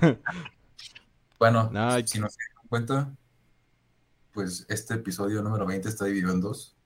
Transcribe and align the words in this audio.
bueno, 1.38 1.70
No, 1.70 1.90
si 2.06 2.18
no 2.20 2.28
se 2.28 2.38
dan 2.56 2.68
cuenta, 2.68 3.16
pues 4.32 4.66
este 4.68 4.94
episodio 4.94 5.40
número 5.42 5.66
20 5.66 5.88
está 5.88 6.04
dividido 6.06 6.32
en 6.32 6.40
dos. 6.40 6.76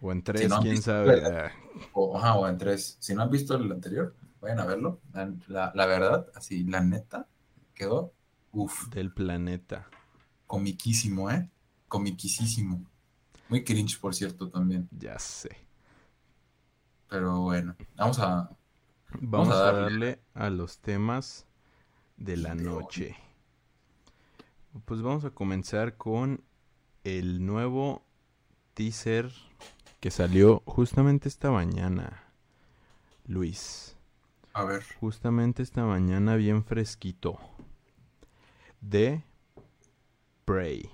O 0.00 0.10
en 0.12 0.22
tres, 0.22 0.48
no 0.48 0.56
han 0.56 0.62
quién 0.62 0.68
visto, 0.68 0.90
sabe. 0.92 1.22
Ah, 1.26 1.52
O, 1.92 2.16
ajá, 2.16 2.34
o 2.36 2.48
en 2.48 2.58
tres. 2.58 2.96
Si 3.00 3.14
no 3.14 3.22
han 3.22 3.30
visto 3.30 3.54
el 3.56 3.70
anterior, 3.72 4.16
vayan 4.40 4.60
a 4.60 4.66
verlo. 4.66 5.00
La, 5.48 5.86
verdad, 5.86 6.26
así, 6.34 6.64
la 6.64 6.80
neta, 6.80 7.28
quedó, 7.74 8.14
uff, 8.52 8.88
del 8.90 9.10
planeta. 9.10 9.88
comiquísimo, 10.46 11.30
¿eh? 11.30 11.48
Comiquisísimo. 11.88 12.84
Muy 13.48 13.64
cringe, 13.64 13.98
por 14.00 14.14
cierto, 14.14 14.50
también. 14.50 14.90
Ya 14.90 15.18
sé. 15.18 15.48
Pero 17.08 17.40
bueno, 17.42 17.76
vamos 17.96 18.18
a... 18.20 18.50
Vamos, 19.20 19.60
a 19.60 19.60
a 19.60 19.72
darle. 19.72 19.82
darle 19.82 20.22
a 20.34 20.50
los 20.50 20.80
temas 20.80 21.47
de 22.18 22.36
la 22.36 22.54
noche. 22.54 23.16
Pues 24.84 25.02
vamos 25.02 25.24
a 25.24 25.30
comenzar 25.30 25.96
con 25.96 26.42
el 27.04 27.44
nuevo 27.44 28.02
teaser 28.74 29.32
que 30.00 30.10
salió 30.10 30.62
justamente 30.66 31.28
esta 31.28 31.50
mañana. 31.50 32.24
Luis, 33.26 33.96
A 34.52 34.64
ver, 34.64 34.84
justamente 35.00 35.62
esta 35.62 35.84
mañana 35.84 36.36
bien 36.36 36.64
fresquito. 36.64 37.38
De 38.80 39.22
Prey. 40.44 40.90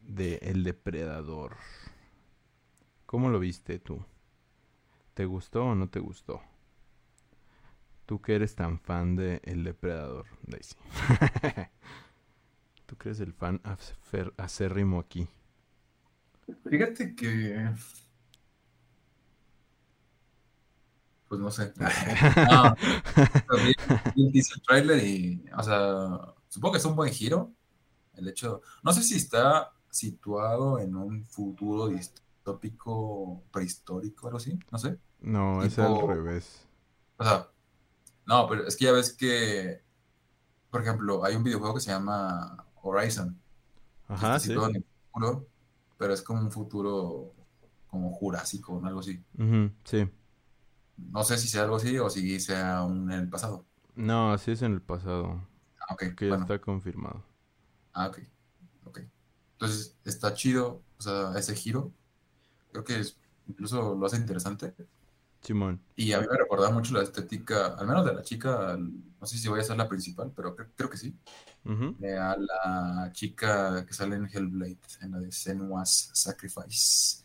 De 0.00 0.36
El 0.42 0.64
Depredador. 0.64 1.56
¿Cómo 3.06 3.28
lo 3.30 3.38
viste 3.38 3.78
tú? 3.78 4.04
¿Te 5.14 5.24
gustó 5.26 5.64
o 5.66 5.74
no 5.74 5.88
te 5.88 6.00
gustó? 6.00 6.40
Tú 8.08 8.22
que 8.22 8.34
eres 8.36 8.54
tan 8.54 8.80
fan 8.80 9.16
de 9.16 9.42
El 9.44 9.64
Depredador, 9.64 10.24
Daisy. 10.46 10.74
Tú 12.86 12.96
que 12.96 13.10
eres 13.10 13.20
el 13.20 13.34
fan 13.34 13.60
acérrimo 14.38 14.98
aquí. 14.98 15.28
fíjate 16.64 17.14
que... 17.14 17.70
Pues 21.28 21.38
no 21.38 21.50
sé. 21.50 21.74
No, 22.50 22.74
vi 24.16 24.38
el 24.38 24.62
trailer 24.66 25.04
y, 25.04 25.44
o 25.54 25.62
sea, 25.62 26.34
supongo 26.48 26.72
que 26.72 26.78
es 26.78 26.84
un 26.86 26.96
buen 26.96 27.12
giro. 27.12 27.52
El 28.14 28.26
hecho, 28.28 28.62
no 28.82 28.94
sé 28.94 29.02
si 29.02 29.16
está 29.16 29.70
situado 29.90 30.78
en 30.78 30.96
un 30.96 31.26
futuro 31.26 31.88
distópico 31.88 33.42
prehistórico 33.50 34.24
o 34.24 34.28
algo 34.28 34.38
así, 34.38 34.58
no 34.70 34.78
sé. 34.78 34.98
No, 35.20 35.62
es 35.62 35.78
al 35.78 36.08
revés. 36.08 36.66
O 37.18 37.24
sea, 37.24 37.50
no, 38.28 38.46
pero 38.48 38.66
es 38.68 38.76
que 38.76 38.84
ya 38.84 38.92
ves 38.92 39.12
que, 39.14 39.82
por 40.70 40.82
ejemplo, 40.82 41.24
hay 41.24 41.34
un 41.34 41.42
videojuego 41.42 41.74
que 41.74 41.80
se 41.80 41.90
llama 41.90 42.64
Horizon, 42.82 43.36
Ajá, 44.06 44.38
sí. 44.38 44.48
situado 44.48 44.68
en 44.70 44.76
el 44.76 44.84
futuro, 45.12 45.48
pero 45.98 46.12
es 46.14 46.22
como 46.22 46.40
un 46.42 46.52
futuro 46.52 47.34
como 47.88 48.12
jurásico 48.12 48.74
o 48.74 48.84
algo 48.86 49.00
así. 49.00 49.22
Sí. 49.84 50.08
No 50.98 51.24
sé 51.24 51.38
si 51.38 51.48
sea 51.48 51.62
algo 51.62 51.76
así 51.76 51.98
o 51.98 52.10
si 52.10 52.38
sea 52.40 52.82
un 52.84 53.10
en 53.10 53.20
el 53.20 53.28
pasado. 53.30 53.64
No, 53.96 54.32
así 54.32 54.52
es 54.52 54.62
en 54.62 54.72
el 54.74 54.82
pasado. 54.82 55.46
Ah, 55.88 55.94
ok, 55.94 56.14
Que 56.16 56.28
ya 56.28 56.36
está 56.36 56.60
confirmado. 56.60 57.24
Ah, 57.94 58.08
ok. 58.08 58.18
Ok. 58.84 59.00
Entonces, 59.52 59.96
está 60.04 60.34
chido, 60.34 60.82
o 60.98 61.02
sea, 61.02 61.32
ese 61.36 61.54
giro. 61.54 61.92
Creo 62.72 62.84
que 62.84 63.00
es- 63.00 63.16
incluso 63.48 63.94
lo 63.94 64.06
hace 64.06 64.16
interesante. 64.18 64.74
Simón. 65.48 65.80
Y 65.96 66.12
a 66.12 66.20
mí 66.20 66.26
me 66.30 66.36
recordaba 66.36 66.70
mucho 66.70 66.92
la 66.92 67.02
estética, 67.02 67.68
al 67.68 67.86
menos 67.86 68.04
de 68.04 68.12
la 68.12 68.22
chica, 68.22 68.76
no 68.78 69.26
sé 69.26 69.38
si 69.38 69.48
voy 69.48 69.60
a 69.60 69.64
ser 69.64 69.78
la 69.78 69.88
principal, 69.88 70.30
pero 70.36 70.54
creo, 70.54 70.68
creo 70.76 70.90
que 70.90 70.98
sí. 70.98 71.16
De 71.64 72.18
a 72.18 72.36
la 72.36 73.10
chica 73.12 73.86
que 73.86 73.94
sale 73.94 74.16
en 74.16 74.26
Hellblade, 74.26 74.78
en 75.00 75.10
la 75.10 75.18
de 75.20 75.32
Senua's 75.32 76.10
Sacrifice. 76.12 77.24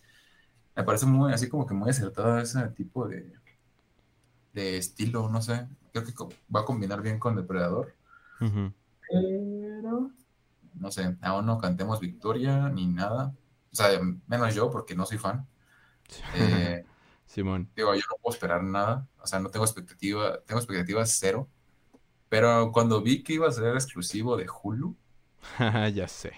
Me 0.74 0.84
parece 0.84 1.06
muy, 1.06 1.34
así 1.34 1.50
como 1.50 1.66
que 1.66 1.74
muy 1.74 1.90
acertada 1.90 2.42
ese 2.42 2.66
tipo 2.70 3.10
de, 3.10 3.34
de 4.54 4.78
estilo, 4.78 5.30
no 5.30 5.42
sé. 5.42 5.68
Creo 5.92 6.06
que 6.06 6.14
va 6.54 6.62
a 6.62 6.66
combinar 6.66 7.02
bien 7.02 7.20
con 7.20 7.36
Depredador. 7.36 7.94
Pero, 8.40 10.12
no 10.76 10.92
sé, 10.92 11.18
aún 11.22 11.46
no 11.46 11.58
cantemos 11.58 12.00
victoria 12.00 12.70
ni 12.70 12.88
nada. 12.88 13.34
O 13.72 13.76
sea, 13.76 14.00
menos 14.28 14.56
yo 14.56 14.72
porque 14.72 14.96
no 14.96 15.06
soy 15.06 15.18
fan. 15.18 15.46
Eh, 16.36 16.86
Simón. 17.34 17.68
digo, 17.76 17.96
yo 17.96 18.02
no 18.12 18.18
puedo 18.22 18.36
esperar 18.36 18.64
nada. 18.64 19.08
O 19.20 19.26
sea, 19.26 19.40
no 19.40 19.50
tengo 19.50 19.66
expectativa, 19.66 20.40
tengo 20.42 20.60
expectativas 20.60 21.18
cero. 21.18 21.50
Pero 22.30 22.72
cuando 22.72 23.02
vi 23.02 23.24
que 23.24 23.34
iba 23.34 23.48
a 23.48 23.52
ser 23.52 23.74
exclusivo 23.74 24.38
de 24.38 24.48
Hulu, 24.48 24.96
ya 25.94 26.08
sé. 26.08 26.34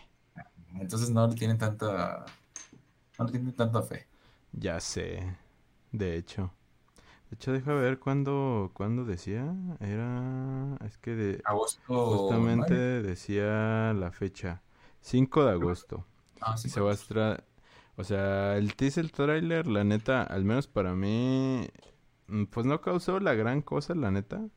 entonces 0.79 1.09
no 1.09 1.27
le 1.27 1.35
tienen 1.35 1.57
tanta, 1.57 2.25
no 3.19 3.25
le 3.25 3.31
tienen 3.31 3.53
tanta 3.53 3.81
fe. 3.81 4.07
Ya 4.53 4.79
sé. 4.79 5.35
De 5.91 6.15
hecho. 6.15 6.53
De 7.29 7.35
hecho, 7.35 7.51
deja 7.51 7.73
ver 7.73 7.99
cuándo, 7.99 8.71
cuándo 8.73 9.03
decía. 9.03 9.53
Era... 9.81 10.77
Es 10.85 10.97
que 10.97 11.15
de... 11.15 11.41
Agosto. 11.43 12.17
Justamente 12.17 12.73
decía 12.73 13.93
la 13.93 14.11
fecha. 14.13 14.61
5 15.01 15.43
de 15.43 15.51
agosto. 15.51 16.05
Ah, 16.39 16.55
sí, 16.55 16.69
Se 16.69 16.79
va 16.79 16.91
a 16.91 16.93
estra... 16.93 17.43
O 17.97 18.03
sea, 18.03 18.57
el 18.57 18.75
teaser 18.75 19.09
trailer, 19.11 19.67
la 19.67 19.83
neta, 19.83 20.23
al 20.23 20.43
menos 20.45 20.67
para 20.67 20.95
mí, 20.95 21.67
mm, 22.27 22.45
pues 22.45 22.65
no 22.65 22.81
causó 22.81 23.19
la 23.19 23.33
gran 23.35 23.61
cosa, 23.61 23.95
la 23.95 24.11
neta. 24.11 24.47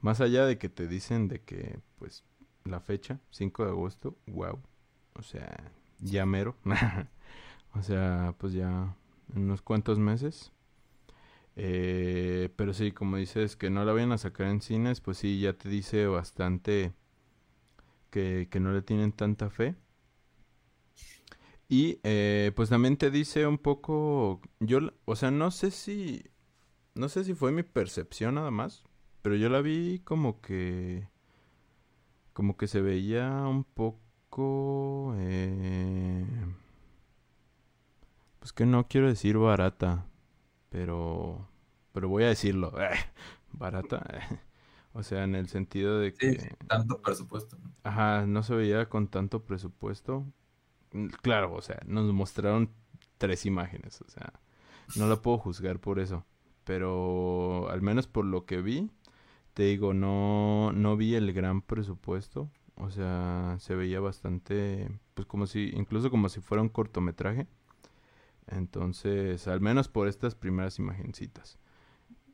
Más 0.00 0.20
allá 0.20 0.46
de 0.46 0.58
que 0.58 0.68
te 0.68 0.88
dicen 0.88 1.28
de 1.28 1.40
que, 1.42 1.80
pues, 1.98 2.24
la 2.64 2.80
fecha, 2.80 3.20
5 3.30 3.64
de 3.64 3.70
agosto, 3.70 4.16
wow. 4.26 4.60
O 5.14 5.22
sea, 5.22 5.72
ya 6.00 6.26
mero. 6.26 6.56
o 7.74 7.82
sea, 7.82 8.34
pues 8.38 8.52
ya 8.54 8.94
unos 9.34 9.62
cuantos 9.62 9.98
meses. 9.98 10.52
Eh, 11.56 12.50
pero 12.56 12.74
sí, 12.74 12.92
como 12.92 13.16
dices, 13.16 13.56
que 13.56 13.70
no 13.70 13.84
la 13.84 13.92
vayan 13.92 14.12
a 14.12 14.18
sacar 14.18 14.48
en 14.48 14.60
cines, 14.62 15.00
pues 15.00 15.18
sí, 15.18 15.40
ya 15.40 15.52
te 15.54 15.68
dice 15.68 16.06
bastante 16.06 16.92
que, 18.10 18.48
que 18.50 18.60
no 18.60 18.72
le 18.72 18.82
tienen 18.82 19.12
tanta 19.12 19.50
fe. 19.50 19.74
Y 21.68 22.00
eh, 22.04 22.52
pues 22.54 22.68
también 22.68 22.96
te 22.96 23.10
dice 23.10 23.46
un 23.46 23.58
poco, 23.58 24.40
yo, 24.60 24.80
o 25.06 25.16
sea, 25.16 25.30
no 25.30 25.50
sé 25.50 25.70
si, 25.70 26.24
no 26.94 27.08
sé 27.08 27.24
si 27.24 27.34
fue 27.34 27.52
mi 27.52 27.62
percepción 27.62 28.36
nada 28.36 28.50
más, 28.50 28.84
pero 29.22 29.36
yo 29.36 29.48
la 29.50 29.62
vi 29.62 30.00
como 30.04 30.40
que, 30.40 31.08
como 32.32 32.56
que 32.56 32.66
se 32.66 32.80
veía 32.80 33.30
un 33.46 33.64
poco, 33.64 35.14
eh, 35.18 36.24
pues 38.38 38.52
que 38.52 38.66
no 38.66 38.88
quiero 38.88 39.08
decir 39.08 39.38
barata, 39.38 40.06
pero, 40.70 41.48
pero 41.92 42.08
voy 42.08 42.24
a 42.24 42.28
decirlo, 42.28 42.72
barata, 43.52 44.04
o 44.92 45.02
sea, 45.02 45.24
en 45.24 45.34
el 45.34 45.48
sentido 45.48 45.98
de 45.98 46.14
que... 46.14 46.40
sí, 46.40 46.48
tanto 46.68 47.00
presupuesto. 47.00 47.56
Ajá, 47.84 48.26
no 48.26 48.42
se 48.42 48.54
veía 48.54 48.88
con 48.88 49.08
tanto 49.08 49.44
presupuesto. 49.44 50.26
Claro, 51.22 51.52
o 51.52 51.60
sea, 51.60 51.80
nos 51.86 52.12
mostraron 52.12 52.70
tres 53.18 53.46
imágenes, 53.46 54.00
o 54.02 54.08
sea, 54.08 54.32
no 54.96 55.08
la 55.08 55.20
puedo 55.20 55.38
juzgar 55.38 55.80
por 55.80 55.98
eso. 55.98 56.24
Pero 56.64 57.68
al 57.70 57.82
menos 57.82 58.06
por 58.06 58.24
lo 58.24 58.46
que 58.46 58.62
vi, 58.62 58.90
te 59.52 59.64
digo, 59.64 59.92
no, 59.92 60.72
no 60.72 60.96
vi 60.96 61.14
el 61.14 61.32
gran 61.32 61.62
presupuesto. 61.62 62.50
O 62.76 62.90
sea, 62.90 63.56
se 63.60 63.74
veía 63.76 64.00
bastante, 64.00 64.90
pues 65.14 65.26
como 65.26 65.46
si, 65.46 65.70
incluso 65.74 66.10
como 66.10 66.28
si 66.28 66.40
fuera 66.40 66.62
un 66.62 66.68
cortometraje. 66.68 67.46
Entonces, 68.46 69.46
al 69.46 69.60
menos 69.60 69.88
por 69.88 70.08
estas 70.08 70.34
primeras 70.34 70.78
imagencitas. 70.78 71.58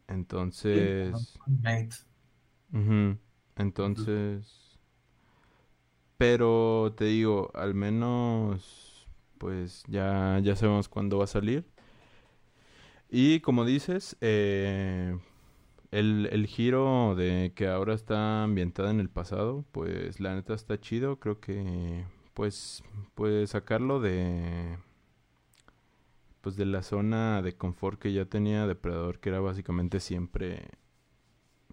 Entonces... 0.08 1.38
Entonces, 3.56 4.69
pero 6.20 6.92
te 6.98 7.06
digo, 7.06 7.50
al 7.54 7.72
menos, 7.74 9.08
pues 9.38 9.84
ya, 9.88 10.38
ya 10.42 10.54
sabemos 10.54 10.86
cuándo 10.86 11.16
va 11.16 11.24
a 11.24 11.26
salir. 11.26 11.64
Y 13.08 13.40
como 13.40 13.64
dices, 13.64 14.18
eh, 14.20 15.18
el, 15.90 16.28
el 16.30 16.46
giro 16.46 17.14
de 17.16 17.54
que 17.56 17.68
ahora 17.68 17.94
está 17.94 18.42
ambientada 18.42 18.90
en 18.90 19.00
el 19.00 19.08
pasado, 19.08 19.64
pues 19.72 20.20
la 20.20 20.34
neta 20.34 20.52
está 20.52 20.78
chido. 20.78 21.18
Creo 21.20 21.40
que, 21.40 22.04
pues, 22.34 22.84
pues 23.14 23.48
sacarlo 23.48 23.98
de, 23.98 24.76
pues 26.42 26.56
de 26.56 26.66
la 26.66 26.82
zona 26.82 27.40
de 27.40 27.56
confort 27.56 27.98
que 27.98 28.12
ya 28.12 28.26
tenía 28.26 28.66
Depredador, 28.66 29.20
que 29.20 29.30
era 29.30 29.40
básicamente 29.40 30.00
siempre, 30.00 30.68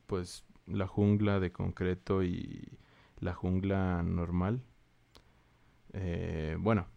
pues, 0.06 0.46
la 0.68 0.88
jungla 0.88 1.42
de 1.42 1.52
concreto 1.52 2.24
y 2.24 2.80
la 3.20 3.34
jungla 3.34 4.04
normal. 4.04 4.62
Eh, 5.94 6.58
bueno, 6.60 6.88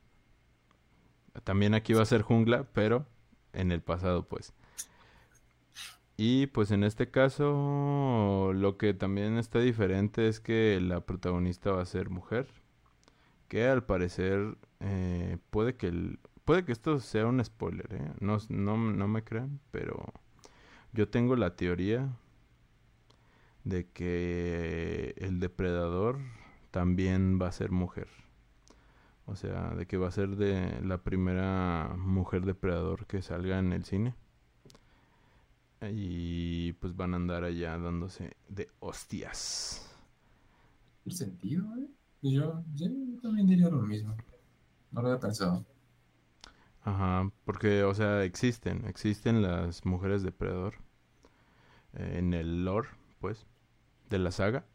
también 1.45 1.75
aquí 1.75 1.93
va 1.93 2.03
a 2.03 2.07
ser 2.07 2.23
jungla, 2.23 2.65
pero 2.73 3.07
en 3.53 3.73
el 3.73 3.83
pasado, 3.83 4.29
pues. 4.29 4.53
Y 6.17 6.49
pues 6.49 6.71
en 6.71 6.85
este 6.85 7.11
caso 7.11 8.53
lo 8.55 8.77
que 8.77 8.93
también 8.93 9.39
está 9.39 9.59
diferente 9.61 10.29
es 10.29 10.39
que 10.39 10.79
la 10.81 11.01
protagonista 11.01 11.73
va 11.73 11.83
a 11.83 11.87
ser 11.87 12.11
mujer. 12.11 12.47
Que 13.49 13.67
al 13.67 13.85
parecer 13.85 14.59
eh, 14.81 15.39
puede 15.51 15.77
que 15.77 15.89
el, 15.89 16.21
puede 16.45 16.65
que 16.65 16.73
esto 16.73 17.01
sea 17.01 17.27
un 17.27 17.45
spoiler, 17.45 17.95
¿eh? 17.95 18.13
no, 18.21 18.39
no, 18.49 18.77
no 18.77 19.09
me 19.09 19.25
crean, 19.25 19.61
pero 19.71 20.13
yo 20.93 21.09
tengo 21.09 21.37
la 21.37 21.57
teoría 21.57 22.09
de 23.65 23.89
que 23.91 25.15
el 25.19 25.41
depredador 25.41 26.19
también 26.71 27.39
va 27.41 27.49
a 27.49 27.53
ser 27.53 27.71
mujer. 27.71 28.09
O 29.27 29.37
sea, 29.37 29.75
de 29.75 29.87
que 29.87 29.97
va 29.97 30.09
a 30.09 30.13
ser 30.13 30.37
de 30.37 30.81
la 30.83 30.99
primera 30.99 31.95
mujer 31.97 32.45
depredador 32.45 33.07
que 33.07 33.23
salga 33.23 33.59
en 33.59 33.73
el 33.73 33.85
cine. 33.85 34.15
Y 35.93 36.73
pues 36.75 36.95
van 36.97 37.15
a 37.15 37.17
andar 37.17 37.45
allá 37.45 37.79
dándose 37.79 38.37
de 38.49 38.69
hostias. 38.81 39.87
¿El 41.07 41.13
sentido, 41.13 41.65
eh? 41.79 41.89
Yo, 42.23 42.63
yo 42.75 42.87
también 43.23 43.47
diría 43.47 43.69
lo 43.71 43.81
mismo. 43.83 44.15
No 44.91 45.03
lo 45.03 45.09
había 45.09 45.21
pensado. 45.21 45.65
Ajá, 46.83 47.31
porque, 47.45 47.85
o 47.85 47.95
sea, 47.95 48.25
existen, 48.25 48.85
existen 48.87 49.43
las 49.43 49.85
mujeres 49.85 50.23
depredador 50.23 50.75
eh, 51.95 52.17
en 52.19 52.35
el 52.35 52.65
lore, 52.65 52.89
pues, 53.21 53.47
de 54.11 54.19
la 54.19 54.31
saga. 54.33 54.67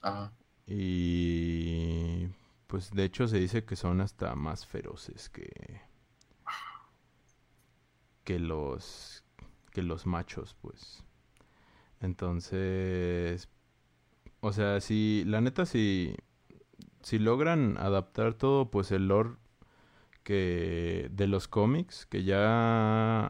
Ajá. 0.00 0.32
Y, 0.66 2.28
pues, 2.66 2.90
de 2.92 3.04
hecho 3.04 3.28
se 3.28 3.38
dice 3.38 3.64
que 3.64 3.76
son 3.76 4.00
hasta 4.00 4.34
más 4.34 4.66
feroces 4.66 5.28
que 5.30 5.50
que 8.24 8.38
los 8.38 9.24
que 9.72 9.82
los 9.82 10.06
machos, 10.06 10.56
pues. 10.60 11.04
Entonces, 12.00 13.48
o 14.40 14.52
sea, 14.52 14.80
si 14.80 15.24
la 15.26 15.40
neta 15.40 15.66
si 15.66 16.16
si 17.02 17.18
logran 17.18 17.76
adaptar 17.78 18.34
todo, 18.34 18.70
pues 18.70 18.92
el 18.92 19.08
lore 19.08 19.36
de 20.34 21.26
los 21.26 21.48
cómics 21.48 22.06
que 22.06 22.24
ya 22.24 22.38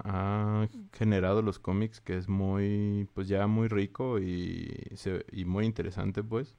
ha 0.04 0.68
generado 0.92 1.42
los 1.42 1.58
cómics 1.58 2.00
que 2.00 2.16
es 2.16 2.28
muy 2.28 3.08
pues 3.14 3.28
ya 3.28 3.46
muy 3.46 3.68
rico 3.68 4.18
y, 4.18 4.92
y 5.32 5.44
muy 5.44 5.66
interesante 5.66 6.22
pues 6.22 6.56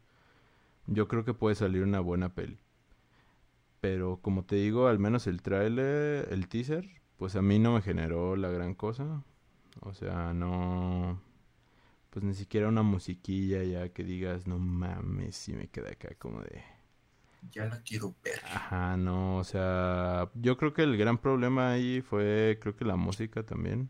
yo 0.88 1.08
creo 1.08 1.26
que 1.26 1.34
puede 1.34 1.56
salir 1.56 1.84
una 1.84 2.00
buena 2.00 2.34
peli. 2.36 2.60
Pero 3.82 4.20
como 4.22 4.44
te 4.46 4.56
digo 4.58 4.88
al 4.88 5.00
menos 5.00 5.28
el 5.28 5.42
trailer 5.42 6.28
el 6.32 6.48
teaser 6.48 6.88
pues 7.18 7.36
a 7.36 7.42
mí 7.42 7.60
no 7.60 7.74
me 7.74 7.82
generó 7.82 8.36
la 8.36 8.50
gran 8.50 8.76
cosa. 8.76 9.24
O 9.82 9.94
sea 9.94 10.34
no 10.34 11.22
pues 12.12 12.26
ni 12.26 12.34
siquiera 12.36 12.68
una 12.68 12.84
musiquilla 12.84 13.64
ya 13.64 13.90
que 13.90 14.04
digas 14.04 14.48
no 14.48 14.60
mames 14.60 15.36
si 15.36 15.54
me 15.54 15.68
queda 15.68 15.92
acá 15.92 16.16
como 16.20 16.42
de 16.42 16.64
ya 17.50 17.66
la 17.66 17.82
quiero 17.82 18.16
ver. 18.24 18.42
Ajá, 18.46 18.98
no, 18.98 19.38
o 19.38 19.44
sea, 19.44 20.30
yo 20.36 20.58
creo 20.58 20.74
que 20.74 20.84
el 20.84 20.98
gran 20.98 21.18
problema 21.18 21.72
ahí 21.72 22.02
fue, 22.02 22.60
creo 22.62 22.76
que 22.76 22.86
la 22.86 22.96
música 22.96 23.44
también. 23.44 23.90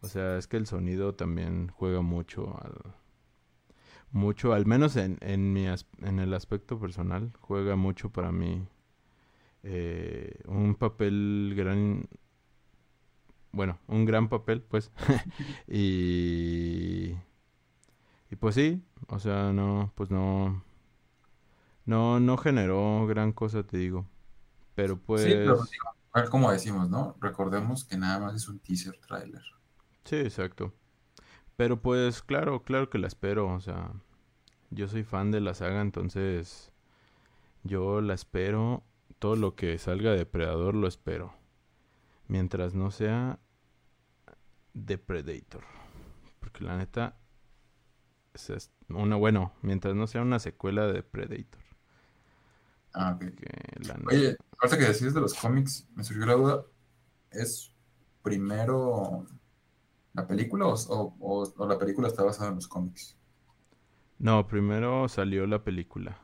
O 0.00 0.08
sea, 0.08 0.38
es 0.38 0.46
que 0.46 0.56
el 0.56 0.66
sonido 0.66 1.14
también 1.14 1.68
juega 1.68 2.00
mucho 2.02 2.58
al... 2.62 2.94
Mucho, 4.12 4.52
al 4.52 4.66
menos 4.66 4.96
en, 4.96 5.18
en, 5.20 5.52
mi 5.52 5.66
en 5.66 6.18
el 6.20 6.32
aspecto 6.32 6.78
personal, 6.78 7.32
juega 7.40 7.76
mucho 7.76 8.10
para 8.10 8.32
mí 8.32 8.66
eh, 9.62 10.40
un 10.46 10.74
papel 10.76 11.54
gran... 11.56 12.08
Bueno, 13.52 13.78
un 13.88 14.04
gran 14.04 14.28
papel, 14.28 14.62
pues. 14.62 14.92
y... 15.68 17.14
Y 18.30 18.36
pues 18.36 18.54
sí, 18.54 18.82
o 19.08 19.18
sea, 19.18 19.52
no, 19.52 19.92
pues 19.94 20.10
no 20.10 20.65
no, 21.86 22.20
no 22.20 22.36
generó 22.36 23.06
gran 23.06 23.32
cosa, 23.32 23.62
te 23.62 23.78
digo. 23.78 24.06
Pero 24.74 24.98
pues... 24.98 25.22
Sí, 25.22 25.30
pero 25.30 25.60
pues, 26.12 26.30
cómo 26.30 26.50
decimos, 26.50 26.90
¿no? 26.90 27.16
Recordemos 27.20 27.84
que 27.84 27.96
nada 27.96 28.18
más 28.18 28.34
es 28.34 28.48
un 28.48 28.58
teaser 28.58 28.98
trailer. 28.98 29.42
Sí, 30.04 30.16
exacto. 30.16 30.74
Pero 31.56 31.80
pues 31.80 32.22
claro, 32.22 32.62
claro 32.62 32.90
que 32.90 32.98
la 32.98 33.06
espero, 33.06 33.48
o 33.48 33.60
sea, 33.60 33.92
yo 34.70 34.88
soy 34.88 35.04
fan 35.04 35.30
de 35.30 35.40
la 35.40 35.54
saga, 35.54 35.80
entonces 35.80 36.70
yo 37.62 38.00
la 38.02 38.14
espero, 38.14 38.82
todo 39.18 39.36
lo 39.36 39.54
que 39.56 39.78
salga 39.78 40.12
de 40.12 40.26
Predador 40.26 40.74
lo 40.74 40.86
espero. 40.86 41.32
Mientras 42.28 42.74
no 42.74 42.90
sea 42.90 43.38
de 44.74 44.98
Predator. 44.98 45.64
Porque 46.40 46.64
la 46.64 46.76
neta 46.76 47.16
es 48.34 48.70
una 48.88 49.16
bueno, 49.16 49.52
mientras 49.62 49.94
no 49.94 50.06
sea 50.06 50.22
una 50.22 50.38
secuela 50.38 50.86
de 50.86 51.02
Predator. 51.02 51.65
Ah, 52.98 53.12
ok. 53.14 53.24
Oye, 54.06 54.36
ahorita 54.58 54.78
que 54.78 54.92
decís 54.92 55.12
de 55.12 55.20
los 55.20 55.34
cómics, 55.34 55.86
me 55.94 56.02
surgió 56.02 56.24
la 56.24 56.32
duda. 56.32 56.64
¿Es 57.30 57.70
primero 58.22 59.26
la 60.14 60.26
película 60.26 60.66
o, 60.66 61.66
la 61.68 61.78
película 61.78 62.08
está 62.08 62.22
basada 62.22 62.48
en 62.48 62.54
los 62.54 62.66
cómics? 62.66 63.14
No, 64.18 64.46
primero 64.46 65.08
salió 65.10 65.46
la 65.46 65.62
película. 65.62 66.18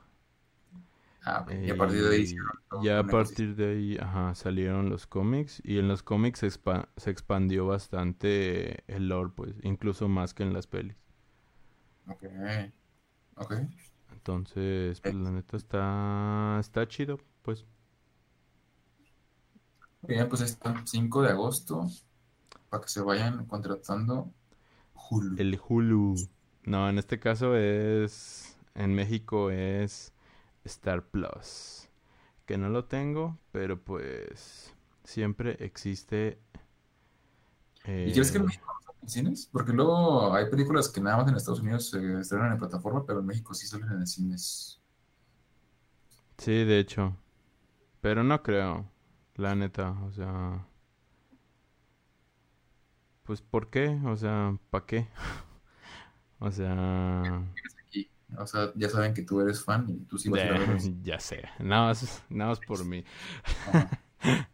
Ah, 1.24 1.46
y 1.62 1.70
a 1.70 1.76
partir 1.76 2.02
de 2.08 2.16
ahí. 2.16 2.34
ya 2.82 3.00
a 3.00 3.06
partir 3.06 3.54
de 3.54 3.72
ahí, 3.72 3.98
ajá, 3.98 4.34
salieron 4.34 4.88
los 4.88 5.06
cómics. 5.06 5.60
Y 5.64 5.78
en 5.78 5.88
los 5.88 6.02
cómics 6.02 6.38
se, 6.38 6.50
se 6.50 7.10
expandió 7.10 7.66
bastante 7.66 8.82
el 8.90 9.08
lore, 9.08 9.30
pues, 9.36 9.54
incluso 9.62 10.08
más 10.08 10.32
que 10.32 10.42
en 10.42 10.54
las 10.54 10.66
pelis. 10.66 10.96
Ok. 12.08 12.24
Ok. 13.36 13.52
Entonces, 14.22 15.00
pues 15.00 15.16
la 15.16 15.32
neta 15.32 15.56
está, 15.56 16.56
está 16.60 16.86
chido, 16.86 17.18
pues. 17.42 17.66
Bien, 20.02 20.28
pues 20.28 20.42
está, 20.42 20.80
5 20.86 21.22
de 21.22 21.30
agosto, 21.30 21.88
para 22.70 22.84
que 22.84 22.88
se 22.88 23.00
vayan 23.00 23.46
contratando 23.46 24.32
Hulu. 24.94 25.34
El 25.38 25.60
Hulu. 25.68 26.14
No, 26.62 26.88
en 26.88 26.98
este 26.98 27.18
caso 27.18 27.56
es, 27.56 28.56
en 28.76 28.94
México 28.94 29.50
es 29.50 30.12
Star 30.64 31.02
Plus. 31.02 31.88
Que 32.46 32.56
no 32.58 32.68
lo 32.68 32.84
tengo, 32.84 33.40
pero 33.50 33.82
pues 33.82 34.72
siempre 35.02 35.56
existe. 35.58 36.38
¿Y 37.86 38.12
crees 38.12 38.30
que 38.30 38.38
en 38.38 38.44
eh, 38.44 38.46
México 38.46 38.72
en 39.02 39.08
cines? 39.08 39.48
Porque 39.52 39.72
luego 39.72 40.34
hay 40.34 40.48
películas 40.50 40.88
que 40.88 41.00
nada 41.00 41.18
más 41.18 41.28
en 41.28 41.36
Estados 41.36 41.60
Unidos 41.60 41.90
se 41.90 42.20
estrenan 42.20 42.52
en 42.52 42.58
plataforma, 42.58 43.04
pero 43.06 43.20
en 43.20 43.26
México 43.26 43.54
sí 43.54 43.66
salen 43.66 43.90
en 43.92 44.06
cines. 44.06 44.80
Sí, 46.38 46.64
de 46.64 46.78
hecho. 46.78 47.16
Pero 48.00 48.24
no 48.24 48.42
creo, 48.42 48.90
la 49.36 49.54
neta, 49.54 49.92
o 50.04 50.12
sea... 50.12 50.66
Pues 53.24 53.40
¿por 53.40 53.70
qué? 53.70 54.00
O 54.04 54.16
sea, 54.16 54.58
¿para 54.70 54.86
qué? 54.86 55.08
o 56.40 56.50
sea... 56.50 57.42
O 58.38 58.46
sea, 58.46 58.72
ya 58.74 58.88
saben 58.88 59.12
que 59.12 59.22
tú 59.22 59.40
eres 59.40 59.62
fan 59.62 59.86
y 59.88 60.04
tú 60.06 60.18
sí 60.18 60.28
vas 60.30 60.40
a 60.42 60.44
ver. 60.52 60.78
Ya 61.02 61.20
sé, 61.20 61.42
nada 61.58 61.88
más, 61.88 62.24
nada 62.30 62.50
más 62.50 62.60
por 62.60 62.84
mí. 62.84 63.04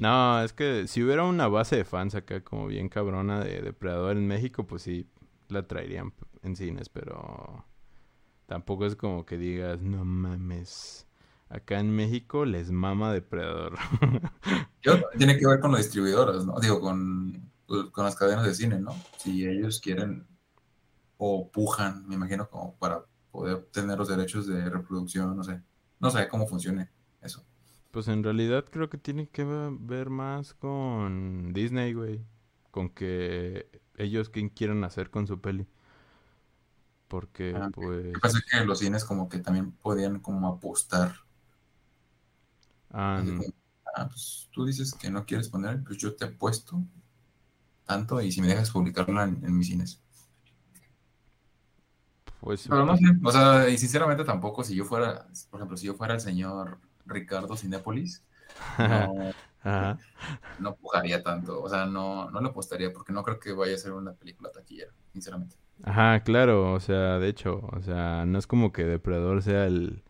No, 0.00 0.42
es 0.42 0.54
que 0.54 0.88
si 0.88 1.02
hubiera 1.02 1.24
una 1.24 1.46
base 1.46 1.76
de 1.76 1.84
fans 1.84 2.14
acá 2.14 2.42
como 2.42 2.66
bien 2.66 2.88
cabrona 2.88 3.44
de 3.44 3.60
Depredador 3.60 4.16
en 4.16 4.26
México, 4.26 4.66
pues 4.66 4.80
sí, 4.80 5.06
la 5.48 5.66
traerían 5.66 6.14
en 6.42 6.56
cines, 6.56 6.88
pero 6.88 7.66
tampoco 8.46 8.86
es 8.86 8.96
como 8.96 9.26
que 9.26 9.36
digas, 9.36 9.82
no 9.82 10.02
mames, 10.06 11.06
acá 11.50 11.80
en 11.80 11.94
México 11.94 12.46
les 12.46 12.70
mama 12.70 13.12
Depredador. 13.12 13.76
Yo, 14.80 14.94
tiene 15.18 15.38
que 15.38 15.46
ver 15.46 15.60
con 15.60 15.72
las 15.72 15.82
distribuidoras, 15.82 16.46
¿no? 16.46 16.58
Digo, 16.58 16.80
con, 16.80 17.50
con 17.66 18.02
las 18.02 18.16
cadenas 18.16 18.46
de 18.46 18.54
cine, 18.54 18.80
¿no? 18.80 18.96
Si 19.18 19.46
ellos 19.46 19.80
quieren 19.80 20.26
o 21.18 21.50
pujan, 21.50 22.08
me 22.08 22.14
imagino, 22.14 22.48
como 22.48 22.74
para 22.76 23.04
poder 23.30 23.68
tener 23.70 23.98
los 23.98 24.08
derechos 24.08 24.46
de 24.46 24.64
reproducción, 24.70 25.36
no 25.36 25.44
sé. 25.44 25.60
No 25.98 26.10
sé 26.10 26.26
cómo 26.26 26.46
funcione. 26.46 26.88
Pues 27.90 28.06
en 28.06 28.22
realidad 28.22 28.66
creo 28.70 28.88
que 28.88 28.98
tiene 28.98 29.28
que 29.28 29.44
ver 29.44 30.10
más 30.10 30.54
con 30.54 31.52
Disney, 31.52 31.92
güey. 31.92 32.24
Con 32.70 32.88
que 32.90 33.68
ellos 33.96 34.28
qué 34.28 34.48
quieren 34.50 34.84
hacer 34.84 35.10
con 35.10 35.26
su 35.26 35.40
peli. 35.40 35.66
Porque, 37.08 37.52
ah, 37.56 37.68
pues... 37.72 38.12
pasa 38.22 38.38
que 38.48 38.64
los 38.64 38.78
cines 38.78 39.04
como 39.04 39.28
que 39.28 39.40
también 39.40 39.72
podían 39.72 40.20
como 40.20 40.46
apostar. 40.46 41.12
Ah, 42.92 43.24
ah, 43.96 44.08
pues 44.08 44.48
tú 44.52 44.64
dices 44.64 44.94
que 44.94 45.10
no 45.10 45.26
quieres 45.26 45.48
poner, 45.48 45.82
pues 45.82 45.98
yo 45.98 46.14
te 46.14 46.26
apuesto 46.26 46.80
tanto 47.84 48.20
y 48.20 48.30
si 48.30 48.40
me 48.40 48.46
dejas 48.46 48.70
publicarla 48.70 49.24
en, 49.24 49.56
mis 49.56 49.66
cines. 49.66 50.00
Pues... 52.40 52.68
Pero 52.68 52.86
no 52.86 52.96
sé, 52.96 53.04
o 53.22 53.32
sea, 53.32 53.68
y 53.68 53.76
sinceramente 53.76 54.24
tampoco 54.24 54.62
si 54.62 54.76
yo 54.76 54.84
fuera, 54.84 55.26
por 55.50 55.58
ejemplo, 55.58 55.76
si 55.76 55.86
yo 55.86 55.94
fuera 55.94 56.14
el 56.14 56.20
señor 56.20 56.78
Ricardo 57.10 57.56
Cinépolis. 57.56 58.24
Ajá. 59.62 59.98
no 60.58 60.74
pujaría 60.76 61.22
tanto. 61.22 61.62
O 61.62 61.68
sea, 61.68 61.84
no, 61.86 62.30
no 62.30 62.40
le 62.40 62.48
apostaría 62.48 62.92
porque 62.92 63.12
no 63.12 63.22
creo 63.22 63.38
que 63.38 63.52
vaya 63.52 63.74
a 63.74 63.78
ser 63.78 63.92
una 63.92 64.12
película 64.14 64.50
taquillera, 64.50 64.92
sinceramente. 65.12 65.56
Ajá, 65.82 66.20
claro, 66.20 66.72
o 66.72 66.80
sea, 66.80 67.18
de 67.18 67.28
hecho, 67.28 67.68
o 67.72 67.80
sea, 67.82 68.24
no 68.26 68.38
es 68.38 68.46
como 68.46 68.72
que 68.72 68.84
Depredador 68.84 69.42
sea 69.42 69.66
el, 69.66 70.02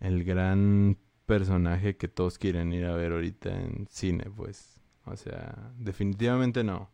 el 0.00 0.24
gran 0.24 0.98
personaje 1.26 1.96
que 1.96 2.08
todos 2.08 2.38
quieren 2.38 2.72
ir 2.72 2.86
a 2.86 2.94
ver 2.94 3.12
ahorita 3.12 3.50
en 3.50 3.86
cine, 3.90 4.24
pues. 4.34 4.80
O 5.04 5.16
sea, 5.16 5.72
definitivamente 5.78 6.64
no. 6.64 6.90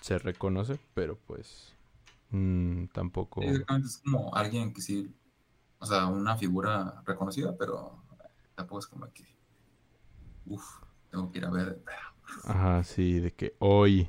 Se 0.00 0.18
reconoce, 0.18 0.78
pero 0.94 1.16
pues 1.16 1.74
mm, 2.30 2.86
tampoco... 2.86 3.42
Es 3.42 3.98
como 4.04 4.34
alguien 4.34 4.74
que 4.74 4.82
sí, 4.82 5.14
o 5.82 5.86
sea, 5.86 6.06
una 6.08 6.36
figura 6.38 7.02
reconocida, 7.06 7.56
pero 7.58 8.02
tampoco 8.56 8.80
es 8.80 8.86
como 8.88 9.12
que, 9.12 9.24
uff, 10.46 10.64
tengo 11.10 11.30
que 11.30 11.38
ir 11.38 11.44
a 11.46 11.50
ver. 11.50 11.82
Ajá, 12.44 12.84
sí, 12.84 13.18
de 13.20 13.32
que 13.34 13.56
hoy... 13.58 14.08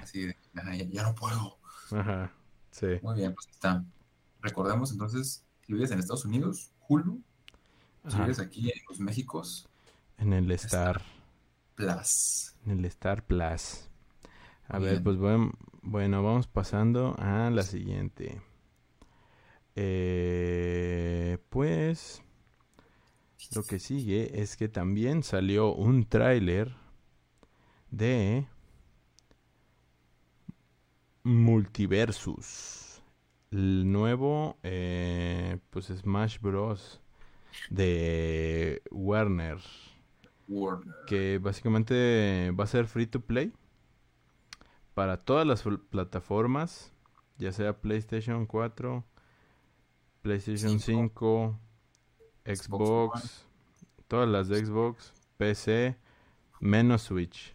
Así 0.00 0.26
de, 0.26 0.36
"Ay, 0.54 0.78
ya, 0.80 0.84
ya 0.86 1.02
no 1.04 1.14
puedo. 1.14 1.58
Ajá, 1.92 2.32
sí. 2.70 3.00
Muy 3.00 3.16
bien, 3.16 3.34
pues 3.34 3.48
está. 3.48 3.84
Recordemos 4.40 4.92
entonces, 4.92 5.44
si 5.66 5.72
vives 5.74 5.90
en 5.90 5.98
Estados 5.98 6.24
Unidos, 6.24 6.72
Hulu, 6.88 7.22
si 8.06 8.20
Ajá, 8.20 8.22
vives 8.22 8.40
aquí 8.40 8.70
en 8.70 8.80
los 8.88 9.00
Méxicos, 9.00 9.68
en 10.18 10.32
el 10.32 10.50
Star, 10.52 11.02
Plus. 11.74 12.54
en 12.66 12.78
el 12.78 12.84
Star 12.86 13.24
Plus. 13.24 13.88
A 14.68 14.78
Muy 14.78 14.80
ver, 14.80 15.02
bien. 15.02 15.02
pues 15.02 15.16
buen- 15.18 15.52
bueno, 15.82 16.22
vamos 16.22 16.46
pasando 16.48 17.16
a 17.18 17.50
la 17.50 17.66
siguiente. 17.66 18.42
Eh, 19.74 21.38
pues 21.48 22.22
lo 23.54 23.62
que 23.64 23.78
sigue 23.78 24.40
es 24.42 24.56
que 24.56 24.68
también 24.68 25.22
salió 25.22 25.72
un 25.74 26.04
tráiler 26.06 26.74
de 27.90 28.46
Multiversus, 31.24 33.02
el 33.50 33.90
nuevo 33.92 34.56
eh, 34.62 35.58
pues 35.70 35.86
Smash 35.86 36.38
Bros. 36.40 37.00
de 37.70 38.82
Warner, 38.90 39.58
Warner. 40.48 40.94
que 41.06 41.38
básicamente 41.38 42.50
va 42.58 42.64
a 42.64 42.66
ser 42.66 42.86
free 42.86 43.06
to 43.06 43.20
play 43.20 43.52
para 44.94 45.16
todas 45.18 45.46
las 45.46 45.62
pl- 45.62 45.78
plataformas, 45.78 46.92
ya 47.38 47.52
sea 47.52 47.80
PlayStation 47.80 48.46
4, 48.46 49.04
PlayStation 50.22 50.78
Cinco. 50.80 51.58
5, 52.44 52.54
Xbox 52.54 52.64
Xbox, 52.66 53.44
todas 54.08 54.28
las 54.28 54.48
de 54.48 54.64
Xbox, 54.64 55.12
PC, 55.36 55.96
menos 56.60 57.02
Switch. 57.02 57.54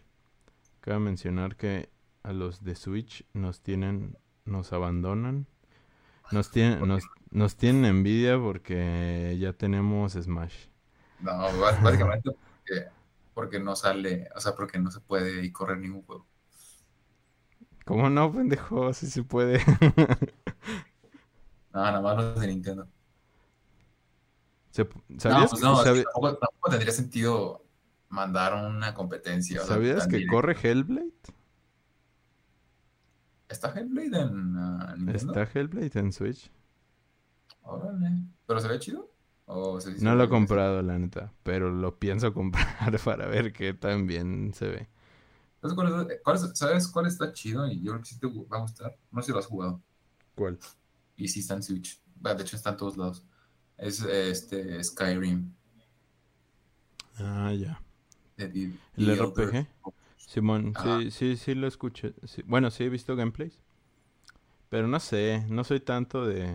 Cabe 0.80 0.98
mencionar 1.00 1.56
que 1.56 1.90
a 2.22 2.32
los 2.32 2.64
de 2.64 2.74
Switch 2.74 3.24
nos 3.32 3.60
tienen, 3.60 4.16
nos 4.44 4.72
abandonan, 4.72 5.46
nos 6.30 6.50
tienen, 6.50 6.86
nos, 6.86 7.04
nos 7.30 7.56
tienen 7.56 7.84
envidia 7.84 8.38
porque 8.38 9.36
ya 9.38 9.52
tenemos 9.52 10.12
Smash. 10.12 10.66
No, 11.20 11.32
bás- 11.58 11.82
básicamente 11.82 12.30
porque, 12.30 12.86
porque 13.34 13.60
no 13.60 13.76
sale, 13.76 14.28
o 14.34 14.40
sea, 14.40 14.54
porque 14.54 14.78
no 14.78 14.90
se 14.90 15.00
puede 15.00 15.44
y 15.44 15.52
correr 15.52 15.78
ningún 15.78 16.02
juego. 16.02 16.26
¿Cómo 17.84 18.10
no, 18.10 18.30
pendejo? 18.32 18.92
Si 18.92 19.06
se 19.06 19.22
puede. 19.24 19.60
No, 21.72 21.80
nada 21.82 22.00
más 22.00 22.16
los 22.16 22.40
de 22.40 22.46
Nintendo. 22.46 22.88
Se- 24.70 24.84
No, 25.08 25.20
¿Sabías, 25.20 25.50
pues 25.50 25.62
no, 25.62 25.72
es 25.74 25.78
que 25.80 25.84
sabi- 25.88 26.04
tampoco, 26.04 26.36
tampoco 26.38 26.70
tendría 26.70 26.92
sentido 26.92 27.64
mandar 28.08 28.54
una 28.54 28.94
competencia. 28.94 29.60
¿sabías 29.60 30.06
que 30.06 30.26
corre 30.26 30.56
Hellblade? 30.62 31.12
¿Está 33.48 33.72
Hellblade 33.74 34.20
en 34.22 34.56
ah, 34.58 34.94
Nintendo? 34.96 35.32
Está 35.34 35.58
Hellblade 35.58 35.98
en 36.00 36.12
Switch. 36.12 36.50
Órale. 37.62 38.24
¿Pero 38.46 38.60
se 38.60 38.68
ve 38.68 38.78
chido? 38.78 39.10
¿O 39.46 39.80
se- 39.80 39.98
No 40.02 40.14
lo 40.14 40.24
he 40.24 40.28
comprado, 40.28 40.82
la 40.82 40.98
neta, 40.98 41.32
pero 41.42 41.70
lo 41.70 41.98
pienso 41.98 42.32
comprar 42.34 42.98
para 43.04 43.26
ver 43.26 43.52
qué 43.52 43.72
tan 43.74 44.06
bien 44.06 44.52
se 44.54 44.68
ve. 44.68 44.88
¿Sabes 45.60 45.74
cuál 45.74 46.10
es- 46.10 46.20
cuál 46.22 46.36
es- 46.36 46.50
¿Sabes 46.58 46.88
cuál 46.88 47.06
está 47.06 47.32
chido? 47.32 47.66
Y 47.66 47.80
yo 47.82 47.92
creo 47.92 48.02
que 48.02 48.08
sí 48.08 48.18
te 48.18 48.26
va 48.26 48.58
a 48.58 48.60
gustar. 48.60 48.96
No 49.10 49.22
sé 49.22 49.26
si 49.26 49.32
lo 49.32 49.38
has 49.38 49.46
jugado. 49.46 49.80
¿Cuál? 50.34 50.58
Y 51.18 51.28
sí 51.28 51.40
está 51.40 51.54
en 51.56 51.64
Switch. 51.64 52.02
De 52.16 52.42
hecho, 52.42 52.56
está 52.56 52.70
en 52.72 52.78
todos 52.78 52.96
lados. 52.98 53.24
Es 53.78 54.02
este 54.02 54.82
Skyrim. 54.84 55.54
Ah, 57.20 57.52
ya. 57.52 57.80
The- 58.36 58.78
¿El 58.96 59.06
The 59.06 59.14
RPG? 59.14 59.54
Elder- 59.54 59.66
Simón, 60.26 60.74
Ajá. 60.74 61.06
sí, 61.06 61.10
sí, 61.10 61.36
sí 61.36 61.54
lo 61.54 61.66
escuché. 61.66 62.14
Sí, 62.26 62.42
Bueno, 62.46 62.70
sí 62.70 62.84
he 62.84 62.88
visto 62.90 63.16
gameplays. 63.16 63.60
Pero 64.70 64.86
no 64.88 64.98
sé, 65.00 65.44
no 65.48 65.64
soy 65.64 65.80
tanto 65.80 66.26
de... 66.26 66.48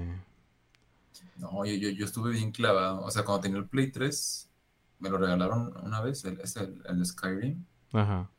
No, 1.35 1.63
yo, 1.65 1.73
yo, 1.75 1.89
yo 1.89 2.05
estuve 2.05 2.31
bien 2.31 2.51
clavado. 2.51 3.01
O 3.03 3.11
sea, 3.11 3.23
cuando 3.25 3.41
tenía 3.41 3.59
el 3.59 3.69
Play 3.69 3.91
3, 3.91 4.49
me 4.99 5.09
lo 5.09 5.17
regalaron 5.17 5.75
una 5.83 6.01
vez, 6.01 6.25
el, 6.25 6.39
es 6.41 6.55
el, 6.57 6.81
el 6.87 7.05
Skyrim. 7.05 7.65
Ajá. 7.93 8.29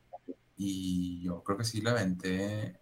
Y 0.57 1.23
yo 1.23 1.43
creo 1.43 1.59
que 1.59 1.64
sí 1.64 1.81
le 1.81 1.90
aventé. 1.90 2.81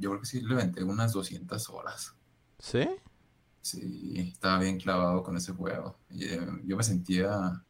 Yo 0.00 0.10
creo 0.10 0.20
que 0.20 0.26
sí 0.26 0.40
le 0.40 0.54
aventé 0.54 0.82
unas 0.82 1.12
200 1.12 1.68
horas. 1.70 2.14
¿Sí? 2.58 2.88
Sí, 3.60 4.32
estaba 4.34 4.58
bien 4.58 4.78
clavado 4.80 5.22
con 5.22 5.36
ese 5.36 5.52
juego. 5.52 5.96
Y, 6.08 6.24
eh, 6.24 6.40
yo 6.64 6.76
me 6.76 6.82
sentía, 6.82 7.62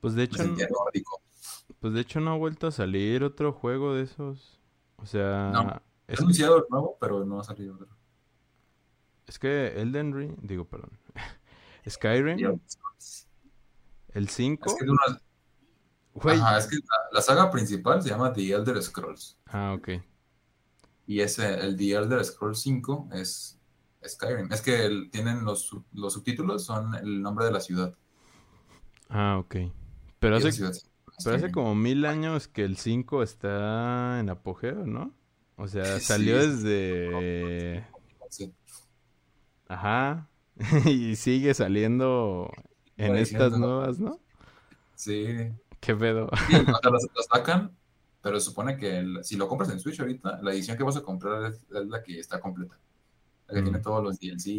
Pues 0.00 0.14
de 0.14 0.18
me 0.18 0.24
hecho, 0.24 0.42
sentía 0.42 0.68
nórdico. 0.70 1.20
pues 1.80 1.94
de 1.94 2.00
hecho 2.02 2.20
no 2.20 2.32
ha 2.32 2.36
vuelto 2.36 2.66
a 2.66 2.70
salir 2.70 3.24
otro 3.24 3.52
juego 3.52 3.94
de 3.94 4.02
esos. 4.02 4.60
O 4.96 5.06
sea, 5.06 5.50
No. 5.52 5.80
es, 6.06 6.18
He 6.20 6.22
anunciado 6.22 6.58
el 6.58 6.64
nuevo, 6.70 6.96
pero 7.00 7.24
no 7.24 7.40
ha 7.40 7.44
salido 7.44 7.74
otro. 7.74 7.88
es 9.26 9.38
que 9.38 9.80
Elden 9.80 10.12
Ring, 10.14 10.36
digo, 10.42 10.66
perdón. 10.66 10.90
Skyrim, 11.88 12.60
el 14.10 14.28
5, 14.28 14.66
Es 14.70 14.74
que, 14.76 14.84
una- 14.90 16.42
ajá, 16.42 16.58
es 16.58 16.66
que 16.66 16.76
la, 16.76 16.96
la 17.12 17.22
saga 17.22 17.50
principal 17.50 18.02
se 18.02 18.10
llama 18.10 18.32
The 18.32 18.52
Elder 18.52 18.82
Scrolls. 18.82 19.38
Ah, 19.46 19.74
ok. 19.76 19.88
Y 21.06 21.20
ese, 21.20 21.54
el 21.60 21.76
The 21.76 21.92
Elder 21.92 22.24
Scrolls 22.24 22.60
5 22.60 23.08
es 23.12 23.58
Skyrim. 24.06 24.52
Es 24.52 24.62
que 24.62 24.84
el- 24.86 25.10
tienen 25.10 25.44
los, 25.44 25.70
los 25.92 26.12
subtítulos, 26.14 26.64
son 26.64 26.94
el 26.96 27.22
nombre 27.22 27.44
de 27.46 27.52
la 27.52 27.60
ciudad. 27.60 27.94
Ah, 29.08 29.38
ok. 29.38 29.56
Pero 30.18 30.36
hace, 30.36 30.52
ciudad 30.52 30.72
pero 31.22 31.36
hace 31.36 31.50
como 31.50 31.74
mil 31.74 32.04
años 32.06 32.48
que 32.48 32.64
el 32.64 32.76
5 32.76 33.22
está 33.22 34.20
en 34.20 34.30
apogeo, 34.30 34.86
¿no? 34.86 35.14
O 35.56 35.68
sea, 35.68 35.84
salió 36.00 36.40
sí. 36.40 36.48
desde... 36.48 37.84
Sí. 38.28 38.54
Ajá. 39.68 40.28
y 40.86 41.16
sigue 41.16 41.54
saliendo 41.54 42.50
en 42.96 43.16
estas 43.16 43.52
nuevas, 43.52 43.98
¿no? 43.98 44.20
Sí, 44.94 45.26
¿Qué 45.80 45.94
pedo? 45.94 46.28
Sí, 46.46 46.66
o 46.70 46.74
sea, 46.76 46.90
las, 46.90 47.08
las 47.14 47.26
sacan, 47.26 47.76
pero 48.22 48.40
se 48.40 48.46
supone 48.46 48.76
que 48.78 48.98
el- 48.98 49.24
si 49.24 49.36
lo 49.36 49.48
compras 49.48 49.70
en 49.70 49.80
Switch 49.80 50.00
ahorita, 50.00 50.40
la 50.42 50.52
edición 50.52 50.76
que 50.78 50.84
vas 50.84 50.96
a 50.96 51.02
comprar 51.02 51.44
es, 51.52 51.56
es 51.70 51.86
la 51.88 52.02
que 52.02 52.18
está 52.20 52.40
completa. 52.40 52.78
La 53.48 53.54
que 53.56 53.62
Mm. 53.62 53.64
tiene 53.64 53.80
todos 53.80 54.02
los 54.04 54.18
DLC 54.20 54.50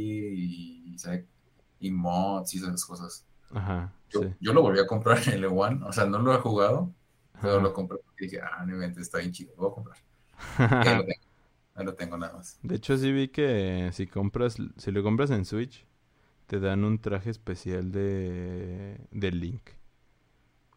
y, 1.79 1.91
mods 1.91 2.53
y 2.53 2.57
esas 2.59 2.85
cosas. 2.85 3.25
Ajá, 3.53 3.91
Yo, 4.09 4.21
sí. 4.21 4.33
yo 4.39 4.53
lo 4.53 4.61
volví 4.61 4.79
a 4.79 4.87
comprar 4.87 5.19
en 5.27 5.33
el 5.35 5.45
One, 5.45 5.81
o 5.85 5.91
sea, 5.93 6.05
no 6.05 6.19
lo 6.19 6.33
he 6.35 6.39
jugado, 6.39 6.93
pero 7.41 7.59
lo 7.61 7.73
compré 7.73 7.97
porque 8.05 8.25
dije, 8.25 8.41
ah, 8.41 8.65
no 8.65 8.73
inventes, 8.73 9.03
está 9.03 9.19
bien 9.19 9.31
chido, 9.31 9.53
lo 9.57 9.63
voy 9.63 9.71
a 9.71 9.75
comprar. 9.75 9.97
Y 10.81 10.87
ahí 10.87 10.95
lo 10.95 11.05
tengo, 11.05 11.21
ahí 11.75 11.85
lo 11.85 11.95
tengo 11.95 12.17
nada 12.17 12.33
más. 12.33 12.61
De 12.63 12.75
hecho, 12.75 12.97
sí 12.97 13.11
vi 13.11 13.27
que 13.29 13.89
si 13.93 14.07
compras, 14.07 14.57
si 14.77 14.91
lo 14.91 15.03
compras 15.03 15.31
en 15.31 15.45
Switch, 15.45 15.85
te 16.47 16.59
dan 16.59 16.83
un 16.85 16.99
traje 16.99 17.29
especial 17.31 17.91
de, 17.91 18.99
de 19.11 19.31
Link. 19.31 19.71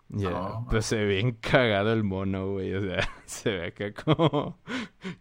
Ya, 0.09 0.31
No. 0.31 0.67
pues 0.71 0.87
se 0.87 0.97
ve 0.97 1.07
bien 1.17 1.33
cagado 1.33 1.93
el 1.93 2.05
mono, 2.05 2.53
güey. 2.53 2.75
O 2.75 2.81
sea, 2.81 3.09
se 3.27 3.51
ve 3.51 3.67
acá 3.67 3.93
como, 3.93 4.59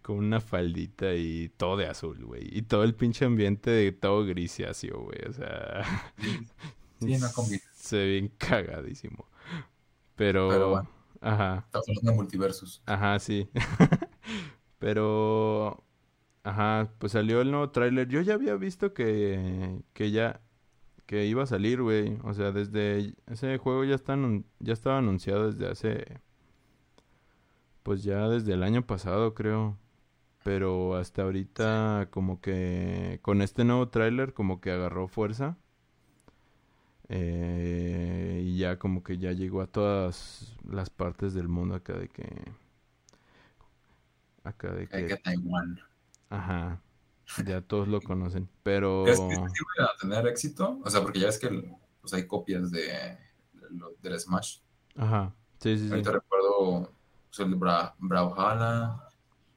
con 0.02 0.18
una 0.18 0.40
faldita 0.42 1.14
y 1.16 1.50
todo 1.58 1.78
de 1.78 1.88
azul, 1.88 2.24
güey. 2.26 2.48
Y 2.58 2.64
todo 2.64 2.84
el 2.84 2.96
pinche 2.96 3.26
ambiente 3.26 3.72
de 3.72 3.92
todo 3.92 4.26
grisáceo, 4.26 5.02
güey. 5.02 5.20
O 5.30 5.34
sea, 5.34 5.84
Sí, 7.00 7.18
no 7.20 7.28
se 7.74 7.98
ve 7.98 8.08
bien 8.12 8.28
cagadísimo. 8.38 9.28
Pero, 10.16 10.50
Pero 10.50 10.70
bueno. 10.70 10.90
ajá. 11.22 11.64
Estamos 11.68 11.88
hablando 11.90 12.12
de 12.12 12.18
multiversos. 12.18 12.84
Ajá, 12.86 13.20
sí. 13.20 13.50
Pero, 14.80 15.84
ajá, 16.44 16.92
pues 17.00 17.14
salió 17.14 17.42
el 17.42 17.52
nuevo 17.52 17.72
tráiler. 17.72 18.08
Yo 18.10 18.22
ya 18.22 18.36
había 18.36 18.56
visto 18.56 18.94
que, 18.94 19.82
que 19.94 20.12
ya, 20.12 20.42
que 21.06 21.26
iba 21.26 21.44
a 21.44 21.48
salir, 21.48 21.82
güey. 21.82 22.18
O 22.24 22.34
sea, 22.34 22.52
desde 22.52 23.16
ese 23.28 23.58
juego 23.58 23.84
ya 23.86 23.96
está, 23.96 24.18
ya 24.60 24.74
estaba 24.74 24.98
anunciado 25.00 25.52
desde 25.52 25.68
hace, 25.68 26.22
pues 27.84 28.04
ya 28.04 28.28
desde 28.30 28.54
el 28.54 28.64
año 28.64 28.86
pasado, 28.86 29.34
creo. 29.34 29.78
Pero 30.44 30.96
hasta 30.96 31.24
ahorita 31.24 32.10
como 32.12 32.40
que 32.42 33.20
con 33.24 33.42
este 33.42 33.64
nuevo 33.66 33.90
tráiler 33.90 34.34
como 34.34 34.62
que 34.62 34.72
agarró 34.72 35.08
fuerza. 35.08 35.58
Eh, 37.10 38.42
y 38.46 38.58
ya 38.58 38.80
como 38.80 39.04
que 39.04 39.18
ya 39.18 39.32
llegó 39.32 39.62
a 39.62 39.68
todas 39.68 40.56
las 40.68 40.90
partes 40.90 41.34
del 41.34 41.48
mundo 41.48 41.76
acá 41.76 41.94
de 41.94 42.10
que... 42.10 42.28
Acá 44.44 44.72
de 44.74 44.88
que 44.88 45.18
Taiwán. 45.18 45.80
Ajá. 46.30 46.82
Ya 47.46 47.62
todos 47.62 47.88
lo 47.88 48.02
conocen. 48.02 48.50
Pero... 48.64 49.04
¿Crees 49.04 49.20
que 49.20 49.36
sí 49.36 49.64
va 49.80 49.86
a 49.86 49.98
tener 50.00 50.28
éxito? 50.28 50.80
O 50.84 50.90
sea, 50.90 51.02
porque 51.02 51.20
ya 51.20 51.30
es 51.30 51.40
que 51.40 51.50
pues, 52.02 52.14
hay 52.14 52.28
copias 52.28 52.72
de, 52.72 53.18
del 54.02 54.20
Smash. 54.20 54.60
Ajá. 54.96 55.34
Sí, 55.60 55.78
sí, 55.78 55.86
sí. 55.86 55.92
Ahorita 55.92 56.12
recuerdo 56.12 56.92
pues, 57.30 57.40
el 57.40 57.52
de 57.52 57.58
Bra 57.58 57.96
Brawlhalla, 57.98 59.10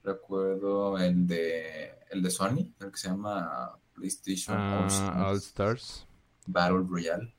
recuerdo 0.02 0.98
el 0.98 1.26
de 1.26 1.94
el 2.10 2.22
de 2.22 2.30
Sony, 2.30 2.72
el 2.80 2.90
que 2.90 2.96
se 2.96 3.08
llama 3.08 3.76
PlayStation 3.94 4.56
All 4.56 4.84
Ah, 4.84 4.86
Stars 4.86 5.26
All 5.26 5.36
Stars. 5.36 6.06
Battle 6.46 6.84
Royale. 6.88 7.34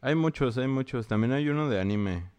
Hay 0.00 0.14
muchos, 0.14 0.56
hay 0.56 0.68
muchos. 0.68 1.06
También 1.06 1.32
hay 1.32 1.48
uno 1.48 1.68
de 1.68 1.80
anime 1.80 2.30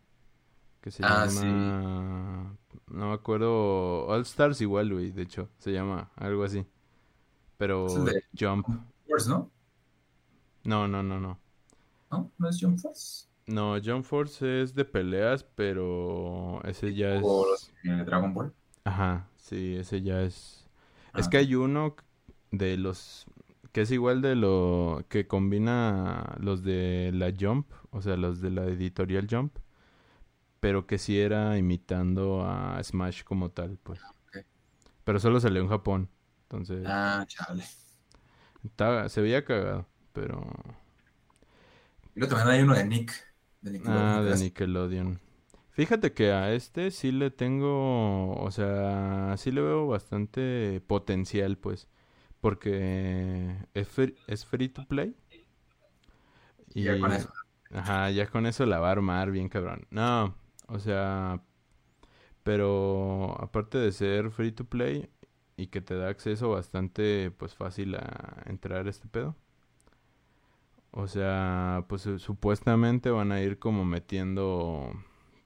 que 0.81 0.89
se 0.91 1.03
Ah, 1.05 1.27
llama... 1.27 2.57
No 2.87 3.09
me 3.09 3.13
acuerdo. 3.13 4.07
All 4.07 4.21
Stars 4.21 4.61
igual, 4.61 4.91
güey, 4.91 5.11
de 5.11 5.21
hecho. 5.21 5.49
Se 5.59 5.71
llama 5.71 6.09
algo 6.15 6.43
así. 6.43 6.65
Pero 7.59 7.87
Es 7.87 7.95
el 7.95 8.05
de- 8.05 8.23
Jump. 8.39 8.65
Force, 9.07 9.29
¿no? 9.29 9.51
No, 10.63 10.87
no, 10.87 11.03
no, 11.03 11.19
no. 11.19 11.37
¿No? 12.09 12.31
¿No 12.37 12.49
es 12.49 12.57
Jump 12.59 12.79
Force? 12.79 13.27
No, 13.47 13.75
Jump 13.83 14.05
Force 14.05 14.61
es 14.63 14.73
de 14.73 14.85
peleas, 14.85 15.43
pero 15.43 16.61
ese 16.63 16.93
ya 16.95 17.15
es... 17.15 17.21
O 17.23 17.45
los 17.45 17.69
de 17.83 18.05
Dragon 18.05 18.33
Ball. 18.33 18.53
Ajá, 18.85 19.27
sí, 19.35 19.75
ese 19.75 20.01
ya 20.01 20.21
es... 20.21 20.65
Es 21.15 21.27
Ah. 21.27 21.29
que 21.29 21.37
hay 21.37 21.53
uno 21.55 21.95
de 22.51 22.77
los... 22.77 23.25
que 23.73 23.81
es 23.81 23.91
igual 23.91 24.21
de 24.21 24.35
lo 24.35 25.03
que 25.09 25.27
combina 25.27 26.37
los 26.39 26.63
de 26.63 27.11
la 27.13 27.33
Jump, 27.37 27.69
o 27.91 28.01
sea, 28.01 28.15
los 28.15 28.39
de 28.39 28.51
la 28.51 28.65
editorial 28.67 29.27
Jump, 29.29 29.57
pero 30.61 30.87
que 30.87 30.97
sí 30.97 31.19
era 31.19 31.57
imitando 31.57 32.43
a 32.45 32.81
Smash 32.81 33.23
como 33.23 33.49
tal, 33.51 33.77
pues. 33.83 34.01
ok. 34.03 34.45
Pero 35.03 35.19
solo 35.19 35.39
salió 35.41 35.61
en 35.61 35.67
Japón, 35.67 36.09
entonces 36.49 36.83
Ah, 36.83 37.25
chale. 37.27 37.63
estaba- 38.63 39.09
se 39.09 39.21
veía 39.21 39.45
cagado, 39.45 39.87
pero... 40.13 40.45
Y 42.15 42.19
luego 42.19 42.35
también 42.35 42.57
hay 42.57 42.63
uno 42.63 42.75
de 42.75 42.85
Nick. 42.85 43.13
De 43.61 43.71
Nickelodeon, 43.71 44.11
Ah, 44.11 44.21
que 44.23 44.29
de 44.29 44.37
Nickelodeon. 44.37 45.19
Fíjate 45.71 46.13
que 46.13 46.31
a 46.31 46.51
este 46.53 46.91
sí 46.91 47.11
le 47.11 47.31
tengo, 47.31 48.35
o 48.35 48.51
sea, 48.51 49.35
sí 49.37 49.51
le 49.51 49.61
veo 49.61 49.87
bastante 49.87 50.81
potencial, 50.87 51.57
pues, 51.57 51.87
porque 52.41 53.55
es 53.73 53.87
free, 53.87 54.15
es 54.27 54.45
free 54.45 54.69
to 54.69 54.85
play. 54.87 55.15
Y 56.73 56.83
ya 56.83 56.99
con 56.99 57.11
eso. 57.13 57.29
Ajá, 57.71 58.09
ya 58.11 58.27
con 58.27 58.45
eso 58.45 58.65
la 58.65 58.79
va 58.79 58.89
a 58.89 58.91
armar 58.91 59.31
bien 59.31 59.49
cabrón. 59.49 59.87
No, 59.91 60.35
o 60.67 60.79
sea, 60.79 61.41
pero 62.43 63.35
aparte 63.41 63.77
de 63.77 63.91
ser 63.91 64.31
free 64.31 64.51
to 64.51 64.65
play 64.65 65.09
y 65.59 65.67
que 65.67 65.81
te 65.81 65.95
da 65.95 66.09
acceso 66.09 66.49
bastante, 66.51 67.31
pues, 67.31 67.55
fácil 67.55 67.95
a 67.95 68.43
entrar 68.47 68.87
este 68.87 69.07
pedo. 69.09 69.35
O 70.91 71.07
sea, 71.07 71.85
pues 71.87 72.01
su- 72.03 72.19
supuestamente 72.19 73.09
van 73.11 73.31
a 73.31 73.41
ir 73.41 73.59
como 73.59 73.85
metiendo, 73.85 74.91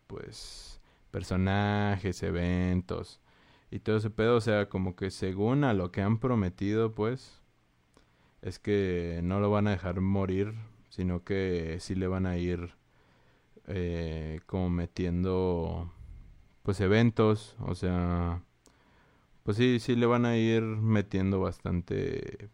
pues, 0.07 0.79
personajes, 1.11 2.23
eventos 2.23 3.19
y 3.71 3.79
todo 3.79 3.97
ese 3.97 4.09
pedo. 4.09 4.37
O 4.37 4.41
sea, 4.41 4.69
como 4.69 4.95
que 4.95 5.11
según 5.11 5.63
a 5.65 5.73
lo 5.73 5.91
que 5.91 6.01
han 6.01 6.19
prometido, 6.19 6.93
pues, 6.95 7.41
es 8.41 8.59
que 8.59 9.21
no 9.23 9.39
lo 9.39 9.49
van 9.51 9.67
a 9.67 9.71
dejar 9.71 10.01
morir, 10.01 10.53
sino 10.89 11.23
que 11.23 11.77
sí 11.79 11.95
le 11.95 12.07
van 12.07 12.25
a 12.25 12.37
ir 12.37 12.75
eh, 13.67 14.41
como 14.47 14.69
metiendo, 14.69 15.91
pues, 16.63 16.81
eventos. 16.81 17.57
O 17.61 17.75
sea, 17.75 18.43
pues 19.43 19.57
sí, 19.57 19.79
sí 19.79 19.95
le 19.95 20.05
van 20.05 20.25
a 20.25 20.37
ir 20.37 20.63
metiendo 20.63 21.39
bastante, 21.39 22.49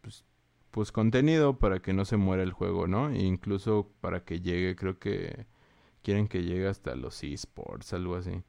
pues, 0.00 0.24
pues 0.70 0.92
contenido 0.92 1.58
para 1.58 1.80
que 1.80 1.92
no 1.92 2.04
se 2.04 2.16
muera 2.16 2.42
el 2.42 2.52
juego, 2.52 2.86
¿no? 2.86 3.10
E 3.10 3.18
incluso 3.20 3.90
para 4.00 4.24
que 4.24 4.40
llegue, 4.40 4.76
creo 4.76 4.98
que 4.98 5.46
quieren 6.02 6.28
que 6.28 6.42
llegue 6.42 6.68
hasta 6.68 6.94
los 6.96 7.22
esports, 7.22 7.92
algo 7.92 8.16
así. 8.16 8.42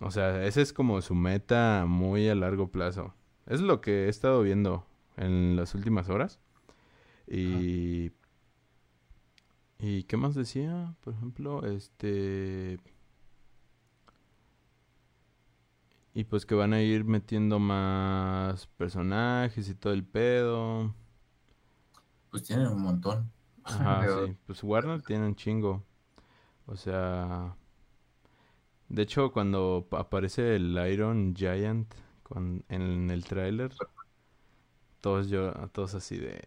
O 0.00 0.10
sea, 0.10 0.44
esa 0.44 0.60
es 0.60 0.72
como 0.72 1.00
su 1.00 1.14
meta 1.14 1.86
muy 1.88 2.28
a 2.28 2.34
largo 2.34 2.70
plazo. 2.70 3.14
Es 3.46 3.60
lo 3.60 3.80
que 3.80 4.06
he 4.06 4.08
estado 4.08 4.42
viendo 4.42 4.86
en 5.16 5.56
las 5.56 5.74
últimas 5.74 6.08
horas. 6.08 6.40
Y... 7.26 8.12
¿Y 9.78 10.04
qué 10.04 10.16
más 10.16 10.34
decía? 10.34 10.94
Por 11.02 11.14
ejemplo, 11.14 11.66
este... 11.66 12.78
Y 16.16 16.24
pues 16.24 16.46
que 16.46 16.54
van 16.54 16.72
a 16.72 16.80
ir 16.80 17.04
metiendo 17.04 17.58
más 17.58 18.66
personajes 18.68 19.68
y 19.68 19.74
todo 19.74 19.92
el 19.92 20.02
pedo. 20.04 20.94
Pues 22.30 22.42
tienen 22.42 22.68
un 22.68 22.80
montón. 22.82 23.30
Ajá, 23.64 24.00
Pero- 24.00 24.26
sí. 24.26 24.36
Pues 24.46 24.62
Warner 24.64 25.02
tiene 25.02 25.26
un 25.26 25.36
chingo. 25.36 25.84
O 26.66 26.76
sea... 26.76 27.56
De 28.88 29.02
hecho, 29.02 29.32
cuando 29.32 29.86
pa- 29.90 30.00
aparece 30.00 30.56
el 30.56 30.78
Iron 30.92 31.34
Giant 31.36 31.92
con- 32.22 32.64
en 32.68 33.10
el 33.10 33.24
tráiler, 33.24 33.72
todos 35.00 35.28
yo, 35.28 35.52
todos 35.72 35.94
así 35.94 36.16
de 36.18 36.40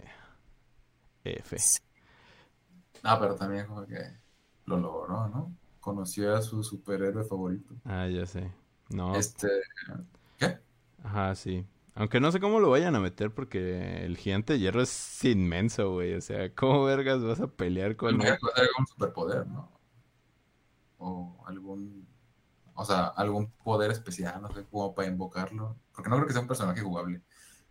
F. 1.23 1.57
Ah, 3.03 3.17
pero 3.19 3.35
también 3.35 3.67
como 3.67 3.85
que 3.85 3.97
lo 4.65 4.77
logró, 4.77 5.27
¿no? 5.27 5.53
Conoció 5.81 6.35
a 6.35 6.41
su 6.41 6.63
superhéroe 6.63 7.23
favorito. 7.25 7.75
Ah, 7.85 8.07
ya 8.07 8.25
sé. 8.25 8.51
No, 8.89 9.19
Este, 9.19 9.47
¿qué? 10.37 10.59
ajá, 11.03 11.35
sí. 11.35 11.65
Aunque 11.95 12.19
no 12.19 12.31
sé 12.31 12.39
cómo 12.39 12.59
lo 12.59 12.69
vayan 12.69 12.95
a 12.95 12.99
meter 12.99 13.33
porque 13.33 14.05
el 14.05 14.17
gigante 14.17 14.53
de 14.53 14.59
hierro 14.59 14.81
es 14.81 15.23
inmenso, 15.25 15.91
güey. 15.93 16.13
O 16.13 16.21
sea, 16.21 16.53
¿cómo 16.55 16.83
vergas 16.85 17.21
vas 17.23 17.41
a 17.41 17.47
pelear 17.47 17.95
con 17.97 18.21
él? 18.21 18.39
algún 18.55 18.87
superpoder, 18.87 19.47
¿no? 19.47 19.71
O 20.99 21.43
algún, 21.47 22.07
o 22.75 22.85
sea, 22.85 23.07
algún 23.07 23.51
poder 23.63 23.91
especial, 23.91 24.41
no 24.41 24.53
sé, 24.53 24.65
como 24.65 24.93
para 24.95 25.07
invocarlo. 25.09 25.77
Porque 25.93 26.09
no 26.09 26.17
creo 26.17 26.27
que 26.27 26.33
sea 26.33 26.41
un 26.43 26.47
personaje 26.49 26.81
jugable. 26.81 27.23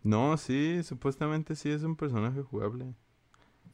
No, 0.03 0.35
sí, 0.37 0.83
supuestamente 0.83 1.55
sí 1.55 1.69
es 1.69 1.83
un 1.83 1.95
personaje 1.95 2.41
jugable. 2.41 2.95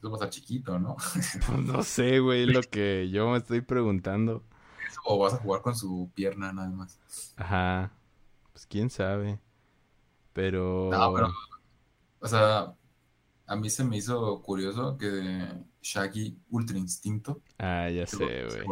Va 0.04 0.24
a 0.24 0.30
chiquito, 0.30 0.78
¿no? 0.78 0.96
Pues 1.44 1.58
no 1.58 1.82
sé, 1.82 2.18
güey, 2.20 2.46
lo 2.46 2.68
que 2.70 3.08
yo 3.10 3.30
me 3.30 3.38
estoy 3.38 3.60
preguntando. 3.60 4.44
O 5.04 5.18
vas 5.18 5.34
a 5.34 5.38
jugar 5.38 5.62
con 5.62 5.76
su 5.76 6.10
pierna 6.14 6.52
nada 6.52 6.68
más. 6.70 6.98
Ajá, 7.36 7.92
pues 8.52 8.66
quién 8.66 8.90
sabe. 8.90 9.40
Pero... 10.32 10.90
No, 10.90 11.12
pero, 11.14 11.28
o 12.20 12.28
sea, 12.28 12.74
a 13.46 13.56
mí 13.56 13.70
se 13.70 13.84
me 13.84 13.96
hizo 13.96 14.42
curioso 14.42 14.96
que 14.98 15.48
Shaggy 15.82 16.38
Ultra 16.50 16.78
Instinto 16.78 17.42
Ah, 17.58 17.88
ya 17.90 18.06
se, 18.06 18.16
sé, 18.16 18.64
güey. 18.64 18.66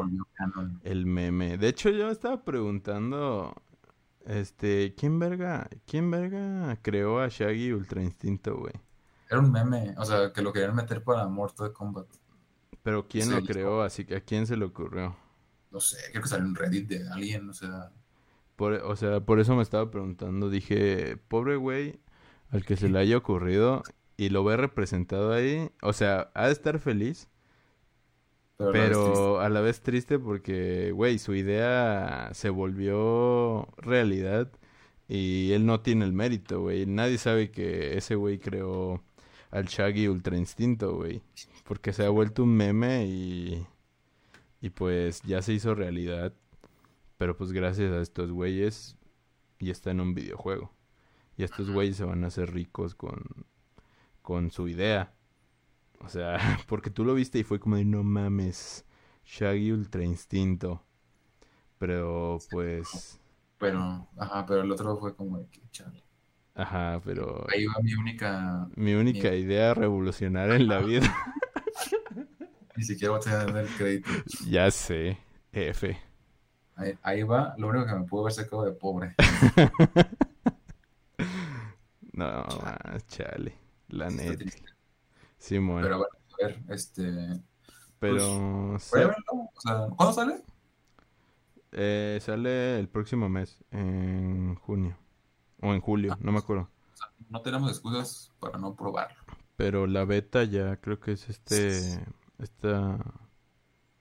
El 0.82 1.06
meme. 1.06 1.58
De 1.58 1.68
hecho, 1.68 1.90
yo 1.90 2.10
estaba 2.10 2.44
preguntando, 2.44 3.54
este, 4.26 4.94
¿quién 4.96 5.18
verga, 5.18 5.68
quién 5.86 6.10
verga 6.10 6.78
creó 6.82 7.20
a 7.20 7.28
Shaggy 7.28 7.72
Ultra 7.72 8.02
Instinto, 8.02 8.56
güey? 8.58 8.74
Era 9.28 9.40
un 9.40 9.50
meme, 9.52 9.94
o 9.98 10.04
sea, 10.04 10.32
que 10.32 10.42
lo 10.42 10.52
querían 10.52 10.74
meter 10.74 11.02
para 11.04 11.26
Mortal 11.28 11.72
Kombat. 11.72 12.06
Pero 12.82 13.08
¿quién 13.08 13.28
Sí, 13.28 13.30
lo 13.30 13.42
creó? 13.42 13.82
Así 13.82 14.04
que 14.04 14.16
¿a 14.16 14.20
quién 14.20 14.46
se 14.46 14.56
le 14.56 14.64
ocurrió? 14.66 15.16
No 15.74 15.80
sé, 15.80 15.96
creo 16.12 16.22
que 16.22 16.28
salió 16.28 16.46
en 16.46 16.54
Reddit 16.54 16.88
de 16.88 17.08
alguien, 17.08 17.50
o 17.50 17.52
sea, 17.52 17.90
Por, 18.54 18.74
o 18.74 18.94
sea, 18.94 19.18
por 19.18 19.40
eso 19.40 19.56
me 19.56 19.62
estaba 19.64 19.90
preguntando. 19.90 20.48
Dije, 20.48 21.16
pobre 21.16 21.56
güey, 21.56 21.98
al 22.50 22.64
que 22.64 22.76
se 22.76 22.88
le 22.88 23.00
haya 23.00 23.16
ocurrido 23.16 23.82
y 24.16 24.28
lo 24.28 24.44
ve 24.44 24.56
representado 24.56 25.32
ahí. 25.32 25.70
O 25.82 25.92
sea, 25.92 26.30
ha 26.34 26.46
de 26.46 26.52
estar 26.52 26.78
feliz, 26.78 27.28
pero, 28.56 28.72
pero 28.72 29.40
a 29.40 29.48
la 29.48 29.60
vez 29.62 29.80
triste 29.80 30.20
porque, 30.20 30.92
güey, 30.92 31.18
su 31.18 31.34
idea 31.34 32.30
se 32.34 32.50
volvió 32.50 33.66
realidad 33.78 34.52
y 35.08 35.50
él 35.54 35.66
no 35.66 35.80
tiene 35.80 36.04
el 36.04 36.12
mérito, 36.12 36.60
güey. 36.60 36.86
Nadie 36.86 37.18
sabe 37.18 37.50
que 37.50 37.96
ese 37.98 38.14
güey 38.14 38.38
creó 38.38 39.02
al 39.50 39.64
Shaggy 39.64 40.06
Ultra 40.06 40.36
Instinto, 40.36 40.94
güey. 40.94 41.20
Porque 41.64 41.92
se 41.92 42.04
ha 42.06 42.10
vuelto 42.10 42.44
un 42.44 42.56
meme 42.56 43.06
y, 43.06 43.66
y 44.64 44.70
pues 44.70 45.20
ya 45.24 45.42
se 45.42 45.52
hizo 45.52 45.74
realidad. 45.74 46.32
Pero 47.18 47.36
pues 47.36 47.52
gracias 47.52 47.92
a 47.92 48.00
estos 48.00 48.32
güeyes 48.32 48.96
ya 49.60 49.72
está 49.72 49.90
en 49.90 50.00
un 50.00 50.14
videojuego. 50.14 50.72
Y 51.36 51.42
estos 51.44 51.70
güeyes 51.70 51.96
se 51.98 52.04
van 52.04 52.24
a 52.24 52.28
hacer 52.28 52.50
ricos 52.50 52.94
con, 52.94 53.44
con 54.22 54.50
su 54.50 54.66
idea. 54.66 55.12
O 56.00 56.08
sea, 56.08 56.38
porque 56.66 56.88
tú 56.88 57.04
lo 57.04 57.12
viste 57.12 57.38
y 57.38 57.44
fue 57.44 57.60
como 57.60 57.76
de 57.76 57.84
no 57.84 58.02
mames, 58.02 58.86
Shaggy 59.26 59.70
Ultra 59.72 60.02
Instinto. 60.02 60.82
Pero 61.76 62.38
pues, 62.50 63.20
Pero, 63.58 64.08
ajá, 64.16 64.46
pero 64.46 64.62
el 64.62 64.72
otro 64.72 64.96
fue 64.96 65.14
como 65.14 65.40
de 65.40 65.46
que, 65.48 65.60
chale. 65.72 66.02
ajá, 66.54 67.02
pero 67.04 67.44
Ahí 67.52 67.66
va 67.66 67.74
mi 67.82 67.92
única, 67.94 68.66
mi 68.76 68.94
única 68.94 69.34
idea 69.34 69.74
revolucionaria 69.74 70.56
en 70.56 70.68
la 70.68 70.78
vida. 70.78 71.14
Ni 72.76 72.84
siquiera 72.84 73.12
voy 73.16 73.20
a 73.20 73.46
tener 73.46 73.56
el 73.56 73.68
crédito. 73.76 74.10
Ya 74.48 74.70
sé, 74.70 75.18
F. 75.52 75.96
Ahí, 76.76 76.98
ahí 77.02 77.22
va, 77.22 77.54
lo 77.56 77.68
único 77.68 77.86
que 77.86 77.94
me 77.94 78.04
pudo 78.04 78.22
haber 78.22 78.32
sacado 78.32 78.64
de 78.64 78.72
pobre. 78.72 79.14
No, 82.12 82.46
chale. 83.08 83.58
La 83.88 84.08
neta. 84.08 84.44
Sí, 85.36 85.58
bueno. 85.58 85.82
Pero 85.82 85.98
bueno, 85.98 86.14
a 86.32 86.46
ver, 86.46 86.62
este. 86.68 87.12
Pero. 87.98 88.74
O 88.74 88.78
sea, 88.78 89.88
¿cuándo 89.96 90.12
sale? 90.12 90.42
eh, 91.72 92.18
sale 92.22 92.78
el 92.78 92.88
próximo 92.88 93.28
mes, 93.28 93.58
en 93.72 94.54
junio. 94.54 94.96
O 95.60 95.74
en 95.74 95.80
julio, 95.80 96.16
no 96.20 96.30
me 96.30 96.38
acuerdo. 96.38 96.70
O 96.92 96.96
sea, 96.96 97.08
no 97.30 97.42
tenemos 97.42 97.68
excusas 97.70 98.30
para 98.38 98.58
no 98.58 98.76
probarlo. 98.76 99.18
Pero 99.56 99.86
la 99.86 100.04
beta 100.04 100.44
ya 100.44 100.76
creo 100.76 101.00
que 101.00 101.12
es 101.12 101.28
este. 101.28 102.04
Esta. 102.44 102.98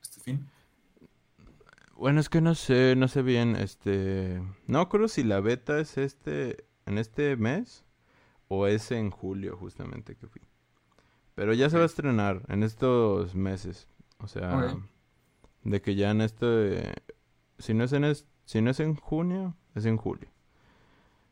Este 0.02 0.20
fin. 0.20 0.48
Bueno, 1.96 2.20
es 2.20 2.28
que 2.28 2.42
no 2.42 2.56
sé, 2.56 2.96
no 2.98 3.08
sé 3.08 3.22
bien, 3.22 3.56
este... 3.56 4.42
No 4.68 4.80
acuerdo 4.82 5.08
si 5.08 5.24
la 5.24 5.40
beta 5.40 5.80
es 5.80 5.98
este, 5.98 6.66
en 6.86 6.98
este 6.98 7.38
mes 7.38 7.86
o 8.50 8.68
es 8.68 8.92
en 8.92 9.10
julio 9.12 9.56
justamente 9.56 10.16
que 10.18 10.28
fui. 10.28 10.42
Pero 11.36 11.54
ya 11.54 11.70
se 11.70 11.78
va 11.78 11.84
a 11.84 11.86
estrenar 11.86 12.44
en 12.50 12.64
estos 12.64 13.36
meses. 13.36 13.88
O 14.18 14.28
sea, 14.28 14.76
de 15.64 15.82
que 15.82 15.96
ya 15.96 16.12
en 16.12 16.20
este... 16.22 16.94
Si 17.60 17.74
no 17.74 17.86
es 17.86 17.94
en, 17.94 18.04
es- 18.04 18.26
si 18.44 18.60
no 18.62 18.72
es 18.72 18.82
en 18.82 18.96
junio, 18.96 19.56
es 19.74 19.86
en 19.86 19.96
julio. 19.96 20.28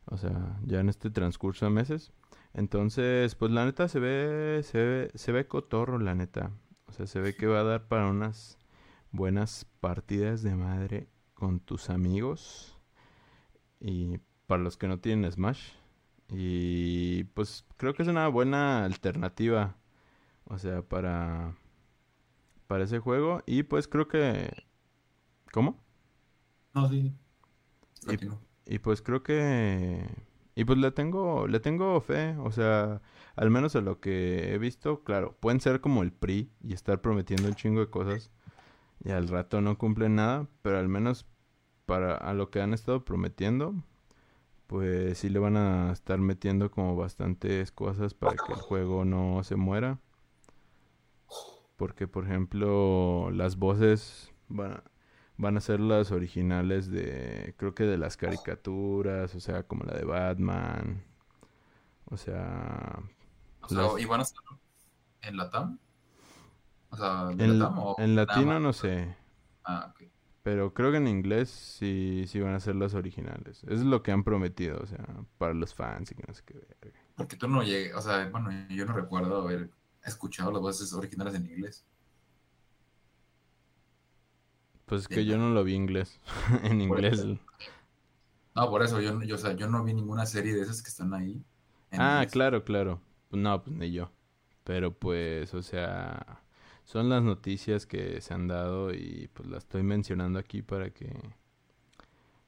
O 0.06 0.16
sea, 0.16 0.58
ya 0.64 0.80
en 0.80 0.88
este 0.88 1.10
transcurso 1.10 1.66
de 1.66 1.72
meses. 1.72 2.12
Entonces, 2.54 3.34
pues 3.34 3.52
la 3.52 3.66
neta 3.66 3.88
se 3.88 4.00
ve, 4.00 4.62
se 4.62 4.78
ve, 4.78 5.10
se 5.14 5.32
ve 5.32 5.46
cotorro, 5.46 5.98
la 5.98 6.14
neta. 6.14 6.50
O 6.92 6.94
sea, 6.94 7.06
se 7.06 7.20
ve 7.20 7.34
que 7.34 7.46
va 7.46 7.60
a 7.60 7.64
dar 7.64 7.88
para 7.88 8.10
unas 8.10 8.58
buenas 9.12 9.64
partidas 9.80 10.42
de 10.42 10.54
madre 10.54 11.08
con 11.32 11.58
tus 11.58 11.88
amigos. 11.88 12.76
Y 13.80 14.18
para 14.46 14.62
los 14.62 14.76
que 14.76 14.88
no 14.88 15.00
tienen 15.00 15.32
Smash. 15.32 15.70
Y 16.28 17.24
pues 17.32 17.64
creo 17.78 17.94
que 17.94 18.02
es 18.02 18.10
una 18.10 18.28
buena 18.28 18.84
alternativa. 18.84 19.74
O 20.44 20.58
sea, 20.58 20.82
para, 20.82 21.56
para 22.66 22.84
ese 22.84 22.98
juego. 22.98 23.42
Y 23.46 23.62
pues 23.62 23.88
creo 23.88 24.06
que... 24.06 24.52
¿Cómo? 25.50 25.82
No, 26.74 26.90
sí. 26.90 27.10
Y-. 28.06 28.74
Y 28.74 28.78
pues 28.80 29.00
creo 29.00 29.22
que... 29.22 30.06
Y 30.54 30.64
pues 30.64 30.78
le 30.78 30.90
tengo, 30.90 31.46
le 31.46 31.60
tengo 31.60 32.00
fe, 32.00 32.36
o 32.38 32.50
sea, 32.50 33.00
al 33.36 33.50
menos 33.50 33.74
a 33.74 33.80
lo 33.80 34.00
que 34.00 34.52
he 34.52 34.58
visto, 34.58 35.02
claro, 35.02 35.34
pueden 35.40 35.60
ser 35.60 35.80
como 35.80 36.02
el 36.02 36.12
PRI 36.12 36.50
y 36.62 36.74
estar 36.74 37.00
prometiendo 37.00 37.48
un 37.48 37.54
chingo 37.54 37.80
de 37.80 37.88
cosas 37.88 38.30
y 39.04 39.10
al 39.10 39.28
rato 39.28 39.60
no 39.60 39.78
cumplen 39.78 40.16
nada, 40.16 40.46
pero 40.62 40.78
al 40.78 40.88
menos 40.88 41.26
para 41.86 42.16
a 42.16 42.34
lo 42.34 42.50
que 42.50 42.60
han 42.60 42.74
estado 42.74 43.04
prometiendo, 43.04 43.74
pues 44.66 45.18
sí 45.18 45.28
le 45.28 45.38
van 45.38 45.56
a 45.56 45.92
estar 45.92 46.18
metiendo 46.18 46.70
como 46.70 46.96
bastantes 46.96 47.72
cosas 47.72 48.14
para 48.14 48.36
que 48.36 48.52
el 48.52 48.60
juego 48.60 49.04
no 49.04 49.42
se 49.44 49.56
muera. 49.56 49.98
Porque, 51.76 52.06
por 52.06 52.24
ejemplo, 52.24 53.30
las 53.32 53.56
voces 53.56 54.32
van 54.48 54.72
a, 54.72 54.84
van 55.42 55.56
a 55.56 55.60
ser 55.60 55.80
las 55.80 56.10
originales 56.12 56.90
de, 56.90 57.54
creo 57.58 57.74
que 57.74 57.84
de 57.84 57.98
las 57.98 58.16
caricaturas, 58.16 59.34
o 59.34 59.40
sea, 59.40 59.64
como 59.64 59.84
la 59.84 59.94
de 59.96 60.04
Batman. 60.04 61.04
O 62.10 62.16
sea, 62.16 63.02
O 63.62 63.68
sea, 63.68 63.82
las- 63.82 63.98
¿y 63.98 64.04
van 64.04 64.20
a 64.20 64.22
estar 64.24 64.44
en 65.22 65.36
Latam? 65.38 65.78
O 66.90 66.96
sea, 66.96 67.26
¿de 67.26 67.44
en, 67.44 67.48
Latam 67.48 67.78
o 67.78 67.96
en 67.96 68.16
latino 68.16 68.58
no 68.60 68.72
sé, 68.72 69.14
Ah, 69.64 69.86
ok. 69.90 70.02
pero 70.42 70.74
creo 70.74 70.90
que 70.90 70.96
en 70.98 71.08
inglés 71.08 71.50
sí, 71.50 72.24
sí 72.26 72.40
van 72.40 72.54
a 72.54 72.60
ser 72.60 72.74
las 72.76 72.94
originales. 72.94 73.62
Es 73.64 73.80
lo 73.84 74.02
que 74.02 74.12
han 74.12 74.24
prometido, 74.24 74.80
o 74.82 74.86
sea, 74.86 75.06
para 75.38 75.54
los 75.54 75.74
fans 75.74 76.10
y 76.12 76.14
que 76.16 76.24
no 76.26 76.34
sé 76.34 76.42
qué 76.44 76.54
verga. 76.80 76.98
Porque 77.14 77.36
tú 77.36 77.48
no 77.48 77.62
llegué, 77.62 77.94
o 77.94 78.00
sea, 78.02 78.28
bueno, 78.30 78.50
yo 78.68 78.84
no 78.86 78.92
recuerdo 78.94 79.42
haber 79.42 79.70
escuchado 80.04 80.50
las 80.52 80.60
voces 80.60 80.92
originales 80.92 81.34
en 81.34 81.46
inglés. 81.46 81.86
Pues 84.92 85.02
es 85.02 85.08
que 85.08 85.24
yo 85.24 85.38
no 85.38 85.48
lo 85.48 85.64
vi 85.64 85.74
en 85.76 85.84
inglés. 85.84 86.20
en 86.64 86.82
inglés. 86.82 87.24
No, 88.54 88.68
por 88.68 88.82
eso, 88.82 89.00
yo, 89.00 89.22
yo, 89.22 89.36
o 89.36 89.38
sea, 89.38 89.54
yo 89.54 89.66
no 89.68 89.82
vi 89.82 89.94
ninguna 89.94 90.26
serie 90.26 90.54
de 90.54 90.60
esas 90.60 90.82
que 90.82 90.90
están 90.90 91.14
ahí. 91.14 91.42
Ah, 91.96 92.16
inglés. 92.16 92.32
claro, 92.32 92.62
claro. 92.62 93.00
No, 93.30 93.62
pues 93.62 93.74
ni 93.74 93.90
yo. 93.90 94.10
Pero 94.64 94.98
pues, 94.98 95.54
o 95.54 95.62
sea, 95.62 96.42
son 96.84 97.08
las 97.08 97.22
noticias 97.22 97.86
que 97.86 98.20
se 98.20 98.34
han 98.34 98.48
dado 98.48 98.92
y 98.92 99.30
pues 99.32 99.48
las 99.48 99.64
estoy 99.64 99.82
mencionando 99.82 100.38
aquí 100.38 100.62
para 100.62 100.90
que, 100.90 101.10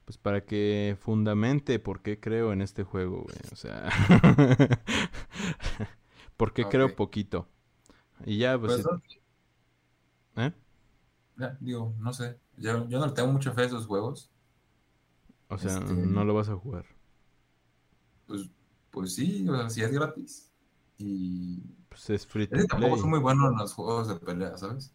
pues 0.05 0.17
para 0.17 0.45
que 0.45 0.97
fundamente 0.99 1.79
por 1.79 2.01
qué 2.01 2.19
creo 2.19 2.53
en 2.53 2.61
este 2.61 2.83
juego, 2.83 3.23
güey. 3.23 3.37
O 3.51 3.55
sea, 3.55 3.89
por 6.37 6.53
qué 6.53 6.65
creo 6.65 6.95
poquito. 6.95 7.47
Y 8.25 8.37
ya, 8.39 8.59
pues, 8.59 8.83
Pues, 10.35 10.37
¿eh? 10.37 10.53
Ya, 11.37 11.57
digo, 11.59 11.93
no 11.99 12.13
sé. 12.13 12.39
Yo, 12.57 12.87
yo 12.89 12.99
no 12.99 13.13
tengo 13.13 13.31
mucha 13.31 13.53
fe 13.53 13.63
a 13.63 13.65
esos 13.65 13.85
juegos. 13.87 14.29
O 15.49 15.57
sea, 15.57 15.79
Este- 15.79 15.93
no 15.95 16.23
lo 16.23 16.33
vas 16.35 16.49
a 16.49 16.55
jugar. 16.55 16.85
Pues, 18.27 18.49
pues 18.91 19.15
sí, 19.15 19.47
o 19.49 19.55
sea, 19.55 19.69
si 19.69 19.81
es 19.81 19.91
gratis. 19.91 20.51
Y 20.97 21.61
Pues 21.89 22.09
es 22.11 22.27
free 22.27 22.47
to 22.47 22.63
tampoco 22.67 22.95
play. 22.95 22.97
soy 22.97 23.09
muy 23.09 23.19
bueno 23.19 23.49
en 23.49 23.57
los 23.57 23.73
juegos 23.73 24.07
de 24.07 24.15
pelea, 24.15 24.57
¿sabes? 24.57 24.93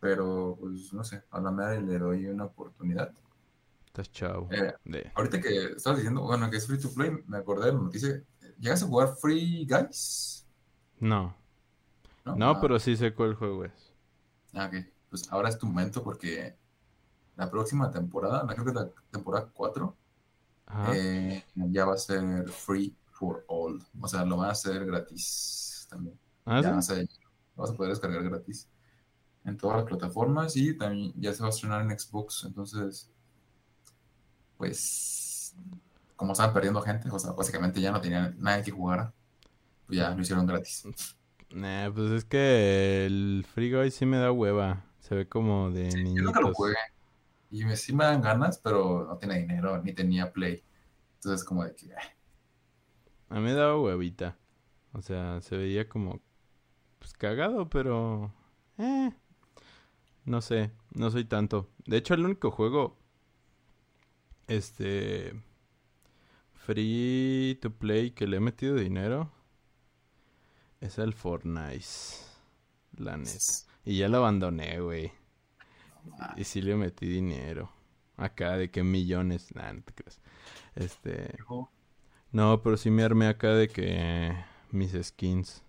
Pero, 0.00 0.56
pues, 0.60 0.92
no 0.94 1.04
sé, 1.04 1.24
a 1.30 1.40
la 1.40 1.50
madre 1.52 1.82
le 1.82 1.98
doy 1.98 2.26
una 2.26 2.46
oportunidad. 2.46 3.14
Estás 3.86 4.10
chavo. 4.10 4.48
Eh, 4.50 4.74
ahorita 5.14 5.40
que 5.40 5.64
estabas 5.76 5.98
diciendo, 5.98 6.22
bueno, 6.22 6.50
que 6.50 6.56
es 6.56 6.66
free 6.66 6.78
to 6.80 6.92
play, 6.94 7.10
me 7.26 7.38
acordé 7.38 7.66
de 7.66 7.72
la 7.74 7.78
noticia. 7.80 8.22
¿Llegas 8.58 8.82
a 8.82 8.86
jugar 8.86 9.16
Free 9.20 9.66
Guys? 9.66 10.46
No. 11.00 11.34
¿No? 12.24 12.36
No, 12.36 12.54
Ah, 12.56 12.60
pero 12.60 12.78
sí 12.78 12.96
sé 12.96 13.14
cuál 13.14 13.34
juego 13.34 13.64
es. 13.64 13.92
ah, 14.54 14.66
ok. 14.66 14.91
Pues 15.12 15.30
ahora 15.30 15.50
es 15.50 15.58
tu 15.58 15.66
momento 15.66 16.02
porque 16.02 16.56
la 17.36 17.50
próxima 17.50 17.90
temporada, 17.90 18.46
creo 18.46 18.64
que 18.64 18.70
es 18.70 18.74
la 18.76 18.88
temporada 19.10 19.50
4, 19.52 19.94
Ajá. 20.64 20.96
eh, 20.96 21.44
ya 21.54 21.84
va 21.84 21.92
a 21.92 21.98
ser 21.98 22.48
free 22.48 22.96
for 23.10 23.44
all. 23.46 23.78
O 24.00 24.08
sea, 24.08 24.24
lo 24.24 24.38
van 24.38 24.48
a 24.48 24.52
hacer 24.52 24.86
gratis 24.86 25.86
también. 25.90 26.18
¿Ah, 26.46 26.62
Ya, 26.62 26.80
sí? 26.80 27.06
vas 27.54 27.70
a 27.70 27.74
poder 27.74 27.90
descargar 27.90 28.22
gratis 28.22 28.70
en 29.44 29.58
todas 29.58 29.76
las 29.76 29.86
plataformas 29.86 30.56
y 30.56 30.78
también 30.78 31.12
ya 31.20 31.34
se 31.34 31.42
va 31.42 31.48
a 31.48 31.50
estrenar 31.50 31.82
en 31.82 31.98
Xbox. 31.98 32.44
Entonces, 32.46 33.10
pues, 34.56 35.54
como 36.16 36.32
estaban 36.32 36.54
perdiendo 36.54 36.80
gente, 36.80 37.10
o 37.10 37.18
sea, 37.18 37.32
básicamente 37.32 37.82
ya 37.82 37.92
no 37.92 38.00
tenían 38.00 38.34
nadie 38.38 38.64
que 38.64 38.70
jugara, 38.70 39.12
pues 39.86 39.98
ya 39.98 40.10
lo 40.14 40.22
hicieron 40.22 40.46
gratis. 40.46 40.84
Nah, 41.50 41.90
pues 41.92 42.10
es 42.12 42.24
que 42.24 43.04
el 43.06 43.44
Free 43.54 43.70
Guy 43.70 43.90
sí 43.90 44.06
me 44.06 44.16
da 44.16 44.32
hueva. 44.32 44.82
Se 45.12 45.16
ve 45.16 45.28
como 45.28 45.70
de 45.70 45.94
Yo 46.14 46.22
nunca 46.22 46.40
lo 46.40 46.48
niñitos. 46.48 46.54
jugué 46.54 46.74
y 47.50 47.64
me, 47.64 47.76
sí 47.76 47.94
me 47.94 48.04
dan 48.04 48.22
ganas, 48.22 48.58
pero 48.58 49.04
no 49.06 49.18
tenía 49.18 49.38
dinero 49.38 49.82
ni 49.82 49.94
tenía 49.94 50.32
Play. 50.32 50.64
Entonces, 51.16 51.44
como 51.46 51.64
de 51.64 51.74
que, 51.76 51.86
eh, 51.88 51.96
A 53.28 53.36
mí 53.36 53.40
me 53.42 53.52
daba 53.54 53.80
huevita. 53.80 54.38
O 54.92 55.02
sea, 55.02 55.40
se 55.40 55.56
veía 55.56 55.88
como 55.88 56.20
pues 57.00 57.14
cagado, 57.14 57.68
pero 57.70 58.32
eh, 58.78 59.12
no 60.24 60.40
sé, 60.40 60.70
no 60.94 61.10
soy 61.10 61.24
tanto. 61.24 61.68
De 61.86 61.96
hecho, 61.96 62.14
el 62.14 62.24
único 62.24 62.50
juego 62.50 62.96
este 64.46 65.32
free 66.54 67.58
to 67.60 67.70
play 67.70 68.12
que 68.12 68.26
le 68.26 68.36
he 68.38 68.40
metido 68.40 68.76
dinero 68.76 69.30
es 70.82 70.98
el 70.98 71.14
Fortnite, 71.14 71.86
la 72.98 73.16
neta. 73.16 73.54
Y 73.84 73.98
ya 73.98 74.08
lo 74.08 74.18
abandoné, 74.18 74.80
güey. 74.80 75.12
Y 76.36 76.44
sí 76.44 76.62
le 76.62 76.76
metí 76.76 77.06
dinero. 77.06 77.70
Acá 78.16 78.56
de 78.56 78.70
que 78.70 78.82
millones, 78.82 79.54
nah, 79.54 79.72
no 79.72 79.82
te 79.82 79.92
creas. 79.94 80.20
Este, 80.74 81.36
no, 82.30 82.62
pero 82.62 82.76
sí 82.76 82.90
me 82.90 83.02
armé 83.02 83.26
acá 83.26 83.48
de 83.54 83.68
que 83.68 84.34
mis 84.70 84.92
skins. 84.92 85.62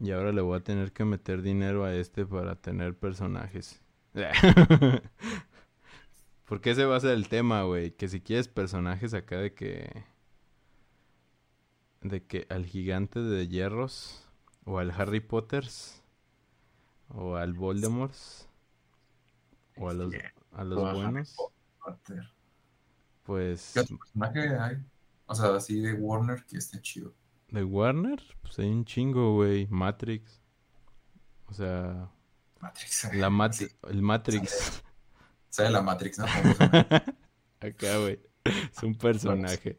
Y 0.00 0.10
ahora 0.10 0.32
le 0.32 0.40
voy 0.40 0.58
a 0.58 0.64
tener 0.64 0.92
que 0.92 1.04
meter 1.04 1.42
dinero 1.42 1.84
a 1.84 1.94
este 1.94 2.26
para 2.26 2.56
tener 2.56 2.96
personajes. 2.98 3.80
Porque 6.44 6.72
ese 6.72 6.84
va 6.84 6.96
a 6.96 7.00
ser 7.00 7.12
el 7.12 7.28
tema, 7.28 7.62
güey. 7.62 7.92
Que 7.92 8.08
si 8.08 8.20
quieres 8.20 8.48
personajes 8.48 9.14
acá 9.14 9.38
de 9.38 9.54
que... 9.54 10.04
De 12.00 12.24
que 12.26 12.46
al 12.50 12.66
gigante 12.66 13.20
de 13.20 13.46
hierros. 13.46 14.28
O 14.64 14.78
al 14.78 14.90
Harry 14.90 15.20
Potters. 15.20 16.02
O 17.08 17.36
al 17.36 17.52
Voldemort. 17.52 18.14
O 19.76 19.88
a 19.88 19.94
los, 19.94 20.14
a 20.52 20.64
los 20.64 20.78
o 20.78 20.94
buenos. 20.94 21.36
Pues... 23.24 23.70
¿Qué 23.74 23.80
otro 23.80 23.98
personaje 23.98 24.58
hay? 24.58 24.76
O 25.26 25.34
sea, 25.34 25.54
así 25.54 25.80
de 25.80 25.94
Warner 25.94 26.44
que 26.44 26.58
esté 26.58 26.80
chido. 26.80 27.14
¿De 27.48 27.64
Warner? 27.64 28.20
Pues 28.42 28.58
hay 28.58 28.68
un 28.70 28.84
chingo, 28.84 29.34
güey. 29.34 29.66
Matrix. 29.68 30.40
O 31.46 31.54
sea, 31.54 32.10
Matrix. 32.60 33.12
la 33.14 33.30
mat 33.30 33.52
Sí, 33.52 33.68
el 33.88 34.02
Matrix. 34.02 34.82
sale 35.50 35.70
la 35.70 35.82
Matrix, 35.82 36.18
¿no? 36.18 36.24
Acá, 37.60 37.98
güey. 37.98 38.20
Es 38.44 38.82
un 38.82 38.94
personaje. 38.94 39.78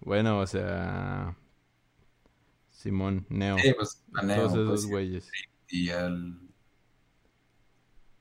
Bueno, 0.00 0.38
o 0.38 0.46
sea... 0.46 1.36
Simón, 2.82 3.24
Neo. 3.28 3.56
Sí, 3.58 3.72
pues, 3.76 4.02
a 4.12 4.22
Neo, 4.22 4.36
Todos 4.38 4.52
esos 4.54 4.68
pues, 4.68 4.86
güeyes. 4.86 5.30
y 5.68 5.90
al... 5.90 6.36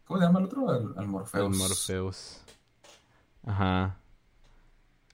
¿Cómo 0.06 0.19
se 0.19 0.26
llama 0.28 0.39
el 0.39 0.45
otro? 0.45 0.69
Al, 0.69 0.93
al 0.97 1.08
Morpheus. 1.08 1.43
El 1.43 1.58
Morpheus. 1.58 2.41
Ajá. 3.43 3.97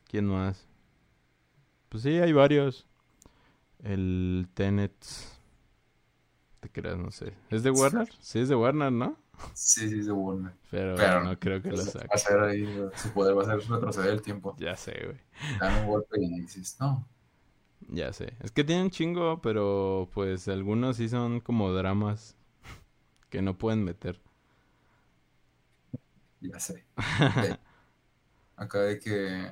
¿Quién 0.10 0.26
más? 0.26 0.66
Pues 1.88 2.04
sí, 2.04 2.10
hay 2.10 2.34
varios. 2.34 2.86
El 3.84 4.50
Tenet. 4.54 4.94
Te 6.60 6.70
creas, 6.70 6.98
no 6.98 7.12
sé. 7.12 7.34
¿Es 7.50 7.64
de 7.64 7.72
Warner? 7.72 8.10
Sí, 8.20 8.40
es 8.40 8.50
de 8.50 8.56
Warner, 8.56 8.92
¿no? 8.92 9.18
Sí, 9.54 9.88
sí, 9.88 10.00
es 10.00 10.08
de 10.08 10.12
Warner. 10.12 10.52
Pero, 10.72 10.96
Pero 10.96 11.24
no 11.24 11.40
creo 11.40 11.62
que 11.62 11.72
lo 11.72 11.78
saque. 11.78 12.08
Va 12.08 12.16
a 12.16 12.18
ser 12.18 12.40
ahí, 12.42 12.90
su 12.96 13.14
poder 13.14 13.38
va 13.38 13.44
a 13.44 13.46
ser 13.46 13.60
retroceder 13.70 14.12
el 14.12 14.22
tiempo. 14.22 14.58
Ya 14.60 14.76
sé, 14.76 14.92
güey. 15.06 15.20
Dan 15.60 15.84
un 15.84 15.88
golpe 15.92 16.18
y 16.20 16.42
dices, 16.42 16.76
no. 16.82 17.08
Ya 17.90 18.12
sé. 18.14 18.36
Es 18.42 18.52
que 18.52 18.64
tienen 18.64 18.92
chingo, 18.92 19.42
pero 19.42 20.10
pues 20.14 20.48
algunos 20.48 20.98
sí 20.98 21.10
son 21.10 21.40
como 21.40 21.72
dramas 21.74 22.36
que 23.30 23.42
no 23.42 23.58
pueden 23.58 23.84
meter. 23.84 24.22
Ya 26.42 26.60
sé. 26.60 26.86
Ok. 27.20 27.60
Acá 28.58 28.82
de 28.82 29.00
que. 29.00 29.48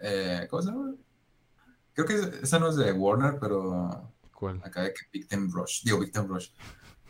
Eh, 0.00 0.46
¿Cómo 0.48 0.62
se 0.62 0.70
llama? 0.70 0.94
Creo 1.92 2.06
que 2.06 2.14
esa 2.42 2.58
no 2.58 2.68
es 2.68 2.76
de 2.76 2.92
Warner, 2.92 3.38
pero 3.40 4.12
¿Cuál? 4.32 4.60
acá 4.64 4.82
de 4.82 4.94
que 4.94 5.00
Victim 5.12 5.50
Rush. 5.52 5.82
Digo, 5.84 6.00
Victim 6.00 6.26
Rush. 6.26 6.50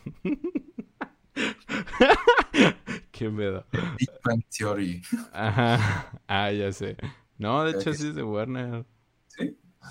Qué 3.11 3.29
pedo. 3.29 3.65
Big 3.97 4.09
Bang 4.23 4.43
Theory. 4.49 5.01
Ajá. 5.31 6.19
Ah, 6.27 6.51
ya 6.51 6.71
sé. 6.73 6.97
No, 7.37 7.63
de 7.63 7.71
hecho 7.71 7.91
que 7.91 7.97
sí 7.97 8.07
es 8.09 8.15
de 8.15 8.23
Warner. 8.23 8.85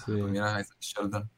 ¿Sí? 0.05 0.13
Pues 0.13 0.35
está 0.35 0.67
Sheldon. 0.81 1.31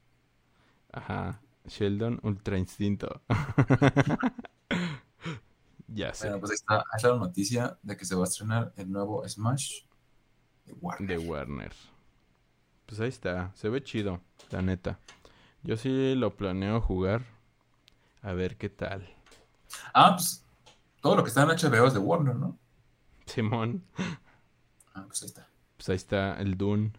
Ajá. 0.92 1.40
Sheldon 1.66 2.20
Ultra 2.22 2.58
Instinto. 2.58 3.22
ya 5.88 6.12
sé. 6.12 6.26
Bueno, 6.26 6.40
pues 6.40 6.50
ahí 6.50 6.56
está, 6.56 6.76
ahí 6.76 6.96
está 6.96 7.08
la 7.08 7.16
noticia 7.16 7.78
de 7.82 7.96
que 7.96 8.04
se 8.04 8.14
va 8.14 8.22
a 8.22 8.24
estrenar 8.24 8.72
el 8.76 8.90
nuevo 8.90 9.26
Smash 9.28 9.84
de 10.66 10.72
Warner. 10.74 11.08
De 11.08 11.18
Warner. 11.18 11.72
Pues 12.86 13.00
ahí 13.00 13.08
está. 13.08 13.52
Se 13.54 13.68
ve 13.68 13.82
chido, 13.82 14.20
la 14.50 14.62
neta. 14.62 14.98
Yo 15.62 15.76
sí 15.76 16.14
lo 16.14 16.36
planeo 16.36 16.80
jugar. 16.80 17.24
A 18.22 18.32
ver 18.32 18.56
qué 18.56 18.68
tal. 18.68 19.08
Ah, 19.94 20.16
pues 20.16 20.44
todo 21.00 21.16
lo 21.16 21.22
que 21.22 21.28
está 21.28 21.42
en 21.42 21.48
HBO 21.48 21.86
es 21.86 21.94
de 21.94 21.98
Warner, 21.98 22.36
¿no? 22.36 22.58
Simón. 23.26 23.84
Ah, 24.94 25.04
pues 25.06 25.22
ahí 25.22 25.28
está. 25.28 25.48
Pues 25.76 25.88
ahí 25.88 25.96
está 25.96 26.40
el 26.40 26.56
Dune. 26.56 26.92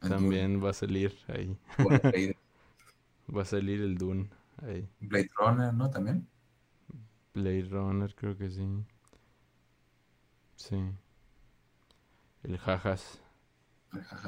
También 0.00 0.62
va 0.64 0.70
a 0.70 0.72
salir 0.72 1.16
ahí. 1.28 1.56
Va 3.34 3.42
a 3.42 3.44
salir 3.44 3.80
el 3.80 3.96
Dune 3.96 4.28
ahí. 4.62 4.88
Blade 5.00 5.30
Runner, 5.36 5.72
¿no? 5.72 5.90
También. 5.90 6.26
Blade 7.34 7.68
Runner, 7.70 8.14
creo 8.14 8.36
que 8.36 8.48
sí. 8.50 8.66
Sí. 10.56 10.76
El 12.42 12.58
Jajas. 12.58 13.18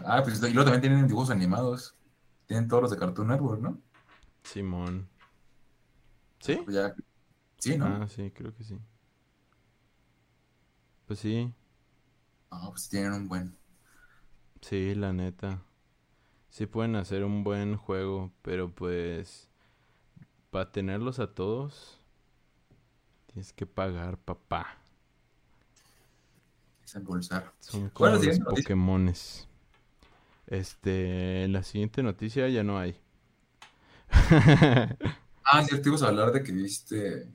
Ah, 0.05 0.23
pues 0.23 0.39
y 0.43 0.53
luego 0.53 0.65
también 0.65 0.81
tienen 0.81 1.07
dibujos 1.07 1.31
animados. 1.31 1.95
Tienen 2.47 2.69
todos 2.69 2.83
los 2.83 2.91
de 2.91 2.99
Cartoon 2.99 3.29
Network, 3.29 3.61
¿no? 3.61 3.79
Simón. 4.45 5.09
¿Sí? 6.41 6.57
Pues 6.65 6.77
ya. 6.77 6.95
Sí, 7.59 7.77
¿no? 7.79 7.87
Ah, 7.87 8.07
sí, 8.09 8.31
creo 8.31 8.55
que 8.55 8.65
sí. 8.65 8.79
Pues 11.07 11.19
sí, 11.21 11.53
Ah, 12.51 12.69
pues 12.71 12.89
tienen 12.89 13.13
un 13.15 13.29
buen. 13.29 13.57
Sí, 14.63 14.95
la 14.95 15.13
neta. 15.13 15.63
Sí 16.51 16.67
pueden 16.67 16.97
hacer 16.97 17.25
un 17.25 17.45
buen 17.45 17.77
juego, 17.77 18.33
pero 18.43 18.71
pues 18.75 19.51
para 20.51 20.71
tenerlos 20.71 21.19
a 21.19 21.35
todos 21.35 22.01
tienes 23.27 23.53
que 23.53 23.67
pagar, 23.67 24.19
papá. 24.19 24.79
Desembolsar. 26.83 27.53
Son 27.61 27.89
como 27.91 28.11
¿Cuál 28.11 28.15
es 28.17 28.39
la 28.39 28.45
los? 28.45 28.65
Pokémones. 28.65 29.49
Este, 30.47 31.49
la 31.49 31.63
siguiente 31.63 32.03
noticia 32.03 32.49
ya 32.49 32.63
no 32.63 32.79
hay. 32.79 32.97
Ah, 35.45 35.63
cierto, 35.65 35.89
ibas 35.89 36.03
a 36.03 36.09
hablar 36.09 36.33
de 36.33 36.43
que 36.43 36.53
viste 36.53 37.29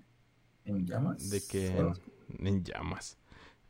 en 0.65 0.85
llamas. 0.85 1.29
De 1.29 1.41
que 1.45 1.67
Bueno, 1.75 1.93
en, 2.39 2.47
en 2.47 2.63
llamas. 2.63 3.17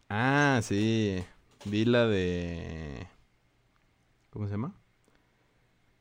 Ah, 0.09 0.59
sí. 0.63 1.23
Vi 1.65 1.85
la 1.85 2.07
de... 2.07 3.07
¿Cómo 4.37 4.45
se 4.47 4.51
llama? 4.53 4.75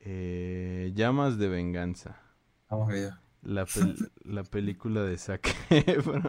Eh, 0.00 0.92
Llamas 0.94 1.38
de 1.38 1.48
venganza. 1.48 2.20
Vamos 2.68 2.90
allá. 2.90 3.18
La, 3.40 3.64
pel- 3.66 4.10
la 4.24 4.44
película 4.44 5.02
de 5.04 5.16
Zac 5.16 5.56
Efron. 5.70 6.22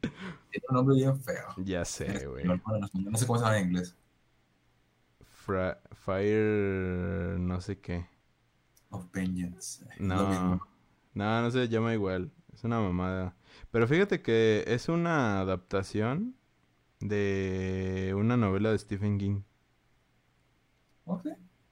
Tiene 0.00 0.66
un 0.68 0.74
nombre 0.76 0.94
bien 0.94 1.18
feo. 1.20 1.48
Ya 1.56 1.84
sé, 1.84 2.28
güey. 2.28 2.44
No 2.44 2.54
sé 3.18 3.26
cómo 3.26 3.40
se 3.40 3.44
llama 3.44 3.58
en 3.58 3.70
inglés. 3.70 3.96
Fra- 5.24 5.80
Fire... 5.90 7.40
no 7.40 7.60
sé 7.60 7.80
qué. 7.80 8.06
Of 8.90 9.10
Vengeance. 9.12 9.84
Es 9.90 9.98
lo 9.98 10.06
No. 10.06 10.60
No, 11.14 11.42
no 11.42 11.50
se 11.50 11.68
llama 11.68 11.92
igual. 11.92 12.30
Es 12.54 12.62
una 12.62 12.78
mamada. 12.80 13.34
Pero 13.72 13.88
fíjate 13.88 14.22
que 14.22 14.62
es 14.68 14.88
una 14.88 15.40
adaptación 15.40 16.36
de 17.00 18.14
una 18.16 18.36
novela 18.36 18.70
de 18.70 18.78
Stephen 18.78 19.18
King. 19.18 19.42
Ok, 21.06 21.26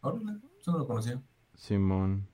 órale, 0.06 0.38
eso 0.60 0.72
no 0.72 0.78
lo 0.78 0.86
conocía. 0.86 1.20
Simón. 1.54 2.28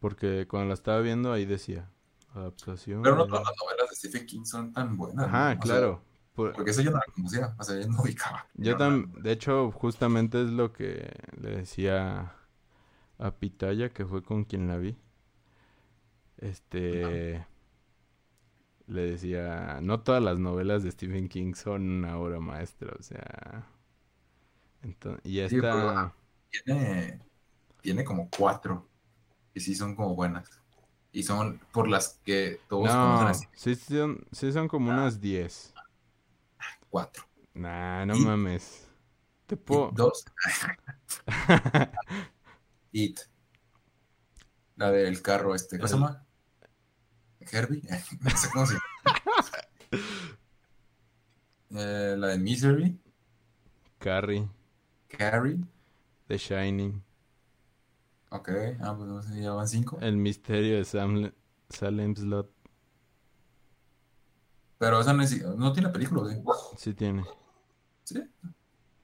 Porque 0.00 0.46
cuando 0.48 0.68
la 0.68 0.74
estaba 0.74 1.00
viendo 1.00 1.32
ahí 1.32 1.44
decía 1.44 1.90
adaptación. 2.34 3.02
Pero 3.02 3.16
no 3.16 3.26
todas 3.26 3.44
las 3.44 3.54
novelas 3.62 3.90
de 3.90 3.96
Stephen 3.96 4.26
King 4.26 4.44
son 4.44 4.72
tan 4.72 4.96
buenas. 4.96 5.26
Ajá, 5.26 5.54
¿no? 5.54 5.60
O 5.60 5.66
sea, 5.66 5.74
claro. 5.76 6.02
Por- 6.34 6.52
porque 6.52 6.70
esa 6.70 6.82
yo 6.82 6.90
no 6.92 6.98
la 6.98 7.12
conocía, 7.12 7.54
o 7.58 7.64
sea, 7.64 7.80
yo 7.80 7.88
no 7.88 8.00
ubicaba. 8.02 8.46
Yo 8.54 8.76
tam- 8.76 9.12
de 9.22 9.32
hecho, 9.32 9.72
justamente 9.72 10.42
es 10.42 10.50
lo 10.50 10.72
que 10.72 11.10
le 11.40 11.50
decía 11.56 12.32
a 13.18 13.30
Pitaya, 13.32 13.88
que 13.90 14.06
fue 14.06 14.22
con 14.22 14.44
quien 14.44 14.68
la 14.68 14.76
vi. 14.78 14.96
Este, 16.36 17.44
le 18.86 19.02
decía, 19.02 19.80
no 19.82 20.00
todas 20.00 20.22
las 20.22 20.38
novelas 20.38 20.82
de 20.82 20.92
Stephen 20.92 21.28
King 21.28 21.54
son 21.54 21.88
una 21.90 22.16
obra 22.18 22.40
maestra, 22.40 22.94
o 22.98 23.02
sea, 23.02 23.66
enton- 24.82 25.20
y 25.24 25.40
esta, 25.40 26.00
ah, 26.02 26.14
Tiene, 26.50 27.20
tiene 27.80 28.04
como 28.04 28.28
cuatro 28.30 28.88
que 29.52 29.60
sí 29.60 29.74
son 29.74 29.94
como 29.94 30.14
buenas. 30.14 30.48
Y 31.12 31.22
son 31.22 31.58
por 31.72 31.88
las 31.88 32.20
que 32.24 32.60
todos 32.68 32.88
conocen 32.90 33.24
no, 33.24 33.28
así. 33.28 33.46
sí 33.54 33.74
son, 33.74 34.26
sí 34.30 34.52
son 34.52 34.68
como 34.68 34.90
unas 34.90 35.20
10. 35.20 35.74
Cuatro. 36.90 37.24
Nah, 37.54 38.04
no 38.06 38.16
mames. 38.16 38.86
Te 39.46 39.56
puedo... 39.56 39.90
dos. 39.92 40.24
It. 42.92 43.20
La 44.76 44.90
del 44.90 45.20
carro 45.22 45.54
este. 45.54 45.78
¿Cómo 45.78 45.88
se 45.88 45.94
llama? 45.94 46.24
Herbie. 47.40 47.82
No 48.20 48.30
sé 48.30 48.48
cómo 48.52 48.66
se 48.66 48.74
llama. 49.92 50.02
Eh, 51.70 52.14
la 52.16 52.28
de 52.28 52.38
Misery. 52.38 52.98
Carrie, 53.98 54.48
Carrie. 55.08 55.58
The 56.28 56.38
Shining, 56.38 57.02
Ok. 58.30 58.50
Ah, 58.80 58.94
pues 58.96 59.28
ya 59.34 59.52
van 59.52 59.66
cinco. 59.66 59.98
El 60.00 60.16
misterio 60.18 60.76
de 60.76 60.84
Sam, 60.84 61.32
Salem 61.70 62.14
Slot, 62.14 62.50
Pero 64.78 65.00
esa 65.00 65.12
no, 65.12 65.22
es- 65.22 65.42
no 65.56 65.72
tiene 65.72 65.88
película, 65.88 66.30
¿sí? 66.30 66.40
sí 66.76 66.94
tiene. 66.94 67.24
¿Sí? 68.04 68.22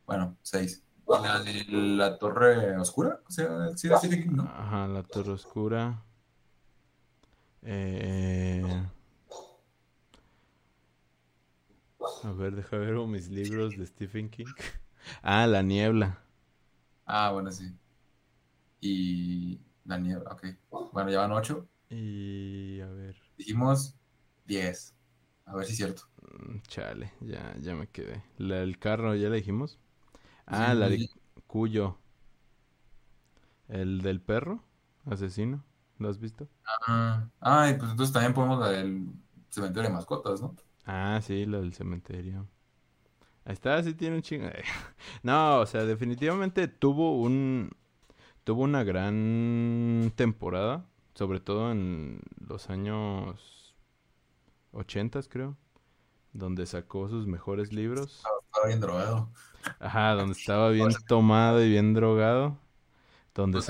Bueno, 0.07 0.37
seis. 0.43 0.83
La 1.07 1.41
de 1.43 1.65
la 1.69 2.19
Torre 2.19 2.77
Oscura. 2.79 3.21
O 3.27 3.31
sea, 3.31 3.77
sí, 3.77 3.89
King, 4.09 4.37
¿no? 4.37 4.45
Ajá, 4.45 4.87
La 4.87 5.03
Torre 5.03 5.33
Oscura. 5.33 6.03
Eh, 7.63 8.85
A 12.23 12.33
ver, 12.33 12.55
deja 12.57 12.77
ver 12.77 12.95
mis 13.07 13.29
libros 13.29 13.77
de 13.77 13.87
Stephen 13.87 14.29
King. 14.31 14.47
Ah, 15.23 15.47
La 15.47 15.63
Niebla. 15.63 16.24
Ah, 17.07 17.31
bueno, 17.33 17.51
sí. 17.53 17.65
Y 18.81 19.61
la 19.85 19.99
niebla, 19.99 20.31
ok. 20.33 20.45
Bueno, 20.93 21.11
ya 21.11 21.21
van 21.21 21.33
ocho. 21.33 21.69
Y 21.89 22.81
a 22.83 22.89
ver, 22.89 23.17
Dijimos 23.37 23.97
diez. 24.45 24.93
A 25.47 25.55
ver 25.55 25.67
si 25.67 25.73
es 25.73 25.77
cierto. 25.79 26.03
mm, 26.23 26.59
chale, 26.69 27.13
ya, 27.21 27.55
ya 27.61 27.75
me 27.75 27.87
quedé. 27.89 28.23
La 28.39 28.57
del 28.57 28.79
carro, 28.79 29.15
¿ya 29.15 29.29
la 29.29 29.37
dijimos? 29.37 29.79
Ah, 30.47 30.75
Sí, 30.75 30.75
la 30.75 30.89
de. 30.91 31.05
Cuyo. 31.47 31.99
El 33.69 34.01
del 34.01 34.23
perro, 34.23 34.65
asesino. 35.05 35.63
¿Lo 35.99 36.09
has 36.09 36.19
visto? 36.19 36.49
Ah, 36.87 37.29
ay, 37.41 37.75
pues 37.79 37.91
entonces 37.91 38.13
también 38.13 38.33
podemos 38.35 38.59
la 38.61 38.69
del 38.71 39.07
cementerio 39.51 39.89
de 39.91 39.95
mascotas, 39.95 40.41
¿no? 40.41 40.55
Ah, 40.87 41.21
sí, 41.23 41.45
lo 41.47 41.61
del 41.61 41.75
cementerio. 41.75 42.49
Ahí 43.45 43.53
está, 43.53 43.83
sí 43.83 43.95
tiene 43.95 44.17
un 44.17 44.23
chingo. 44.23 44.49
No, 45.23 45.61
o 45.61 45.67
sea, 45.67 45.85
definitivamente 45.85 46.69
tuvo 46.69 47.19
un. 47.21 47.71
Tuvo 48.45 48.63
una 48.63 48.85
gran 48.85 50.13
temporada. 50.17 50.87
Sobre 51.15 51.39
todo 51.41 51.71
en 51.71 52.21
los 52.41 52.71
años 52.71 53.75
80, 54.73 55.23
creo. 55.29 55.57
Donde 56.33 56.67
sacó 56.67 57.09
sus 57.09 57.27
mejores 57.27 57.73
libros. 57.73 58.23
Estaba 58.47 58.67
bien 58.67 58.81
drogado. 58.81 59.31
Ajá, 59.79 60.15
donde 60.15 60.33
estaba 60.33 60.71
bien 60.71 60.89
tomado 61.07 61.63
y 61.63 61.71
bien 61.71 61.95
drogado. 61.95 62.59
Donde 63.35 63.59
Pues, 63.59 63.69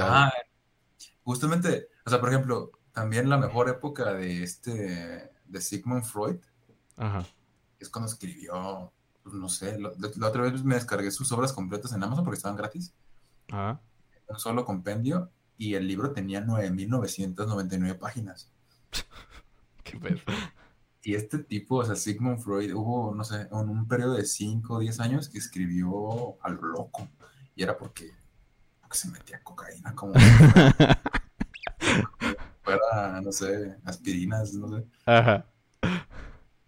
justamente, 1.22 1.88
o 2.06 2.10
sea, 2.10 2.20
por 2.20 2.30
ejemplo, 2.30 2.70
también 2.92 3.28
la 3.28 3.36
mejor 3.36 3.68
época 3.68 4.14
de 4.14 4.42
este, 4.42 5.30
de 5.46 5.60
Sigmund 5.60 6.04
Freud, 6.04 6.36
Ajá. 6.96 7.24
es 7.78 7.88
cuando 7.88 8.10
escribió, 8.10 8.92
pues 9.24 9.34
no 9.34 9.48
sé, 9.48 9.76
lo- 9.80 9.92
la, 9.98 10.28
otra 10.28 10.42
vez 10.42 10.62
me 10.62 10.76
descargué 10.76 11.10
sus 11.10 11.32
obras 11.32 11.52
completas 11.52 11.92
en 11.92 12.04
Amazon 12.04 12.24
porque 12.24 12.36
estaban 12.36 12.56
gratis, 12.56 12.94
Ajá. 13.50 13.80
un 14.28 14.38
solo 14.38 14.64
compendio, 14.64 15.30
y 15.58 15.74
el 15.74 15.88
libro 15.88 16.12
tenía 16.12 16.40
9.999 16.40 17.98
páginas. 17.98 18.48
Qué 19.82 19.98
pedo. 19.98 20.18
Y 21.02 21.14
este 21.14 21.38
tipo, 21.38 21.76
o 21.76 21.84
sea, 21.84 21.96
Sigmund 21.96 22.38
Freud, 22.40 22.72
hubo, 22.74 23.14
no 23.14 23.24
sé, 23.24 23.42
en 23.50 23.68
un 23.68 23.86
periodo 23.88 24.14
de 24.14 24.24
5 24.24 24.74
o 24.74 24.78
10 24.78 25.00
años 25.00 25.28
que 25.28 25.38
escribió 25.38 26.42
a 26.42 26.48
lo 26.50 26.62
loco, 26.62 27.08
y 27.54 27.62
era 27.62 27.76
porque, 27.76 28.10
porque 28.80 28.96
se 28.96 29.10
metía 29.10 29.42
cocaína, 29.42 29.94
como 29.94 30.14
fuera, 32.62 33.20
no 33.20 33.32
sé, 33.32 33.76
aspirinas, 33.84 34.54
no 34.54 34.68
sé. 34.78 34.84
Ajá. 35.06 35.46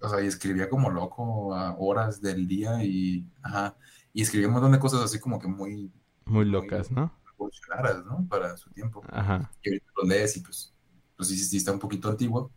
O 0.06 0.10
sea, 0.10 0.22
y 0.22 0.26
escribía 0.28 0.68
como 0.70 0.90
loco 0.90 1.54
a 1.54 1.76
horas 1.78 2.20
del 2.20 2.46
día 2.46 2.82
y, 2.84 3.26
ajá, 3.42 3.76
y 4.12 4.22
escribía 4.22 4.48
un 4.48 4.54
montón 4.54 4.72
de 4.72 4.78
cosas 4.78 5.02
así 5.02 5.18
como 5.20 5.38
que 5.40 5.48
muy 5.48 5.92
Muy 6.24 6.44
locas, 6.44 6.90
¿no? 6.90 7.12
revolucionarias, 7.26 8.04
¿no? 8.06 8.26
Para 8.28 8.56
su 8.56 8.70
tiempo. 8.70 9.02
Ajá. 9.10 9.50
Y 9.62 9.68
ahorita 9.70 9.86
lo 9.96 10.08
lees 10.08 10.36
y 10.36 10.40
pues, 10.40 10.74
pues 11.16 11.28
sí, 11.28 11.36
sí 11.38 11.56
está 11.58 11.72
un 11.72 11.78
poquito 11.80 12.08
antiguo, 12.08 12.50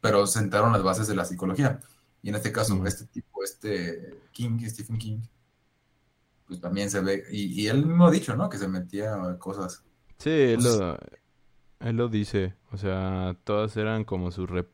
pero 0.00 0.26
sentaron 0.26 0.72
las 0.72 0.82
bases 0.82 1.06
de 1.08 1.14
la 1.16 1.24
psicología. 1.24 1.80
Y 2.22 2.28
en 2.30 2.34
este 2.36 2.52
caso, 2.52 2.74
Mm. 2.74 2.86
este 2.86 3.06
tipo, 3.06 3.42
este 3.44 4.20
King, 4.32 4.58
Stephen 4.68 4.98
King, 4.98 5.20
pues 6.46 6.60
también 6.60 6.90
se 6.90 7.00
ve, 7.00 7.24
y, 7.30 7.62
y 7.62 7.68
él 7.68 7.86
mismo 7.86 8.06
ha 8.06 8.10
dicho, 8.10 8.36
¿no? 8.36 8.48
Que 8.48 8.58
se 8.58 8.68
metía 8.68 9.14
a 9.14 9.38
cosas. 9.38 9.84
Sí, 10.18 10.30
él 10.30 10.62
lo, 10.62 10.98
él 11.80 11.96
lo 11.96 12.08
dice. 12.08 12.56
O 12.72 12.76
sea, 12.76 13.36
todas 13.44 13.76
eran 13.76 14.04
como 14.04 14.30
su 14.30 14.46
rep... 14.46 14.70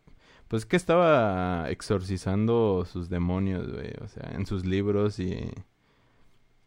Pues 0.53 0.67
que 0.67 0.77
estaba 0.77 1.71
exorcizando 1.71 2.85
sus 2.85 3.09
demonios, 3.09 3.73
güey. 3.73 3.91
O 4.03 4.07
sea, 4.07 4.33
en 4.35 4.45
sus 4.45 4.67
libros 4.67 5.19
y... 5.19 5.51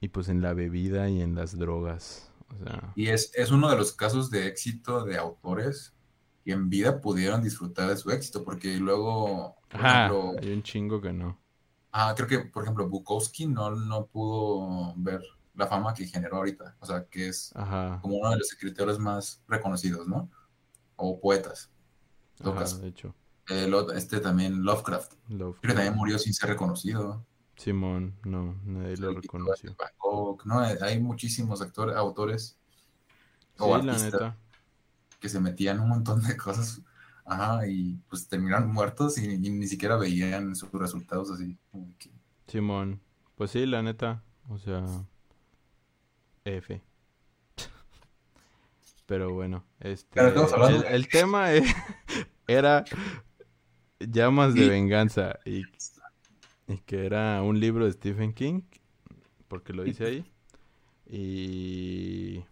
Y 0.01 0.07
pues 0.07 0.27
en 0.27 0.41
la 0.41 0.55
bebida 0.55 1.07
y 1.07 1.21
en 1.21 1.35
las 1.35 1.55
drogas. 1.55 2.31
O 2.49 2.63
sea... 2.63 2.91
Y 2.95 3.09
es, 3.09 3.31
es 3.35 3.51
uno 3.51 3.69
de 3.69 3.77
los 3.77 3.93
casos 3.93 4.31
de 4.31 4.47
éxito 4.47 5.05
de 5.05 5.17
autores 5.19 5.93
que 6.43 6.53
en 6.53 6.67
vida 6.67 6.99
pudieron 6.99 7.43
disfrutar 7.43 7.87
de 7.87 7.95
su 7.95 8.09
éxito, 8.09 8.43
porque 8.43 8.75
luego, 8.77 9.55
por 9.69 9.85
Ajá, 9.85 10.07
ejemplo, 10.07 10.35
hay 10.41 10.51
un 10.53 10.63
chingo 10.63 10.99
que 10.99 11.13
no. 11.13 11.39
Ah, 11.91 12.11
creo 12.17 12.27
que, 12.27 12.39
por 12.39 12.63
ejemplo, 12.63 12.89
Bukowski 12.89 13.45
no, 13.45 13.69
no 13.69 14.07
pudo 14.07 14.95
ver 14.97 15.21
la 15.53 15.67
fama 15.67 15.93
que 15.93 16.07
generó 16.07 16.37
ahorita. 16.37 16.75
O 16.79 16.87
sea, 16.87 17.05
que 17.05 17.27
es 17.27 17.51
Ajá, 17.55 17.99
como 18.01 18.15
uno 18.17 18.31
de 18.31 18.37
los 18.39 18.51
escritores 18.51 18.97
más 18.97 19.43
reconocidos, 19.47 20.07
¿no? 20.07 20.27
O 20.95 21.19
poetas. 21.21 21.69
ajá, 22.43 22.63
de 22.79 22.87
hecho. 22.87 23.13
El 23.47 23.73
este 23.95 24.19
también, 24.19 24.63
Lovecraft. 24.63 25.13
Lovecraft. 25.29 25.61
Creo 25.61 25.73
que 25.73 25.75
también 25.75 25.95
murió 25.95 26.17
sin 26.19 26.33
ser 26.33 26.49
reconocido. 26.49 27.25
Simón, 27.57 28.15
no, 28.25 28.55
nadie 28.65 28.97
lo 28.97 29.13
reconoció. 29.13 29.75
Gogh, 29.99 30.45
¿no? 30.45 30.59
Hay 30.59 30.99
muchísimos 30.99 31.61
actores, 31.61 31.95
autores 31.95 32.57
Sí, 33.39 33.47
o 33.59 33.77
la 33.77 33.93
artistas 33.93 34.13
neta. 34.13 34.37
que 35.19 35.29
se 35.29 35.39
metían 35.39 35.79
un 35.79 35.89
montón 35.89 36.21
de 36.23 36.35
cosas. 36.35 36.81
Ajá, 37.23 37.65
y 37.67 37.95
pues 38.09 38.27
terminaron 38.27 38.71
muertos 38.71 39.17
y, 39.17 39.25
y 39.33 39.49
ni 39.49 39.67
siquiera 39.67 39.95
veían 39.95 40.55
sus 40.55 40.69
resultados 40.73 41.31
así. 41.31 41.57
que- 41.97 42.11
Simón. 42.47 42.99
Pues 43.35 43.51
sí, 43.51 43.65
la 43.65 43.81
neta. 43.81 44.23
O 44.49 44.57
sea... 44.57 44.85
F. 46.43 46.81
Pero 49.05 49.33
bueno, 49.33 49.63
este... 49.79 50.09
Pero 50.21 50.67
el 50.87 51.07
tema 51.09 51.53
e- 51.53 51.63
era 52.47 52.83
Llamas 53.99 54.53
de 54.53 54.67
Venganza 54.67 55.39
y, 55.45 55.63
y 56.67 56.77
que 56.85 57.05
era 57.05 57.41
un 57.41 57.59
libro 57.59 57.85
de 57.85 57.91
Stephen 57.91 58.33
King, 58.33 58.61
porque 59.47 59.73
lo 59.73 59.83
dice 59.83 60.05
ahí. 60.05 60.25
Y 61.07 62.43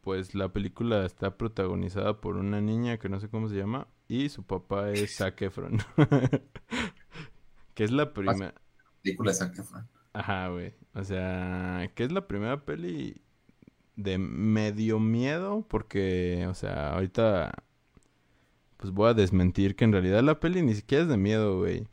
pues 0.00 0.34
la 0.34 0.52
película 0.52 1.04
está 1.04 1.36
protagonizada 1.36 2.20
por 2.20 2.36
una 2.36 2.60
niña 2.60 2.98
que 2.98 3.08
no 3.08 3.20
sé 3.20 3.28
cómo 3.28 3.48
se 3.48 3.56
llama 3.56 3.88
y 4.08 4.30
su 4.30 4.42
papá 4.42 4.90
es 4.90 5.16
Zac 5.16 5.42
Efron. 5.42 5.78
que 7.74 7.84
es 7.84 7.90
la 7.90 8.12
primera... 8.12 8.54
película 9.02 9.32
de 9.32 9.36
Zac 9.36 9.58
Efron. 9.58 9.86
Ajá, 10.14 10.48
güey. 10.48 10.74
O 10.94 11.04
sea, 11.04 11.90
que 11.94 12.04
es 12.04 12.12
la 12.12 12.26
primera 12.26 12.64
peli 12.64 13.22
de 13.96 14.16
medio 14.16 14.98
miedo, 14.98 15.66
porque, 15.68 16.46
o 16.48 16.54
sea, 16.54 16.94
ahorita, 16.94 17.52
pues 18.78 18.92
voy 18.92 19.10
a 19.10 19.14
desmentir 19.14 19.76
que 19.76 19.84
en 19.84 19.92
realidad 19.92 20.22
la 20.22 20.40
peli 20.40 20.62
ni 20.62 20.74
siquiera 20.74 21.02
es 21.04 21.08
de 21.10 21.18
miedo, 21.18 21.58
güey. 21.58 21.86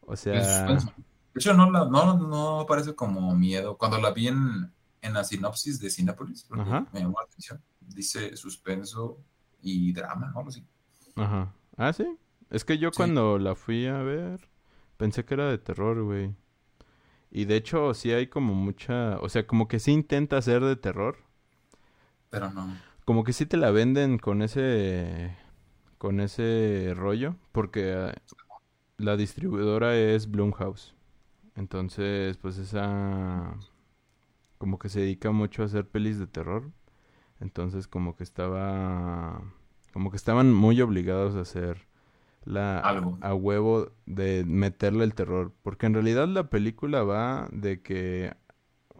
O 0.00 0.16
sea, 0.16 0.42
suspenso. 0.44 0.92
De 0.96 1.38
hecho, 1.40 1.54
no, 1.54 1.70
la- 1.70 1.86
no, 1.86 2.18
no 2.18 2.66
parece 2.68 2.94
como 2.94 3.34
miedo. 3.36 3.78
Cuando 3.78 3.98
la 4.00 4.10
vi 4.10 4.28
en, 4.28 4.72
en 5.00 5.12
la 5.14 5.22
sinopsis 5.24 5.78
de 5.78 5.88
Ajá. 6.58 6.86
me 6.92 7.00
llamó 7.00 7.18
la 7.20 7.26
atención, 7.26 7.62
dice 7.80 8.36
suspenso 8.36 9.18
y 9.62 9.92
drama, 9.92 10.30
¿no? 10.32 10.38
Algo 10.40 10.50
así. 10.50 10.64
ajá. 11.16 11.52
Ah, 11.76 11.92
sí. 11.92 12.06
Es 12.50 12.64
que 12.64 12.76
yo 12.78 12.90
Sí. 12.90 12.96
cuando 12.96 13.38
la 13.38 13.54
fui 13.54 13.86
a 13.86 13.98
ver, 14.02 14.48
pensé 14.98 15.24
que 15.24 15.34
era 15.34 15.48
de 15.48 15.58
terror, 15.58 16.02
güey. 16.02 16.34
Y 17.30 17.46
de 17.46 17.56
hecho, 17.56 17.94
sí 17.94 18.12
hay 18.12 18.26
como 18.26 18.52
mucha, 18.54 19.18
o 19.20 19.28
sea, 19.30 19.46
como 19.46 19.68
que 19.68 19.78
sí 19.80 19.92
intenta 19.92 20.42
ser 20.42 20.62
de 20.62 20.76
terror. 20.76 21.16
Pero 22.28 22.50
no. 22.50 22.76
Como 23.06 23.24
que 23.24 23.32
sí 23.32 23.46
te 23.46 23.56
la 23.56 23.70
venden 23.70 24.18
con 24.18 24.42
ese 24.42 25.34
con 26.02 26.18
ese 26.18 26.94
rollo 26.96 27.36
porque 27.52 27.92
eh, 27.94 28.12
la 28.96 29.16
distribuidora 29.16 29.96
es 29.96 30.28
Blumhouse. 30.28 30.96
Entonces, 31.54 32.36
pues 32.38 32.58
esa 32.58 33.56
como 34.58 34.80
que 34.80 34.88
se 34.88 34.98
dedica 34.98 35.30
mucho 35.30 35.62
a 35.62 35.66
hacer 35.66 35.88
pelis 35.88 36.18
de 36.18 36.26
terror. 36.26 36.72
Entonces, 37.38 37.86
como 37.86 38.16
que 38.16 38.24
estaba 38.24 39.44
como 39.92 40.10
que 40.10 40.16
estaban 40.16 40.52
muy 40.52 40.80
obligados 40.80 41.36
a 41.36 41.42
hacer 41.42 41.86
la 42.44 42.80
Algo. 42.80 43.16
a 43.20 43.32
huevo 43.32 43.92
de 44.04 44.44
meterle 44.44 45.04
el 45.04 45.14
terror, 45.14 45.52
porque 45.62 45.86
en 45.86 45.94
realidad 45.94 46.26
la 46.26 46.50
película 46.50 47.04
va 47.04 47.48
de 47.52 47.80
que 47.80 48.34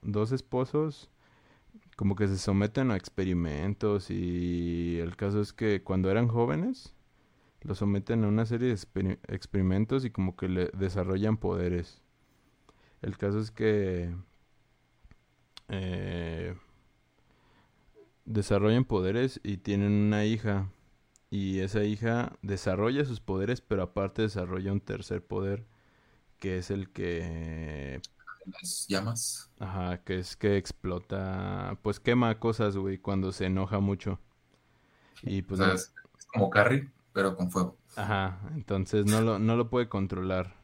dos 0.02 0.30
esposos 0.30 1.10
como 1.96 2.16
que 2.16 2.28
se 2.28 2.38
someten 2.38 2.90
a 2.90 2.96
experimentos 2.96 4.10
y 4.10 4.98
el 5.00 5.16
caso 5.16 5.40
es 5.40 5.52
que 5.52 5.82
cuando 5.82 6.10
eran 6.10 6.28
jóvenes 6.28 6.94
los 7.62 7.78
someten 7.78 8.24
a 8.24 8.28
una 8.28 8.46
serie 8.46 8.68
de 8.68 8.74
exper- 8.76 9.18
experimentos 9.28 10.04
y 10.04 10.10
como 10.10 10.36
que 10.36 10.48
le 10.48 10.70
desarrollan 10.74 11.38
poderes. 11.38 12.02
El 13.02 13.18
caso 13.18 13.38
es 13.40 13.50
que 13.50 14.14
eh, 15.68 16.54
desarrollan 18.24 18.84
poderes 18.84 19.40
y 19.42 19.58
tienen 19.58 19.92
una 19.92 20.24
hija 20.24 20.70
y 21.30 21.60
esa 21.60 21.84
hija 21.84 22.32
desarrolla 22.42 23.04
sus 23.04 23.20
poderes 23.20 23.60
pero 23.60 23.82
aparte 23.82 24.22
desarrolla 24.22 24.72
un 24.72 24.80
tercer 24.80 25.24
poder 25.24 25.66
que 26.40 26.58
es 26.58 26.70
el 26.70 26.90
que 26.90 28.00
Las 28.46 28.86
llamas. 28.88 29.50
Ajá, 29.58 30.02
que 30.04 30.18
es 30.18 30.36
que 30.36 30.56
explota, 30.58 31.78
pues 31.82 32.00
quema 32.00 32.38
cosas, 32.38 32.76
güey, 32.76 32.98
cuando 32.98 33.32
se 33.32 33.46
enoja 33.46 33.80
mucho. 33.80 34.18
Y 35.22 35.42
O 35.50 35.54
pues, 35.54 35.56
sea, 35.56 35.72
no- 35.72 35.74
es, 35.74 35.94
es 36.18 36.26
como 36.26 36.50
Carrie, 36.50 36.90
pero 37.12 37.36
con 37.36 37.50
fuego. 37.50 37.76
ajá, 37.96 38.38
entonces 38.54 39.06
no 39.06 39.22
lo, 39.22 39.38
no 39.38 39.56
lo 39.56 39.70
puede 39.70 39.88
controlar. 39.88 40.54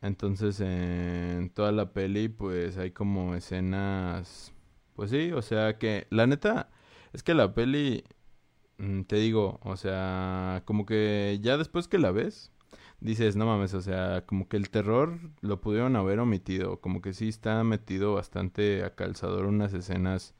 Entonces 0.00 0.60
en 0.60 1.50
toda 1.50 1.72
la 1.72 1.92
peli, 1.92 2.28
pues 2.28 2.76
hay 2.78 2.90
como 2.90 3.34
escenas, 3.34 4.52
pues 4.94 5.10
sí, 5.10 5.32
o 5.32 5.40
sea 5.42 5.78
que, 5.78 6.06
la 6.10 6.26
neta, 6.26 6.68
es 7.14 7.22
que 7.22 7.32
la 7.34 7.54
peli, 7.54 8.04
mm, 8.78 9.02
te 9.04 9.16
digo, 9.18 9.60
o 9.64 9.76
sea, 9.76 10.62
como 10.66 10.86
que 10.86 11.38
ya 11.42 11.58
después 11.58 11.88
que 11.88 11.98
la 11.98 12.12
ves, 12.12 12.52
dices, 13.04 13.36
no 13.36 13.46
mames, 13.46 13.74
o 13.74 13.82
sea, 13.82 14.24
como 14.26 14.48
que 14.48 14.58
el 14.58 14.70
terror 14.70 15.20
lo 15.42 15.60
pudieron 15.62 15.96
haber 15.96 16.20
omitido, 16.20 16.80
como 16.82 17.02
que 17.02 17.14
sí 17.14 17.28
está 17.30 17.64
metido 17.64 18.14
bastante 18.14 18.84
a 18.84 18.96
calzador 18.96 19.46
unas 19.46 19.74
escenas 19.74 20.34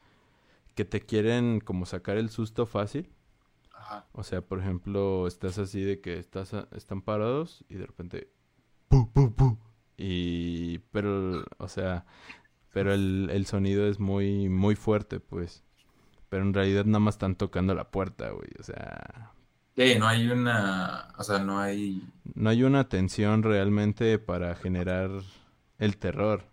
que 0.76 0.84
te 0.86 1.00
quieren 1.02 1.60
como 1.60 1.86
sacar 1.86 2.16
el 2.18 2.30
susto 2.30 2.66
fácil, 2.66 3.10
Ajá. 3.72 4.06
O 4.12 4.22
sea, 4.22 4.40
por 4.40 4.60
ejemplo, 4.60 5.26
estás 5.26 5.58
así 5.58 5.82
de 5.82 6.00
que 6.00 6.18
estás 6.18 6.54
a- 6.54 6.68
están 6.72 7.02
parados 7.02 7.64
y 7.68 7.74
de 7.74 7.86
repente 7.86 8.30
pu 8.88 8.98
pu 9.12 9.22
pu 9.36 9.46
y 9.96 10.78
pero 10.92 11.44
o 11.58 11.68
sea, 11.68 12.06
pero 12.72 12.94
el, 12.94 13.30
el 13.32 13.46
sonido 13.46 13.88
es 13.88 14.00
muy 14.00 14.48
muy 14.50 14.76
fuerte, 14.76 15.20
pues. 15.20 15.64
Pero 16.30 16.44
en 16.44 16.54
realidad 16.54 16.86
nada 16.86 17.00
más 17.00 17.16
están 17.16 17.36
tocando 17.36 17.74
la 17.76 17.90
puerta, 17.92 18.30
güey. 18.32 18.50
O 18.60 18.64
sea, 18.64 19.34
Sí, 19.77 19.97
no 19.99 20.07
hay 20.09 20.29
una, 20.29 21.12
o 21.18 21.22
sea, 21.25 21.39
no 21.41 21.59
hay, 21.61 22.03
no 22.35 22.51
hay 22.51 22.62
una 22.64 22.89
tensión 22.89 23.43
realmente 23.43 24.18
para 24.18 24.55
generar 24.57 25.11
el 25.79 25.97
terror. 25.99 26.45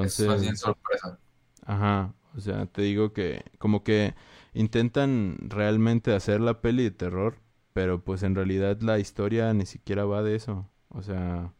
es 0.00 0.40
bien 0.40 0.56
Entonces, 0.56 0.56
sorpresa. 0.56 1.18
Ajá, 1.66 2.14
o 2.36 2.40
sea, 2.40 2.66
te 2.66 2.82
digo 2.82 3.12
que 3.12 3.44
como 3.58 3.82
que 3.84 4.14
intentan 4.54 5.36
realmente 5.50 6.14
hacer 6.14 6.40
la 6.40 6.60
peli 6.60 6.84
de 6.84 6.90
terror, 6.90 7.38
pero 7.72 8.02
pues 8.04 8.22
en 8.22 8.34
realidad 8.34 8.80
la 8.82 8.98
historia 8.98 9.52
ni 9.54 9.66
siquiera 9.66 10.04
va 10.04 10.22
de 10.22 10.36
eso. 10.36 10.68
O 10.90 11.02
sea, 11.02 11.54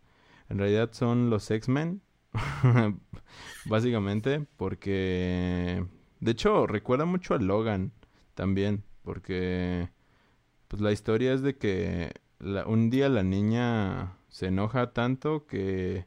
en 0.49 0.59
realidad 0.59 0.91
son 0.93 1.31
los 1.31 1.51
X-Men, 1.51 2.03
básicamente, 3.65 4.47
porque 4.57 5.87
de 6.21 6.31
hecho 6.33 6.67
recuerda 6.67 7.05
mucho 7.07 7.35
a 7.35 7.39
Logan 7.39 7.93
también, 8.35 8.85
porque 9.03 9.91
pues 10.69 10.83
la 10.83 10.93
historia 10.93 11.33
es 11.33 11.43
de 11.43 11.57
que 11.57 12.13
un 12.67 12.91
día 12.91 13.09
la 13.09 13.23
niña 13.23 14.19
se 14.29 14.47
enoja 14.47 14.93
tanto 14.93 15.47
que 15.47 16.07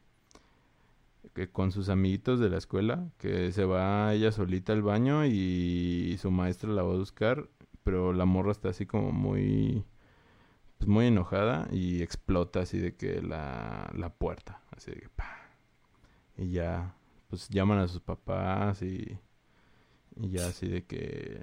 que 1.34 1.50
con 1.50 1.72
sus 1.72 1.88
amiguitos 1.88 2.40
de 2.40 2.50
la 2.50 2.58
escuela, 2.58 3.10
que 3.18 3.52
se 3.52 3.64
va 3.64 4.12
ella 4.12 4.32
solita 4.32 4.72
al 4.72 4.82
baño 4.82 5.24
y 5.24 6.16
su 6.20 6.30
maestra 6.32 6.70
la 6.70 6.82
va 6.82 6.92
a 6.94 6.96
buscar, 6.96 7.48
pero 7.84 8.12
la 8.12 8.24
morra 8.24 8.52
está 8.52 8.70
así 8.70 8.86
como 8.86 9.12
muy, 9.12 9.84
pues 10.78 10.88
muy 10.88 11.06
enojada 11.06 11.68
y 11.70 12.02
explota 12.02 12.60
así 12.60 12.78
de 12.78 12.96
que 12.96 13.22
la, 13.22 13.90
la 13.94 14.10
puerta, 14.10 14.62
así 14.76 14.90
de 14.90 15.00
que 15.00 15.08
pa. 15.10 15.36
Y 16.36 16.50
ya, 16.50 16.94
pues 17.28 17.48
llaman 17.48 17.78
a 17.78 17.88
sus 17.88 18.00
papás 18.00 18.82
y, 18.82 19.18
y 20.16 20.30
ya 20.30 20.48
así 20.48 20.68
de 20.68 20.84
que, 20.86 21.42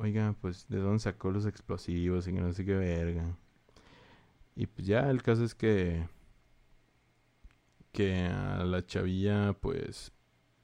oiga, 0.00 0.34
pues 0.40 0.66
de 0.68 0.78
dónde 0.78 1.00
sacó 1.00 1.30
los 1.30 1.46
explosivos 1.46 2.26
y 2.28 2.32
que 2.34 2.40
no 2.40 2.52
sé 2.52 2.64
qué 2.64 2.74
verga. 2.74 3.36
Y 4.54 4.66
pues 4.66 4.86
ya 4.86 5.10
el 5.10 5.22
caso 5.22 5.44
es 5.44 5.54
que 5.54 6.06
que 7.92 8.26
a 8.26 8.64
la 8.64 8.84
chavilla 8.86 9.54
pues 9.60 10.12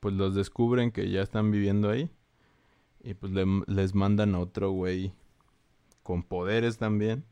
pues 0.01 0.15
los 0.15 0.35
descubren 0.35 0.91
que 0.91 1.11
ya 1.11 1.23
están 1.23 1.51
viviendo 1.53 1.89
ahí. 1.91 2.11
Y 3.03 3.15
pues 3.15 3.33
le- 3.33 3.47
les 3.69 3.95
mandan 3.95 4.35
a 4.35 4.41
otro 4.41 4.71
güey 4.73 5.15
con 6.03 6.23
poderes 6.25 6.79
también 6.79 7.25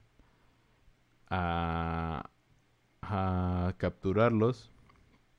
a 1.29 2.31
a 3.03 3.75
capturarlos 3.79 4.71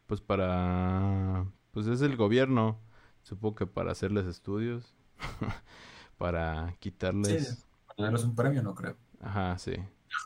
pues 0.07 0.21
para 0.21 1.45
pues 1.71 1.87
es 1.87 2.01
el 2.01 2.17
gobierno. 2.17 2.79
Supongo 3.23 3.55
que 3.55 3.67
para 3.67 3.91
hacerles 3.93 4.25
estudios 4.27 4.95
para 6.21 6.75
Sí, 7.21 7.37
quitarles 7.39 7.65
para 7.87 8.03
darles 8.05 8.23
un 8.23 8.35
premio, 8.35 8.61
no 8.63 8.75
creo. 8.75 8.97
Ajá, 9.19 9.57
sí. 9.57 9.73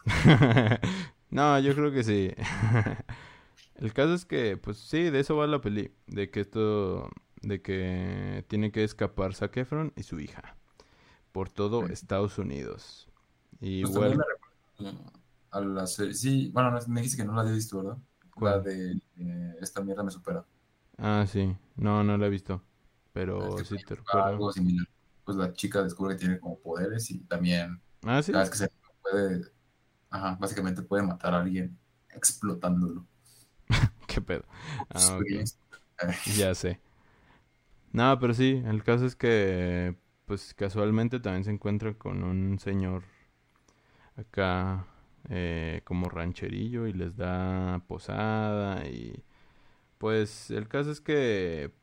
No, 1.32 1.60
yo 1.60 1.76
creo 1.76 1.92
que 1.92 2.04
sí. 2.04 2.32
El 3.76 3.94
caso 3.94 4.14
es 4.14 4.26
que, 4.26 4.58
pues 4.58 4.78
sí, 4.78 5.04
de 5.10 5.20
eso 5.22 5.36
va 5.38 5.48
la 5.48 5.62
peli. 5.62 5.92
De 6.08 6.30
que 6.32 6.42
esto, 6.42 7.10
de 7.42 7.62
que 7.62 8.46
tiene 8.48 8.72
que 8.72 8.84
escapar 8.84 9.34
Zac 9.36 9.58
Efron 9.58 9.94
y 9.98 10.04
su 10.04 10.20
hija 10.20 10.58
por 11.34 11.50
todo. 11.50 11.88
Estados 11.90 12.38
Unidos. 12.40 13.10
Y 13.62 13.80
Pues 13.80 13.94
igual, 13.94 14.26
recuerda 14.26 14.26
a 15.52 15.62
la 15.62 15.88
serie, 15.88 16.14
sí, 16.14 16.50
bueno, 16.54 16.72
no, 16.72 16.80
me 16.88 17.02
dijiste 17.02 17.22
que 17.22 17.28
no 17.28 17.34
la 17.36 17.42
había 17.42 17.54
visto, 17.54 17.78
¿verdad? 17.78 17.98
La 18.38 18.60
de 18.60 18.94
eh, 19.18 19.56
Esta 19.62 19.82
mierda 19.82 20.04
me 20.04 20.12
supera. 20.12 20.46
Ah, 20.98 21.26
sí. 21.28 21.56
No, 21.78 22.04
no 22.04 22.18
la 22.18 22.28
he 22.28 22.30
visto. 22.30 22.62
Es 23.38 23.54
Pero 23.54 23.64
que 23.64 23.64
sí 23.64 23.80
te 23.80 23.96
recuerdo. 23.96 24.32
algo 24.36 24.52
similar. 24.52 24.86
Pues 25.26 25.38
la 25.38 25.54
chica 25.54 25.84
descubre 25.84 26.16
que 26.16 26.22
tiene 26.22 26.40
como 26.40 26.60
poderes 26.62 27.10
y 27.12 27.20
también 27.26 27.82
Ah, 28.06 28.22
sí. 28.22 28.32
cada 28.32 28.46
vez 28.46 28.52
que 28.52 28.58
se 28.60 28.70
puede, 29.02 29.42
ajá, 30.12 30.38
básicamente 30.40 30.84
puede 30.84 31.04
matar 31.04 31.34
a 31.36 31.42
alguien 31.42 31.80
explotándolo. 32.12 33.08
Qué 34.08 34.22
pedo. 34.22 34.44
Ah, 34.94 35.20
Ya 36.38 36.54
sé. 36.56 36.80
No, 37.92 38.20
pero 38.20 38.34
sí, 38.34 38.62
el 38.66 38.84
caso 38.84 39.06
es 39.06 39.16
que, 39.16 39.96
pues 40.26 40.54
casualmente 40.54 41.20
también 41.20 41.44
se 41.46 41.52
encuentra 41.52 41.94
con 41.98 42.24
un 42.24 42.60
señor 42.60 43.04
acá 44.16 44.88
eh, 45.30 45.82
como 45.86 46.10
rancherillo 46.10 46.88
y 46.88 46.94
les 46.94 47.16
da 47.18 47.82
posada 47.88 48.86
y 48.88 49.24
pues 50.00 50.52
el 50.52 50.68
caso 50.70 50.92
es 50.92 51.02
que 51.02 51.74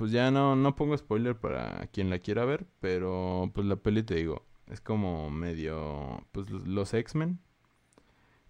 pues 0.00 0.12
ya 0.12 0.30
no, 0.30 0.56
no 0.56 0.76
pongo 0.76 0.96
spoiler 0.96 1.36
para 1.36 1.86
quien 1.88 2.08
la 2.08 2.20
quiera 2.20 2.46
ver, 2.46 2.66
pero 2.80 3.50
pues 3.54 3.66
la 3.66 3.76
peli 3.76 4.02
te 4.02 4.14
digo, 4.14 4.46
es 4.66 4.80
como 4.80 5.28
medio 5.30 6.26
pues 6.32 6.48
los 6.48 6.94
X-Men 6.94 7.38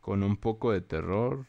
con 0.01 0.23
un 0.23 0.37
poco 0.37 0.71
de 0.71 0.81
terror 0.81 1.47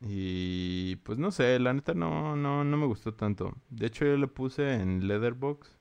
y 0.00 0.96
pues 1.04 1.18
no 1.18 1.32
sé, 1.32 1.58
la 1.58 1.74
neta 1.74 1.92
no, 1.92 2.34
no, 2.34 2.64
no 2.64 2.76
me 2.78 2.86
gustó 2.86 3.12
tanto. 3.12 3.52
De 3.68 3.88
hecho 3.88 4.06
yo 4.06 4.16
le 4.16 4.26
puse 4.26 4.72
en 4.72 5.06
Leatherbox 5.06 5.76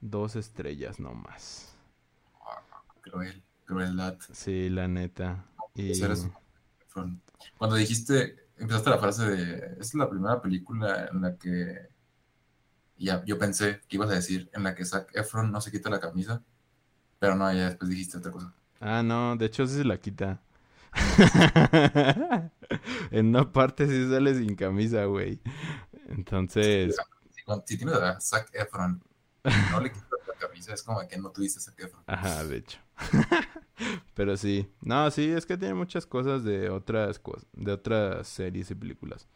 dos 0.00 0.34
estrellas 0.34 0.98
nomás. 0.98 1.76
cruel, 3.02 3.42
crueldad. 3.66 4.16
Sí, 4.32 4.70
la 4.70 4.88
neta. 4.88 5.44
Y. 5.74 5.92
Cuando 7.58 7.76
dijiste, 7.76 8.36
empezaste 8.56 8.88
la 8.88 8.98
frase 8.98 9.26
de, 9.26 9.54
esta 9.72 9.80
es 9.80 9.94
la 9.96 10.08
primera 10.08 10.40
película 10.40 11.10
en 11.12 11.20
la 11.20 11.36
que, 11.36 11.92
ya, 12.98 13.24
yo 13.24 13.38
pensé 13.38 13.80
que 13.88 13.96
ibas 13.96 14.10
a 14.10 14.14
decir, 14.14 14.50
en 14.54 14.62
la 14.64 14.74
que 14.74 14.84
Zac 14.84 15.10
Efron 15.14 15.50
no 15.52 15.60
se 15.60 15.70
quita 15.70 15.90
la 15.90 16.00
camisa, 16.00 16.42
pero 17.18 17.34
no, 17.36 17.52
ya 17.52 17.66
después 17.68 17.90
dijiste 17.90 18.18
otra 18.18 18.32
cosa. 18.32 18.54
Ah, 18.80 19.02
no, 19.02 19.36
de 19.36 19.46
hecho 19.46 19.66
sí 19.66 19.76
se 19.78 19.84
la 19.84 19.98
quita. 20.00 20.42
en 23.10 23.26
una 23.28 23.52
parte 23.52 23.86
sí 23.88 24.08
sale 24.08 24.34
sin 24.34 24.54
camisa, 24.56 25.04
güey. 25.06 25.40
Entonces, 26.08 26.96
Si, 27.66 27.76
tienes 27.78 27.96
a 27.96 28.20
Zac 28.20 28.50
Efron, 28.54 29.02
no 29.70 29.80
le 29.80 29.92
quitas 29.92 30.08
la 30.26 30.34
camisa, 30.48 30.74
es 30.74 30.82
como 30.82 31.06
que 31.08 31.18
no 31.18 31.30
tuviste 31.30 31.58
a 31.58 31.62
Zac 31.62 31.78
Efron. 31.80 32.04
ajá, 32.06 32.44
de 32.44 32.58
hecho. 32.58 32.78
Pero 34.14 34.36
sí, 34.36 34.70
no, 34.80 35.10
sí, 35.10 35.30
es 35.30 35.46
que 35.46 35.56
tiene 35.56 35.74
muchas 35.74 36.06
cosas 36.06 36.44
de 36.44 36.70
otras 36.70 37.18
cosas, 37.18 37.46
de 37.52 37.72
otras 37.72 38.28
series 38.28 38.70
y 38.70 38.74
películas. 38.74 39.28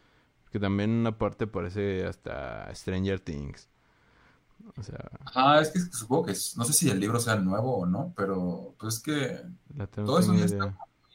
Que 0.50 0.60
también 0.60 0.90
una 0.90 1.18
parte 1.18 1.46
parece 1.46 2.06
hasta 2.06 2.74
Stranger 2.74 3.20
Things. 3.20 3.68
O 4.78 4.82
sea, 4.82 5.10
Ah, 5.34 5.60
es 5.60 5.70
que 5.70 5.80
supongo 5.80 6.26
que, 6.26 6.32
es- 6.32 6.56
no 6.56 6.64
sé 6.64 6.72
si 6.72 6.88
el 6.90 6.98
libro 7.00 7.20
sea 7.20 7.36
nuevo 7.36 7.76
o 7.78 7.86
no, 7.86 8.12
pero 8.16 8.74
pues 8.78 8.96
es 8.96 9.00
que 9.02 9.42
todo 10.02 10.18
eso 10.18 10.34
ya 10.34 10.44
está 10.46 10.64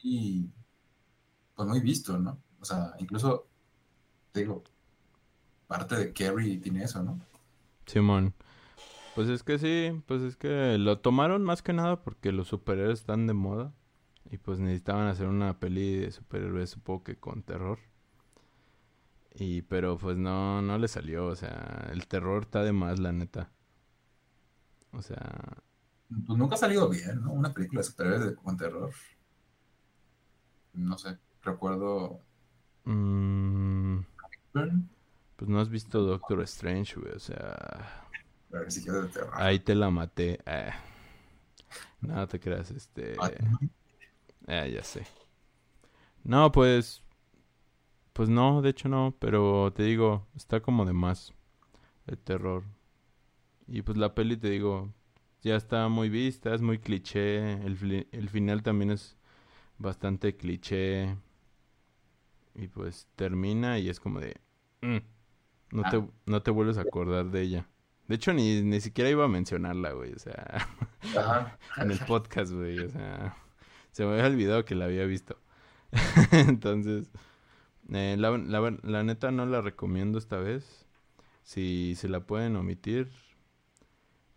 muy, 0.04 0.52
pues 1.54 1.68
muy 1.68 1.80
visto, 1.80 2.18
¿no? 2.18 2.42
O 2.60 2.64
sea, 2.64 2.94
incluso, 2.98 3.48
te 4.32 4.40
digo, 4.40 4.64
parte 5.66 5.96
de 5.96 6.12
Carrie 6.12 6.58
tiene 6.58 6.84
eso, 6.84 7.02
¿no? 7.02 7.18
Simón. 7.86 8.34
Pues 9.14 9.28
es 9.28 9.42
que 9.44 9.58
sí, 9.58 9.92
pues 10.06 10.22
es 10.22 10.36
que 10.36 10.78
lo 10.78 11.00
tomaron 11.00 11.44
más 11.44 11.62
que 11.62 11.72
nada 11.74 12.02
porque 12.02 12.32
los 12.32 12.48
superhéroes 12.48 13.00
están 13.00 13.26
de 13.28 13.34
moda. 13.34 13.74
Y 14.30 14.38
pues 14.38 14.60
necesitaban 14.60 15.08
hacer 15.08 15.28
una 15.28 15.60
peli 15.60 15.96
de 15.98 16.12
superhéroes, 16.12 16.70
supongo 16.70 17.04
que 17.04 17.16
con 17.18 17.42
terror. 17.44 17.80
Y 19.34 19.62
pero 19.62 19.96
pues 19.98 20.16
no, 20.16 20.62
no 20.62 20.78
le 20.78 20.88
salió, 20.88 21.26
o 21.26 21.36
sea, 21.36 21.88
el 21.92 22.06
terror 22.08 22.42
está 22.44 22.62
de 22.64 22.72
más, 22.72 22.98
la 22.98 23.12
neta. 23.12 23.50
O 24.92 25.02
sea, 25.02 25.62
Pues 26.26 26.38
nunca 26.38 26.54
ha 26.54 26.58
salido 26.58 26.88
bien, 26.88 27.20
¿no? 27.22 27.32
Una 27.32 27.52
película 27.52 27.80
de 27.80 27.84
superhéroes 27.86 28.24
de- 28.24 28.34
con 28.36 28.56
terror. 28.56 28.90
No 30.74 30.98
sé, 30.98 31.16
recuerdo... 31.42 32.20
mm, 32.86 34.00
pues 35.36 35.48
no 35.48 35.60
has 35.60 35.68
visto 35.68 36.02
Doctor 36.02 36.42
Strange, 36.42 36.94
güey, 37.00 37.12
o 37.12 37.18
sea, 37.18 38.06
si 38.68 38.80
de 38.84 39.08
terror. 39.08 39.32
ahí 39.34 39.58
te 39.60 39.74
la 39.74 39.90
maté. 39.90 40.40
Eh, 40.46 40.70
no 42.00 42.26
te 42.28 42.38
creas, 42.40 42.70
este... 42.70 43.16
Ah, 43.20 43.30
Ah, 44.46 44.66
ya 44.66 44.82
sé. 44.82 45.06
No, 46.24 46.50
pues. 46.52 47.03
Pues 48.14 48.28
no, 48.30 48.62
de 48.62 48.70
hecho 48.70 48.88
no, 48.88 49.14
pero 49.18 49.72
te 49.74 49.82
digo, 49.82 50.26
está 50.34 50.60
como 50.60 50.84
de 50.86 50.92
más 50.94 51.34
el 52.06 52.16
terror. 52.18 52.64
Y 53.66 53.82
pues 53.82 53.98
la 53.98 54.14
peli, 54.14 54.36
te 54.36 54.48
digo, 54.50 54.90
ya 55.42 55.56
está 55.56 55.88
muy 55.88 56.08
vista, 56.08 56.54
es 56.54 56.62
muy 56.62 56.78
cliché. 56.78 57.52
El, 57.64 58.06
el 58.12 58.28
final 58.30 58.62
también 58.62 58.90
es 58.92 59.16
bastante 59.78 60.36
cliché. 60.36 61.16
Y 62.54 62.68
pues 62.68 63.08
termina 63.16 63.78
y 63.80 63.88
es 63.88 63.98
como 63.98 64.20
de. 64.20 64.36
"Mm", 64.82 64.98
no, 65.72 65.82
te, 65.90 65.96
Ah. 65.96 66.06
no 66.26 66.40
te 66.42 66.50
vuelves 66.52 66.78
a 66.78 66.82
acordar 66.82 67.30
de 67.32 67.42
ella. 67.42 67.68
De 68.06 68.14
hecho, 68.16 68.32
ni, 68.32 68.62
ni 68.62 68.80
siquiera 68.80 69.10
iba 69.10 69.24
a 69.24 69.28
mencionarla, 69.28 69.90
güey. 69.92 70.12
O 70.12 70.18
sea, 70.20 70.68
Ajá. 71.18 71.58
en 71.78 71.90
el 71.90 71.98
podcast, 72.00 72.52
güey. 72.52 72.78
O 72.78 72.88
sea, 72.90 73.36
se 73.90 74.04
me 74.04 74.12
había 74.12 74.26
olvidado 74.26 74.64
que 74.64 74.76
la 74.76 74.84
había 74.84 75.04
visto. 75.04 75.36
Entonces, 76.32 77.10
eh, 77.92 78.16
la, 78.18 78.36
la- 78.38 78.78
la 78.82 79.04
neta 79.04 79.30
no 79.30 79.46
la 79.46 79.60
recomiendo 79.60 80.18
esta 80.18 80.38
vez. 80.38 80.86
Si 81.44 81.94
se 81.96 82.08
la 82.08 82.26
pueden 82.26 82.56
omitir, 82.56 83.10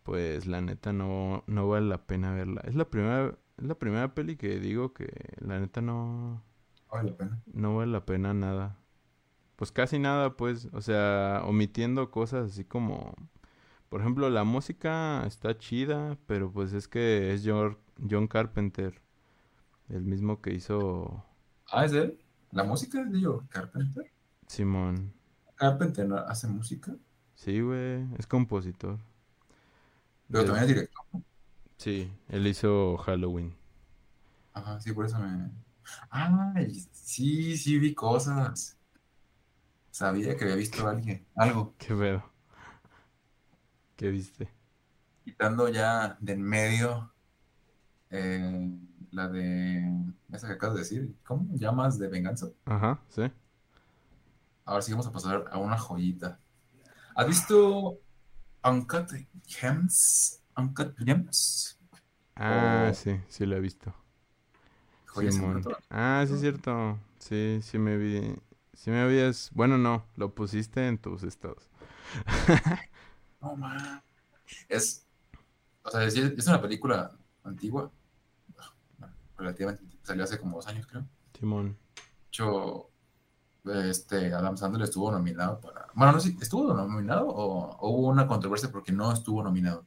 pues 0.04 0.46
la 0.48 0.62
neta 0.62 0.94
no, 0.94 1.44
no 1.48 1.68
vale 1.70 1.88
la 1.88 2.06
pena 2.08 2.34
verla. 2.34 2.62
Es 2.66 2.76
la 2.76 2.90
primera, 2.90 3.38
es 3.58 3.66
la 3.66 3.76
primera 3.76 4.14
peli 4.14 4.38
que 4.38 4.60
digo 4.60 4.94
que 4.94 5.08
la 5.40 5.60
neta 5.60 5.82
no, 5.82 6.44
Vale 6.92 7.12
la 7.12 7.18
pena. 7.18 7.42
no 7.54 7.76
vale 7.78 7.92
la 7.92 8.06
pena 8.06 8.34
nada. 8.34 8.78
Pues 9.58 9.72
casi 9.72 10.00
nada, 10.00 10.38
pues. 10.38 10.70
O 10.74 10.82
sea, 10.82 11.44
omitiendo 11.46 12.12
cosas 12.12 12.52
así 12.52 12.66
como... 12.66 13.16
Por 13.90 14.02
ejemplo, 14.02 14.30
la 14.30 14.44
música 14.46 15.24
está 15.28 15.58
chida, 15.58 16.18
pero 16.28 16.52
pues 16.52 16.74
es 16.74 16.88
que 16.88 17.34
es 17.34 17.44
John, 17.46 17.78
John 18.10 18.28
Carpenter. 18.28 19.02
El 19.90 20.04
mismo 20.04 20.42
que 20.42 20.54
hizo 20.54 21.24
Ah, 21.72 21.86
¿es 21.86 21.94
él? 21.94 22.18
¿La 22.52 22.66
música 22.66 23.00
es 23.02 23.10
de 23.10 23.22
yo? 23.22 23.46
¿Carpenter? 23.50 24.12
Simón. 24.48 25.14
¿Carpenter 25.56 26.08
hace 26.28 26.48
música? 26.48 26.96
Sí, 27.36 27.62
güey, 27.62 28.06
es 28.18 28.28
compositor. 28.28 29.00
Pero 30.30 30.44
De- 30.44 30.46
también 30.46 30.64
es 30.64 30.68
director. 30.70 31.06
Sí, 31.78 32.12
él 32.30 32.46
hizo 32.48 32.98
Halloween. 32.98 33.56
Ajá, 34.54 34.80
sí, 34.82 34.92
por 34.94 35.06
eso 35.06 35.20
me... 35.20 35.50
Ah, 36.12 36.54
sí, 36.92 37.58
sí 37.58 37.80
vi 37.80 37.94
cosas. 37.96 38.78
Sabía 39.92 40.38
que 40.38 40.46
había 40.46 40.56
visto 40.56 40.88
a 40.88 40.92
alguien, 40.92 41.28
algo. 41.36 41.76
¿Qué 41.78 41.94
pedo? 41.96 42.24
¿Qué 43.96 44.10
viste? 44.12 44.50
Quitando 45.24 45.70
ya 45.70 46.18
de 46.20 46.34
en 46.34 46.42
medio 46.42 47.14
eh, 48.10 48.70
la 49.12 49.28
de... 49.30 50.14
Esa 50.32 50.48
que 50.48 50.54
acabas 50.54 50.76
de 50.76 50.82
decir. 50.82 51.16
¿Cómo? 51.26 51.48
¿Llamas 51.56 52.00
de 52.00 52.08
venganza? 52.08 52.48
Ajá, 52.66 53.00
sí. 53.10 53.32
Ahora 54.66 54.82
sí 54.82 54.92
vamos 54.92 55.08
a 55.08 55.12
pasar 55.12 55.46
a 55.52 55.58
una 55.58 55.78
joyita. 55.78 56.40
¿Has 57.16 57.28
visto 57.28 58.00
Uncut 58.64 59.12
Gems? 59.48 60.42
Uncut 60.58 60.96
Gems. 61.00 61.80
Ah, 62.36 62.92
Oh. 62.92 62.94
sí, 62.94 63.20
sí 63.28 63.46
lo 63.46 63.56
he 63.58 63.60
visto. 63.60 63.94
Simón. 65.14 65.64
Ah, 65.90 66.24
sí 66.28 66.34
es 66.36 66.40
cierto. 66.42 67.00
Sí, 67.20 67.60
sí 67.64 67.78
me 67.80 67.98
vi. 67.98 68.36
Sí 68.74 68.92
me 68.92 69.02
habías... 69.02 69.50
Bueno, 69.54 69.78
no, 69.78 70.06
lo 70.16 70.36
pusiste 70.36 70.88
en 70.88 71.00
tus 71.00 71.24
estados. 71.24 71.70
No, 73.42 73.56
man. 73.56 74.02
Es, 74.70 75.06
o 75.84 75.92
sea, 75.92 76.04
es, 76.06 76.16
es 76.18 76.48
una 76.48 76.62
película 76.62 77.18
antigua, 77.44 77.92
relativamente, 79.38 79.97
salió 80.08 80.24
hace 80.24 80.40
como 80.40 80.58
dos 80.58 80.68
años, 80.68 80.88
creo. 80.88 81.02
De 81.02 81.40
Simón. 81.40 81.78
hecho, 82.30 82.90
este, 83.66 84.34
Adam 84.34 84.58
Sandler 84.58 84.84
estuvo 84.84 85.12
nominado 85.12 85.60
para, 85.60 85.88
bueno, 85.94 86.14
no 86.14 86.20
sé, 86.20 86.36
¿estuvo 86.42 86.74
nominado 86.74 87.28
o, 87.28 87.76
o 87.78 87.90
hubo 87.90 88.08
una 88.10 88.28
controversia 88.28 88.72
porque 88.72 88.92
no 88.92 89.12
estuvo 89.12 89.44
nominado? 89.44 89.86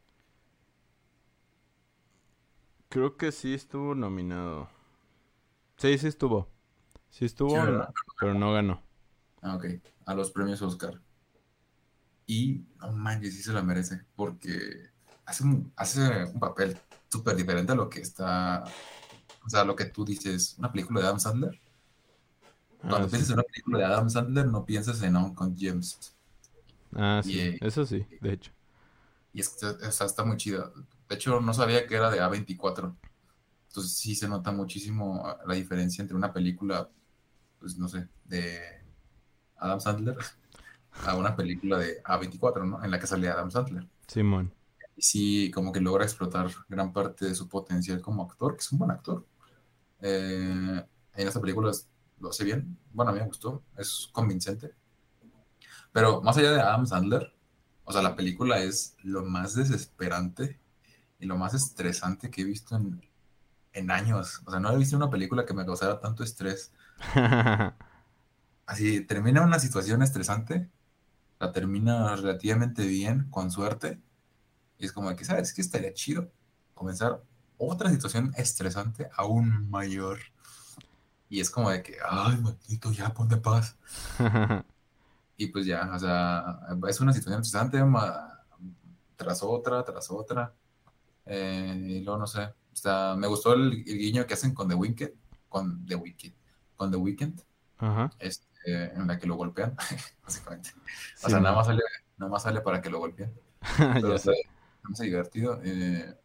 Creo 2.88 3.16
que 3.16 3.32
sí 3.32 3.54
estuvo 3.54 3.94
nominado. 3.94 4.68
Sí, 5.76 5.96
sí 5.96 6.08
estuvo. 6.08 6.48
Sí 7.08 7.24
estuvo, 7.24 7.54
pero 8.18 8.34
no 8.34 8.52
ganó. 8.52 8.82
Ah, 9.42 9.56
ok, 9.56 9.64
a 10.06 10.14
los 10.14 10.30
premios 10.30 10.60
Oscar. 10.62 11.00
Y, 12.26 12.64
no 12.78 12.92
manches, 12.92 13.34
sí 13.34 13.42
se 13.42 13.52
la 13.52 13.62
merece, 13.62 14.04
porque 14.14 14.90
hace 15.24 15.44
un, 15.44 15.72
hace 15.76 16.24
un 16.24 16.38
papel 16.38 16.78
súper 17.08 17.34
diferente 17.36 17.72
a 17.72 17.74
lo 17.74 17.88
que 17.88 18.00
está, 18.00 18.64
o 19.44 19.48
sea, 19.50 19.64
lo 19.64 19.76
que 19.76 19.86
tú 19.86 20.04
dices, 20.04 20.56
una 20.58 20.70
película 20.72 21.00
de 21.00 21.06
Adam 21.06 21.20
Sandler. 21.20 21.60
Cuando 22.80 22.98
Ah, 22.98 23.04
sí. 23.04 23.10
piensas 23.10 23.30
en 23.30 23.34
una 23.34 23.42
película 23.44 23.78
de 23.78 23.84
Adam 23.84 24.10
Sandler, 24.10 24.46
no 24.46 24.64
piensas 24.64 25.02
en 25.02 25.16
Uncut 25.16 25.56
Gems. 25.58 26.14
Ah, 26.94 27.20
sí. 27.22 27.56
Y- 27.60 27.66
Eso 27.66 27.84
sí, 27.86 28.06
de 28.20 28.32
hecho. 28.32 28.52
Y 29.32 29.40
es 29.40 29.50
que 29.50 29.86
está 30.04 30.24
muy 30.24 30.36
chida. 30.36 30.72
De 31.08 31.14
hecho, 31.14 31.40
no 31.40 31.54
sabía 31.54 31.86
que 31.86 31.94
era 31.94 32.10
de 32.10 32.20
A24. 32.20 32.96
Entonces 33.68 33.96
sí 33.96 34.14
se 34.16 34.28
nota 34.28 34.50
muchísimo 34.50 35.24
la 35.46 35.54
diferencia 35.54 36.02
entre 36.02 36.16
una 36.16 36.32
película, 36.32 36.88
pues 37.60 37.76
no 37.76 37.86
sé, 37.88 38.08
de 38.24 38.60
Adam 39.56 39.80
Sandler 39.80 40.16
a 41.04 41.16
una 41.16 41.36
película 41.36 41.78
de 41.78 42.02
A24, 42.04 42.64
¿no? 42.64 42.82
En 42.84 42.90
la 42.90 42.98
que 42.98 43.06
sale 43.06 43.28
Adam 43.28 43.50
Sandler. 43.50 43.86
Simón. 44.08 44.52
Y 44.96 45.02
sí, 45.02 45.50
como 45.52 45.72
que 45.72 45.80
logra 45.80 46.04
explotar 46.04 46.50
gran 46.68 46.92
parte 46.92 47.26
de 47.26 47.34
su 47.34 47.48
potencial 47.48 48.00
como 48.00 48.24
actor, 48.24 48.54
que 48.56 48.60
es 48.60 48.72
un 48.72 48.78
buen 48.80 48.90
actor. 48.90 49.24
Eh, 50.02 50.84
en 51.14 51.28
esta 51.28 51.40
película 51.40 51.70
lo 52.20 52.28
hace 52.30 52.44
bien. 52.44 52.78
Bueno, 52.92 53.10
a 53.10 53.14
mí 53.14 53.20
me 53.20 53.26
gustó, 53.26 53.62
es 53.76 54.08
convincente. 54.12 54.74
Pero 55.92 56.22
más 56.22 56.36
allá 56.36 56.52
de 56.52 56.60
Adam 56.60 56.86
Sandler, 56.86 57.34
o 57.84 57.92
sea, 57.92 58.02
la 58.02 58.14
película 58.16 58.60
es 58.60 58.96
lo 59.02 59.24
más 59.24 59.54
desesperante 59.54 60.60
y 61.18 61.26
lo 61.26 61.36
más 61.36 61.54
estresante 61.54 62.30
que 62.30 62.42
he 62.42 62.44
visto 62.44 62.76
en, 62.76 63.00
en 63.72 63.90
años. 63.90 64.42
O 64.46 64.50
sea, 64.50 64.60
no 64.60 64.72
he 64.72 64.78
visto 64.78 64.96
una 64.96 65.10
película 65.10 65.44
que 65.44 65.54
me 65.54 65.64
causara 65.64 66.00
tanto 66.00 66.22
estrés. 66.22 66.72
Así, 68.66 69.00
termina 69.04 69.42
una 69.42 69.58
situación 69.58 70.02
estresante, 70.02 70.70
la 71.40 71.50
termina 71.52 72.14
relativamente 72.14 72.86
bien, 72.86 73.28
con 73.30 73.50
suerte, 73.50 74.00
y 74.78 74.86
es 74.86 74.92
como 74.92 75.14
que, 75.16 75.24
¿sabes 75.24 75.52
qué 75.52 75.60
estaría 75.60 75.92
chido? 75.92 76.30
Comenzar 76.74 77.22
otra 77.60 77.90
situación 77.90 78.32
estresante 78.36 79.08
aún 79.16 79.68
mayor. 79.70 80.18
Y 81.28 81.40
es 81.40 81.50
como 81.50 81.70
de 81.70 81.82
que, 81.82 81.96
ay, 82.08 82.36
maldito, 82.38 82.90
ya 82.92 83.12
ponte 83.14 83.36
paz. 83.36 83.76
Y 85.36 85.46
pues 85.46 85.64
ya, 85.64 85.90
o 85.94 85.98
sea, 85.98 86.60
es 86.86 87.00
una 87.00 87.14
situación 87.14 87.40
estresante 87.40 87.82
ma- 87.82 88.44
tras 89.16 89.42
otra, 89.42 89.82
tras 89.82 90.10
otra. 90.10 90.52
Eh, 91.24 91.82
y 91.82 92.00
luego, 92.00 92.18
no 92.20 92.26
sé, 92.26 92.42
o 92.42 92.76
sea, 92.76 93.14
me 93.16 93.26
gustó 93.26 93.54
el, 93.54 93.72
el 93.72 93.98
guiño 93.98 94.26
que 94.26 94.34
hacen 94.34 94.52
con 94.52 94.68
The 94.68 94.74
Weeknd, 94.74 95.12
con 95.48 95.86
The 95.86 95.94
Weeknd, 95.94 96.34
con 96.76 96.90
The 96.90 96.98
Weeknd, 96.98 97.40
Ajá. 97.78 98.10
este, 98.18 98.92
en 98.94 99.06
la 99.06 99.18
que 99.18 99.26
lo 99.26 99.36
golpean, 99.36 99.74
básicamente. 100.22 100.72
O 101.24 101.30
sea, 101.30 101.40
nada 101.40 101.56
más 101.56 101.66
sale, 101.68 101.82
nada 102.18 102.30
más 102.30 102.42
sale 102.42 102.60
para 102.60 102.82
que 102.82 102.90
lo 102.90 102.98
golpeen. 102.98 103.32
Pero 103.78 104.14
está, 104.14 104.32
está 104.32 104.88
muy 104.90 105.06
divertido. 105.06 105.58
eh, 105.64 106.19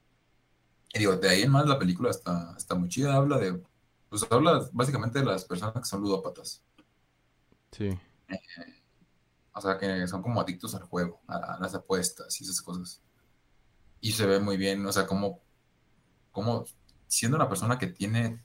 y 0.95 0.99
digo, 0.99 1.17
de 1.17 1.29
ahí 1.29 1.43
en 1.43 1.51
más 1.51 1.67
la 1.67 1.79
película 1.79 2.11
está, 2.11 2.55
está 2.57 2.75
muy 2.75 2.89
chida. 2.89 3.15
Habla 3.15 3.37
de, 3.39 3.61
pues 4.09 4.25
habla 4.31 4.67
básicamente 4.73 5.19
de 5.19 5.25
las 5.25 5.45
personas 5.45 5.75
que 5.75 5.85
son 5.85 6.01
ludópatas. 6.01 6.63
Sí. 7.71 7.99
O 9.53 9.61
sea, 9.61 9.77
que 9.77 10.07
son 10.07 10.21
como 10.21 10.41
adictos 10.41 10.75
al 10.75 10.83
juego, 10.83 11.21
a, 11.27 11.55
a 11.55 11.59
las 11.59 11.73
apuestas 11.75 12.39
y 12.41 12.43
esas 12.43 12.61
cosas. 12.61 13.01
Y 14.01 14.11
se 14.11 14.25
ve 14.25 14.39
muy 14.39 14.57
bien, 14.57 14.85
o 14.85 14.91
sea, 14.91 15.07
como, 15.07 15.41
como 16.31 16.65
siendo 17.07 17.37
una 17.37 17.49
persona 17.49 17.77
que 17.79 17.87
tiene, 17.87 18.43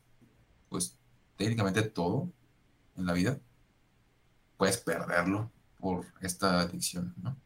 pues, 0.68 0.98
técnicamente 1.36 1.82
todo 1.82 2.30
en 2.96 3.06
la 3.06 3.12
vida, 3.14 3.40
puedes 4.56 4.78
perderlo 4.78 5.50
por 5.78 6.06
esta 6.20 6.60
adicción, 6.60 7.14
¿no? 7.22 7.36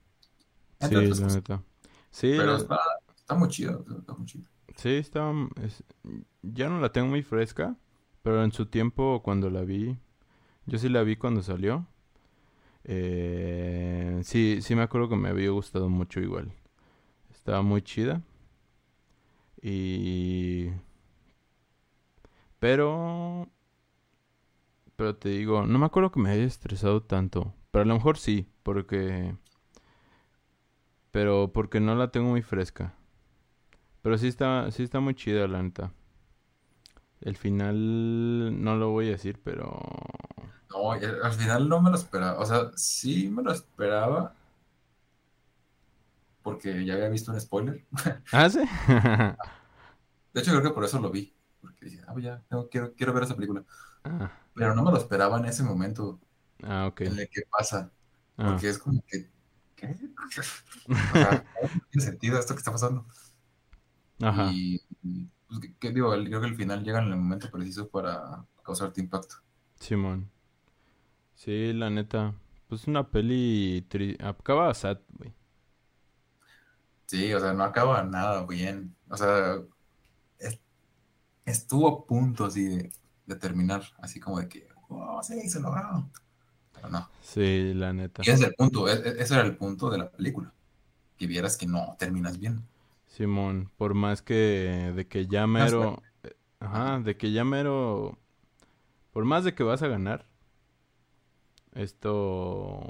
Sí, 0.80 0.96
Entre 0.96 0.98
otras 0.98 1.20
la 1.20 1.26
neta. 1.28 1.62
Sí, 2.10 2.34
Pero 2.36 2.52
la- 2.52 2.58
está, 2.58 2.78
está 3.16 3.34
muy 3.34 3.48
chido, 3.48 3.84
está 3.98 4.14
muy 4.14 4.26
chido. 4.26 4.48
Sí, 4.76 4.90
está... 4.96 5.32
es- 5.62 5.84
Ya 6.42 6.68
no 6.68 6.80
la 6.80 6.92
tengo 6.92 7.08
muy 7.08 7.22
fresca, 7.22 7.76
pero 8.22 8.44
en 8.44 8.52
su 8.52 8.66
tiempo 8.66 9.22
cuando 9.22 9.50
la 9.50 9.62
vi, 9.62 9.96
yo 10.66 10.78
sí 10.78 10.88
la 10.90 11.02
vi 11.04 11.16
cuando 11.16 11.42
salió. 11.42 11.86
Eh, 12.84 14.20
sí, 14.24 14.60
sí 14.62 14.74
me 14.76 14.82
acuerdo 14.82 15.08
que 15.08 15.16
me 15.16 15.28
había 15.30 15.50
gustado 15.50 15.88
mucho 15.88 16.20
igual. 16.20 16.52
Estaba 17.32 17.62
muy 17.62 17.82
chida. 17.82 18.22
Y... 19.62 20.70
Pero... 22.58 23.46
Pero 24.96 25.16
te 25.16 25.28
digo, 25.28 25.66
no 25.66 25.78
me 25.78 25.86
acuerdo 25.86 26.10
que 26.10 26.20
me 26.20 26.30
haya 26.30 26.44
estresado 26.44 27.02
tanto. 27.02 27.54
Pero 27.70 27.82
a 27.82 27.86
lo 27.86 27.94
mejor 27.94 28.18
sí, 28.18 28.48
porque... 28.62 29.34
Pero 31.12 31.50
porque 31.54 31.80
no 31.80 31.94
la 31.94 32.10
tengo 32.10 32.28
muy 32.28 32.42
fresca. 32.42 32.94
Pero 34.04 34.18
sí 34.18 34.28
está, 34.28 34.70
sí 34.70 34.82
está 34.82 35.00
muy 35.00 35.14
chida, 35.14 35.48
la 35.48 35.62
neta. 35.62 35.90
El 37.22 37.38
final 37.38 38.62
no 38.62 38.76
lo 38.76 38.90
voy 38.90 39.08
a 39.08 39.12
decir, 39.12 39.40
pero... 39.42 39.80
No, 40.68 40.92
al 40.92 41.32
final 41.32 41.70
no 41.70 41.80
me 41.80 41.88
lo 41.88 41.96
esperaba. 41.96 42.38
O 42.38 42.44
sea, 42.44 42.70
sí 42.76 43.30
me 43.30 43.42
lo 43.42 43.50
esperaba. 43.50 44.34
Porque 46.42 46.84
ya 46.84 46.92
había 46.92 47.08
visto 47.08 47.32
un 47.32 47.40
spoiler. 47.40 47.82
¿Ah, 48.30 48.50
sí? 48.50 48.58
De 50.34 50.40
hecho, 50.42 50.50
creo 50.50 50.62
que 50.62 50.70
por 50.74 50.84
eso 50.84 51.00
lo 51.00 51.10
vi. 51.10 51.34
Porque 51.62 51.86
dije, 51.86 52.02
ah, 52.06 52.14
ya, 52.20 52.42
quiero, 52.70 52.92
quiero 52.92 53.14
ver 53.14 53.22
esa 53.22 53.36
película. 53.36 53.64
ah, 54.04 54.30
Pero 54.52 54.74
no 54.74 54.82
me 54.82 54.90
lo 54.90 54.98
esperaba 54.98 55.38
en 55.38 55.46
ese 55.46 55.62
momento 55.62 56.20
ah, 56.62 56.88
ok. 56.88 57.00
en 57.00 57.20
el 57.20 57.28
que 57.30 57.44
pasa. 57.50 57.90
Ah, 58.36 58.48
Porque 58.50 58.68
es 58.68 58.78
como 58.78 59.02
que, 59.06 59.30
¿qué? 59.76 59.96
O 60.90 60.94
sea, 60.94 61.42
no 61.62 61.80
tiene 61.90 62.04
sentido 62.04 62.38
esto 62.38 62.52
que 62.52 62.58
está 62.58 62.70
pasando. 62.70 63.06
Ajá. 64.28 64.50
Y, 64.50 64.80
y, 65.02 65.26
pues, 65.48 65.60
¿qué, 65.60 65.74
qué 65.78 65.90
digo? 65.92 66.12
Creo 66.12 66.40
que 66.40 66.46
el 66.48 66.56
final 66.56 66.84
llega 66.84 67.00
en 67.00 67.10
el 67.10 67.16
momento 67.16 67.50
preciso 67.50 67.88
para 67.88 68.44
causarte 68.64 69.00
impacto. 69.00 69.36
Simón. 69.78 70.30
Sí, 71.34 71.72
la 71.72 71.90
neta. 71.90 72.34
Pues 72.68 72.86
una 72.88 73.08
peli 73.10 73.86
tri- 73.88 74.16
acaba 74.24 74.72
sad, 74.74 74.98
güey. 75.18 75.32
Sí, 77.06 77.32
o 77.34 77.40
sea, 77.40 77.52
no 77.52 77.64
acaba 77.64 78.02
nada 78.04 78.44
bien. 78.46 78.96
O 79.10 79.16
sea, 79.16 79.56
es- 80.38 80.60
estuvo 81.46 81.88
a 81.88 82.06
punto 82.06 82.46
así 82.46 82.64
de, 82.64 82.92
de 83.26 83.36
terminar, 83.36 83.84
así 84.00 84.20
como 84.20 84.40
de 84.40 84.48
que, 84.48 84.68
oh, 84.90 85.22
sí, 85.22 85.48
se 85.50 85.60
logró. 85.60 86.10
Pero 86.74 86.90
no. 86.90 87.10
Sí, 87.20 87.74
la 87.74 87.92
neta. 87.92 88.24
Y 88.24 88.30
ese 88.30 88.42
es 88.44 88.48
el 88.48 88.54
punto, 88.56 88.88
e- 88.88 88.92
e- 88.94 89.22
ese 89.22 89.34
era 89.34 89.44
el 89.44 89.56
punto 89.56 89.90
de 89.90 89.98
la 89.98 90.10
película. 90.10 90.52
Que 91.18 91.26
vieras 91.28 91.56
que 91.56 91.66
no 91.66 91.96
terminas 91.98 92.38
bien. 92.38 92.64
Simón, 93.14 93.70
por 93.76 93.94
más 93.94 94.22
que 94.22 94.92
de 94.96 95.06
que 95.06 95.26
ya 95.28 95.46
mero, 95.46 96.02
eh, 96.24 96.34
ajá, 96.58 96.98
de 97.00 97.16
que 97.16 97.30
ya 97.32 97.44
mero, 97.44 98.18
por 99.12 99.24
más 99.24 99.44
de 99.44 99.54
que 99.54 99.62
vas 99.64 99.82
a 99.82 99.88
ganar, 99.88 100.26
esto 101.74 102.80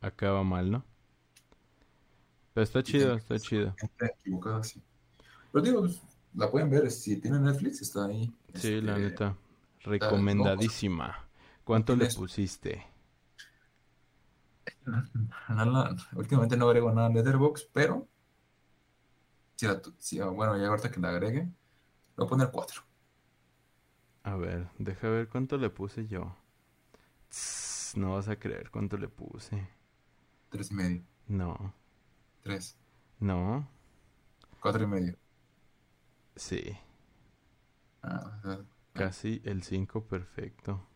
acaba 0.00 0.44
mal, 0.44 0.70
¿no? 0.70 0.84
Pero 2.54 2.64
está 2.64 2.82
chido, 2.82 3.14
está 3.14 3.38
chido. 3.38 3.74
Equivocada, 4.00 4.62
sí. 4.62 4.82
Pero 5.52 5.64
digo, 5.64 5.80
pues, 5.80 6.00
la 6.34 6.50
pueden 6.50 6.70
ver, 6.70 6.90
si 6.90 7.18
tienen 7.20 7.44
Netflix, 7.44 7.82
está 7.82 8.06
ahí. 8.06 8.32
Sí, 8.54 8.80
la 8.80 8.98
Este, 8.98 9.10
neta, 9.10 9.36
recomendadísima. 9.80 11.28
¿Cuánto 11.64 11.96
le 11.96 12.08
pusiste? 12.08 12.86
no 15.48 15.96
últimamente 16.16 16.56
no 16.56 16.66
agrego 16.66 16.92
nada 16.92 17.08
en 17.08 17.14
Letterboxd, 17.14 17.68
pero 17.72 18.08
si 19.62 19.66
la 19.68 19.80
tu- 19.82 19.94
si- 19.98 20.20
bueno, 20.20 20.56
ya 20.58 20.68
ahorita 20.68 20.90
que 20.90 21.00
la 21.00 21.10
agregue, 21.10 21.40
le 21.44 21.52
voy 22.16 22.26
a 22.26 22.30
poner 22.30 22.50
4. 22.52 22.82
A 24.24 24.34
ver, 24.36 24.68
deja 24.78 25.08
ver 25.08 25.28
cuánto 25.28 25.56
le 25.58 25.70
puse 25.70 26.08
yo. 26.08 26.34
Tss, 27.30 27.96
no 27.96 28.14
vas 28.14 28.28
a 28.28 28.38
creer 28.38 28.70
cuánto 28.70 28.96
le 28.98 29.08
puse. 29.08 29.68
3 30.50 30.70
y 30.70 30.74
medio, 30.74 31.04
No, 31.28 31.74
3, 32.42 32.76
no, 33.20 33.66
4 34.60 34.84
y 34.84 34.86
medio. 34.86 35.16
sí, 36.36 36.76
Ah, 38.02 38.38
sea, 38.42 38.64
casi 38.94 39.42
el 39.44 39.62
5 39.64 40.06
perfecto. 40.06 40.86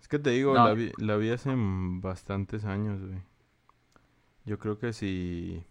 Es 0.00 0.08
que 0.08 0.18
te 0.18 0.30
digo, 0.30 0.54
No. 0.54 0.64
la 0.64 0.74
vi, 0.74 0.92
la 0.98 1.16
vi 1.16 1.30
hace 1.30 1.52
bastantes 1.56 2.64
años, 2.64 3.00
güey. 3.00 3.22
Yo 4.44 4.58
creo 4.58 4.78
que 4.78 4.92
si... 4.92 5.64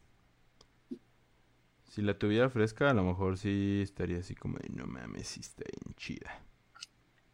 Si 1.94 2.02
la 2.02 2.18
tuviera 2.18 2.50
fresca, 2.50 2.90
a 2.90 2.94
lo 2.94 3.04
mejor 3.04 3.38
sí 3.38 3.80
estaría 3.84 4.18
así 4.20 4.36
como 4.36 4.58
de, 4.58 4.68
no 4.70 4.86
mames, 4.86 5.28
sí 5.28 5.40
está 5.42 5.64
bien 5.64 5.96
chida. 5.96 6.44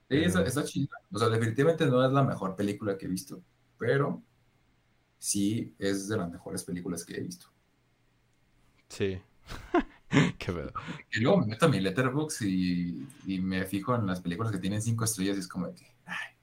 sí, 0.10 0.24
está, 0.24 0.44
Pero- 0.44 0.48
está 0.48 0.64
chida. 0.64 0.90
O 1.12 1.20
sea, 1.20 1.30
definitivamente 1.30 1.86
no 1.88 2.06
es 2.06 2.12
la 2.12 2.24
mejor 2.24 2.56
película 2.56 2.98
que 2.98 3.06
he 3.06 3.10
visto, 3.10 3.44
pero 3.78 4.24
sí 5.20 5.76
es 5.80 6.08
de 6.10 6.18
las 6.18 6.32
mejores 6.32 6.64
películas 6.66 7.06
que 7.06 7.18
he 7.18 7.22
visto. 7.22 7.48
Sí. 8.90 9.22
Qué 10.40 10.52
pedo. 10.54 10.74
Y 11.12 11.20
luego 11.22 11.40
me 11.40 11.48
meto 11.48 11.66
a 11.68 11.70
mi 11.70 11.80
Letterboxd 11.80 12.42
y, 12.46 13.08
y 13.26 13.40
me 13.40 13.66
fijo 13.66 13.96
en 13.96 14.08
las 14.08 14.22
películas 14.22 14.52
que 14.52 14.60
tienen 14.60 14.82
5 14.82 15.04
estrellas 15.06 15.38
y 15.38 15.40
es 15.42 15.48
como 15.48 15.68
de 15.68 15.76
que, 15.76 15.86
ay, 16.06 16.36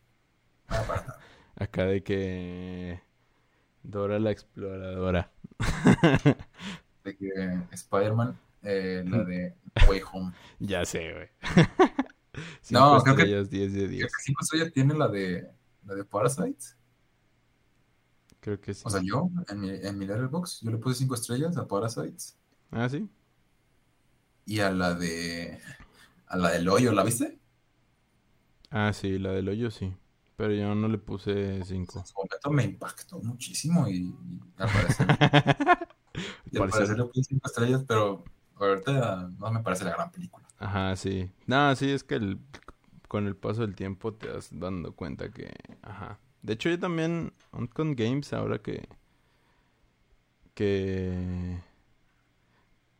para. 0.86 1.16
Acá 1.56 1.84
de 1.86 2.02
que... 2.02 3.00
Dora 3.82 4.18
la 4.20 4.32
exploradora. 4.32 5.32
de 7.06 7.16
que 7.16 7.28
Spider-Man, 7.72 8.38
eh, 8.62 9.04
la 9.06 9.24
de 9.24 9.54
Way 9.88 10.00
Home. 10.12 10.32
Ya 10.58 10.84
sé, 10.84 11.12
güey. 11.12 11.28
No, 12.70 13.00
creo 13.02 13.16
que- 13.16 13.22
estrellas, 13.22 13.48
10 13.50 13.72
de 13.72 13.78
Creo 13.78 13.88
10. 13.90 14.04
que 14.06 14.22
cinco 14.22 14.40
estrellas 14.42 14.72
tiene 14.74 14.92
la 14.94 15.08
de 15.08 15.50
la 15.86 15.94
de 15.94 16.04
Parasite. 16.04 16.64
Creo 18.40 18.60
que 18.60 18.74
sí. 18.74 18.82
O 18.84 18.90
sea, 18.90 19.00
yo 19.02 19.30
en 19.48 19.60
mi, 19.60 19.70
en 19.70 19.98
mi 19.98 20.06
Letterboxd, 20.06 20.62
yo 20.64 20.70
le 20.70 20.76
puse 20.78 20.98
5 20.98 21.14
estrellas 21.14 21.56
a 21.56 21.66
Parasite 21.66 22.16
Ah, 22.70 22.88
sí. 22.88 23.08
y 24.44 24.60
a 24.60 24.70
la 24.70 24.94
de 24.94 25.58
a 26.28 26.36
la 26.36 26.50
del 26.50 26.68
hoyo, 26.68 26.92
¿la 26.92 27.02
viste? 27.04 27.38
Ah, 28.70 28.92
sí, 28.92 29.18
la 29.18 29.30
del 29.32 29.48
hoyo 29.48 29.70
sí. 29.70 29.94
Pero 30.36 30.52
yo 30.52 30.74
no 30.74 30.88
le 30.88 30.98
puse 30.98 31.56
En 31.56 31.64
5. 31.64 32.04
su 32.06 32.14
momento 32.14 32.50
me 32.50 32.64
impactó 32.64 33.18
muchísimo 33.20 33.88
y, 33.88 33.94
y 33.96 34.40
al 34.58 34.68
parecer, 34.70 35.06
y 36.50 36.58
al 36.58 36.70
Parecer- 36.70 36.96
le 36.98 37.04
puse 37.04 37.22
5 37.24 37.46
estrellas, 37.46 37.84
pero 37.86 38.24
ahorita 38.56 39.30
no 39.38 39.50
me 39.52 39.60
parece 39.60 39.84
la 39.84 39.90
gran 39.92 40.10
película. 40.10 40.46
Ajá, 40.58 40.96
sí. 40.96 41.30
No, 41.46 41.74
sí, 41.76 41.90
es 41.90 42.04
que 42.04 42.16
el- 42.16 42.38
con 43.08 43.26
el 43.26 43.36
paso 43.36 43.62
del 43.62 43.74
tiempo 43.74 44.14
te 44.14 44.28
vas 44.28 44.48
dando 44.52 44.92
cuenta 44.94 45.30
que... 45.30 45.52
Ajá. 45.82 46.18
De 46.42 46.54
hecho, 46.54 46.68
yo 46.70 46.78
también, 46.78 47.32
con 47.74 47.94
Games, 47.96 48.32
ahora 48.32 48.58
que... 48.60 48.88
Que... 50.54 51.62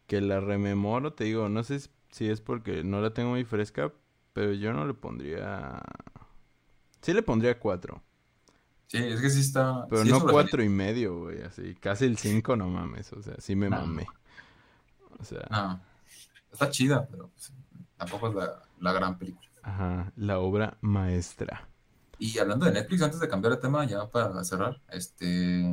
Que 0.07 0.21
la 0.21 0.41
rememoro, 0.41 1.15
te 1.15 1.25
digo, 1.25 1.49
no 1.49 1.65
sé 1.65 1.81
si 2.11 2.29
es 2.29 2.41
porque 2.41 2.85
no 2.85 3.01
la 3.01 3.13
tengo 3.13 3.31
muy 3.31 3.45
fresca, 3.45 3.93
pero 4.33 4.53
yo 4.53 4.73
no 4.73 4.87
le 4.87 4.95
pondría... 4.95 5.83
Sí 7.01 7.13
le 7.15 7.23
pondría 7.23 7.59
4, 7.59 8.03
Sí, 8.89 8.99
es 8.99 9.21
que 9.21 9.31
sí 9.31 9.41
está. 9.41 9.89
pero 9.89 10.05
sí 10.05 10.09
no 10.11 10.27
cuatro 10.27 10.63
y 10.63 10.69
medio, 10.69 11.19
güey, 11.21 11.43
así. 11.43 11.75
Casi 11.77 12.05
el 12.07 12.19
5, 12.19 12.57
no 12.57 12.69
mames, 12.69 13.13
o 13.13 13.23
sea, 13.23 13.35
sí 13.39 13.55
me 13.57 13.71
No. 13.71 13.77
mamé. 13.77 14.07
O 15.19 15.25
sea, 15.25 15.51
No, 15.51 15.81
está 16.53 16.71
chida, 16.71 17.07
pero 17.09 17.31
pues, 17.31 17.53
tampoco 17.97 18.29
es 18.29 18.35
la, 18.35 18.63
la 18.81 18.93
gran 18.93 19.19
película. 19.19 19.49
ajá, 19.63 20.13
la 20.17 20.39
obra 20.39 20.79
maestra. 20.81 21.69
Y 22.19 22.39
hablando 22.39 22.67
de 22.67 22.73
Netflix, 22.73 23.03
antes 23.03 23.21
de 23.21 23.29
cambiar 23.29 23.55
de 23.55 23.61
tema, 23.61 23.85
ya 23.87 24.07
para 24.11 24.43
cerrar, 24.45 24.81
este. 24.89 25.71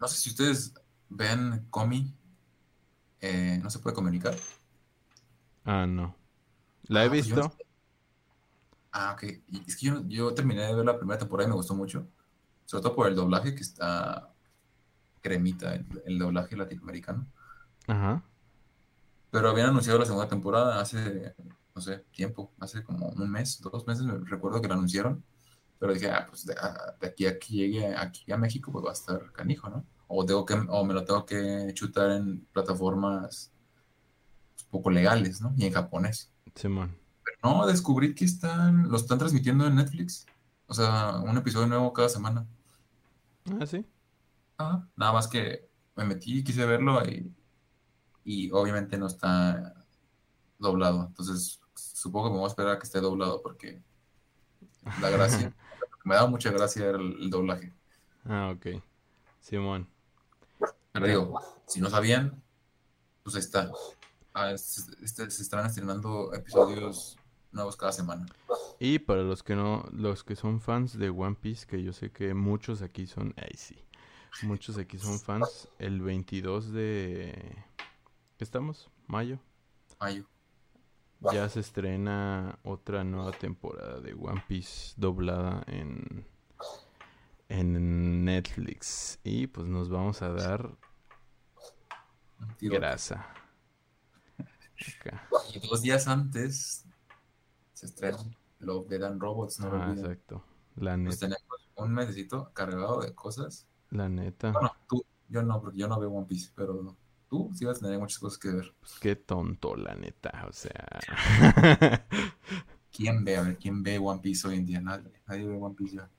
No 0.00 0.08
sé 0.08 0.16
si 0.20 0.30
ustedes 0.30 0.74
ven 1.08 1.66
Comi, 1.70 2.12
eh, 3.20 3.58
no 3.62 3.70
se 3.70 3.78
puede 3.80 3.94
comunicar. 3.94 4.34
Ah, 5.64 5.86
no. 5.86 6.16
La 6.88 7.04
he 7.04 7.08
Ah, 7.08 7.14
pues 7.14 7.26
yo 7.26 7.36
visto. 7.36 7.56
Ah, 8.92 9.12
ok. 9.14 9.22
Y 9.48 9.62
es 9.66 9.76
que 9.76 9.86
yo, 9.86 10.02
yo 10.06 10.34
terminé 10.34 10.62
de 10.66 10.74
ver 10.74 10.84
la 10.84 10.96
primera 10.98 11.18
temporada 11.18 11.46
y 11.48 11.50
me 11.50 11.56
gustó 11.56 11.74
mucho. 11.74 12.06
Sobre 12.64 12.82
todo 12.82 12.94
por 12.94 13.06
el 13.08 13.14
doblaje 13.14 13.54
que 13.54 13.62
está 13.62 14.32
cremita, 15.20 15.74
el, 15.74 15.86
el 16.06 16.18
doblaje 16.18 16.56
latinoamericano. 16.56 17.26
Ajá. 17.86 18.22
Pero 19.30 19.50
habían 19.50 19.68
anunciado 19.70 19.98
la 19.98 20.06
segunda 20.06 20.28
temporada 20.28 20.80
hace, 20.80 21.34
no 21.74 21.82
sé, 21.82 21.98
tiempo, 22.12 22.52
hace 22.60 22.82
como 22.82 23.08
un 23.08 23.30
mes, 23.30 23.60
dos 23.60 23.86
meses, 23.86 24.04
me 24.04 24.18
recuerdo 24.24 24.60
que 24.60 24.68
la 24.68 24.74
anunciaron. 24.74 25.22
Pero 25.78 25.92
dije, 25.92 26.10
ah, 26.10 26.26
pues 26.28 26.44
de, 26.46 26.54
a- 26.54 26.96
de 27.00 27.06
aquí 27.06 27.26
a 27.26 27.38
que 27.38 27.54
llegue 27.54 27.94
aquí 27.94 28.30
a 28.32 28.36
México, 28.36 28.72
pues 28.72 28.84
va 28.84 28.90
a 28.90 28.94
estar 28.94 29.32
canijo, 29.32 29.68
¿no? 29.68 29.84
O, 30.08 30.24
tengo 30.24 30.44
que, 30.46 30.54
o 30.54 30.84
me 30.84 30.94
lo 30.94 31.04
tengo 31.04 31.24
que 31.26 31.70
chutar 31.74 32.10
en 32.12 32.46
plataformas 32.52 33.52
pues, 34.54 34.64
poco 34.70 34.90
legales, 34.90 35.40
¿no? 35.40 35.54
Y 35.56 35.66
en 35.66 35.72
japonés. 35.72 36.32
Simón. 36.54 36.90
Pero 36.90 37.07
no, 37.42 37.66
descubrí 37.66 38.14
que 38.14 38.24
están, 38.24 38.88
lo 38.88 38.96
están 38.96 39.18
transmitiendo 39.18 39.66
en 39.66 39.76
Netflix. 39.76 40.26
O 40.66 40.74
sea, 40.74 41.16
un 41.24 41.36
episodio 41.36 41.66
nuevo 41.66 41.92
cada 41.92 42.08
semana. 42.08 42.46
Ah, 43.60 43.66
sí. 43.66 43.84
Ah, 44.58 44.84
nada 44.96 45.12
más 45.12 45.28
que 45.28 45.68
me 45.96 46.04
metí, 46.04 46.42
quise 46.44 46.64
verlo 46.66 47.02
y, 47.06 47.32
y 48.24 48.50
obviamente 48.50 48.98
no 48.98 49.06
está 49.06 49.74
doblado. 50.58 51.06
Entonces, 51.06 51.60
supongo 51.74 52.26
que 52.28 52.32
me 52.32 52.38
voy 52.38 52.44
a 52.46 52.48
esperar 52.48 52.72
a 52.72 52.78
que 52.78 52.84
esté 52.86 53.00
doblado 53.00 53.40
porque 53.42 53.80
la 55.00 55.10
gracia, 55.10 55.54
me 56.04 56.14
da 56.14 56.26
mucha 56.26 56.50
gracia 56.50 56.90
el, 56.90 57.16
el 57.22 57.30
doblaje. 57.30 57.72
Ah, 58.24 58.52
ok. 58.54 58.82
Simón. 59.40 59.88
Pero 60.92 61.06
digo, 61.06 61.40
si 61.66 61.80
no 61.80 61.88
sabían, 61.88 62.42
pues 63.22 63.36
ahí 63.36 63.40
está. 63.40 63.70
Ah, 64.34 64.50
es- 64.52 64.88
este- 65.02 65.30
se 65.30 65.42
están 65.42 65.64
estrenando 65.66 66.32
episodios 66.34 67.16
nuevos 67.52 67.76
cada 67.76 67.92
semana. 67.92 68.26
Y 68.78 68.98
para 68.98 69.22
los 69.22 69.42
que 69.42 69.54
no, 69.54 69.84
los 69.92 70.24
que 70.24 70.36
son 70.36 70.60
fans 70.60 70.98
de 70.98 71.10
One 71.10 71.36
Piece, 71.40 71.66
que 71.66 71.82
yo 71.82 71.92
sé 71.92 72.10
que 72.10 72.34
muchos 72.34 72.82
aquí 72.82 73.06
son, 73.06 73.34
ay 73.36 73.56
sí, 73.56 73.76
muchos 74.42 74.78
aquí 74.78 74.98
son 74.98 75.18
fans, 75.18 75.68
el 75.78 76.00
22 76.00 76.72
de, 76.72 77.64
¿qué 78.36 78.44
estamos? 78.44 78.90
Mayo, 79.06 79.38
Mayo. 80.00 80.24
ya 81.32 81.48
se 81.48 81.60
estrena 81.60 82.58
otra 82.62 83.04
nueva 83.04 83.32
temporada 83.32 84.00
de 84.00 84.14
One 84.14 84.44
Piece 84.46 84.94
doblada 84.96 85.64
en, 85.66 86.26
en 87.48 88.24
Netflix. 88.24 89.18
Y 89.24 89.46
pues 89.46 89.66
nos 89.66 89.88
vamos 89.88 90.22
a 90.22 90.28
dar 90.28 90.76
grasa. 92.60 93.26
Acá. 95.00 95.28
Y 95.52 95.66
dos 95.66 95.82
días 95.82 96.06
antes 96.06 96.87
se 97.78 97.86
estrena 97.86 98.18
Love, 98.60 98.88
Dead 98.88 99.02
and 99.04 99.20
Robots, 99.20 99.60
no 99.60 99.70
Ah, 99.72 99.92
exacto. 99.92 100.44
La 100.76 100.96
Pues 101.04 101.20
neta. 101.20 101.26
tenemos 101.26 101.70
un 101.76 101.94
mesecito 101.94 102.50
cargado 102.52 103.00
de 103.02 103.14
cosas. 103.14 103.66
La 103.90 104.08
neta. 104.08 104.52
Bueno, 104.52 104.72
tú, 104.88 105.04
yo 105.28 105.42
no, 105.42 105.60
porque 105.60 105.78
yo 105.78 105.88
no 105.88 105.98
veo 106.00 106.10
One 106.10 106.26
Piece, 106.26 106.50
pero 106.54 106.96
tú 107.28 107.50
sí 107.54 107.64
vas 107.64 107.78
a 107.78 107.86
tener 107.86 107.98
muchas 107.98 108.18
cosas 108.18 108.38
que 108.38 108.50
ver. 108.50 108.74
Pues 108.80 108.98
qué 109.00 109.16
tonto, 109.16 109.76
la 109.76 109.94
neta. 109.94 110.46
O 110.48 110.52
sea. 110.52 110.88
¿Quién 112.92 113.24
ve? 113.24 113.36
A 113.36 113.42
ver, 113.42 113.58
¿quién 113.58 113.82
ve 113.82 113.98
One 113.98 114.20
Piece 114.20 114.46
hoy 114.48 114.56
en 114.56 114.66
día? 114.66 114.80
Nadie, 114.80 115.12
nadie 115.26 115.46
ve 115.46 115.56
One 115.56 115.74
Piece 115.74 115.96
ya. 115.96 116.10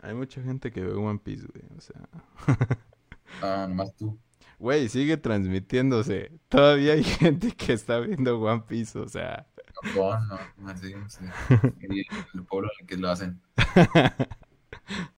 Hay 0.00 0.14
mucha 0.14 0.42
gente 0.42 0.72
que 0.72 0.82
ve 0.82 0.92
One 0.94 1.18
Piece, 1.20 1.46
güey. 1.46 1.64
O 1.76 1.80
sea. 1.80 2.08
Ah, 3.40 3.66
nomás 3.68 3.94
tú. 3.96 4.18
Güey, 4.58 4.88
sigue 4.88 5.16
transmitiéndose. 5.16 6.32
Todavía 6.48 6.94
hay 6.94 7.04
gente 7.04 7.52
que 7.52 7.72
está 7.72 8.00
viendo 8.00 8.40
One 8.40 8.64
Piece, 8.68 8.98
o 8.98 9.08
sea. 9.08 9.46
No, 9.94 10.18
no, 10.26 10.38
no 10.58 10.76
sé. 10.78 10.94
El 12.34 12.44
pueblo 12.44 12.68
en 12.78 12.80
el 12.80 12.86
que 12.86 12.96
lo 12.96 13.10
hacen. 13.10 13.40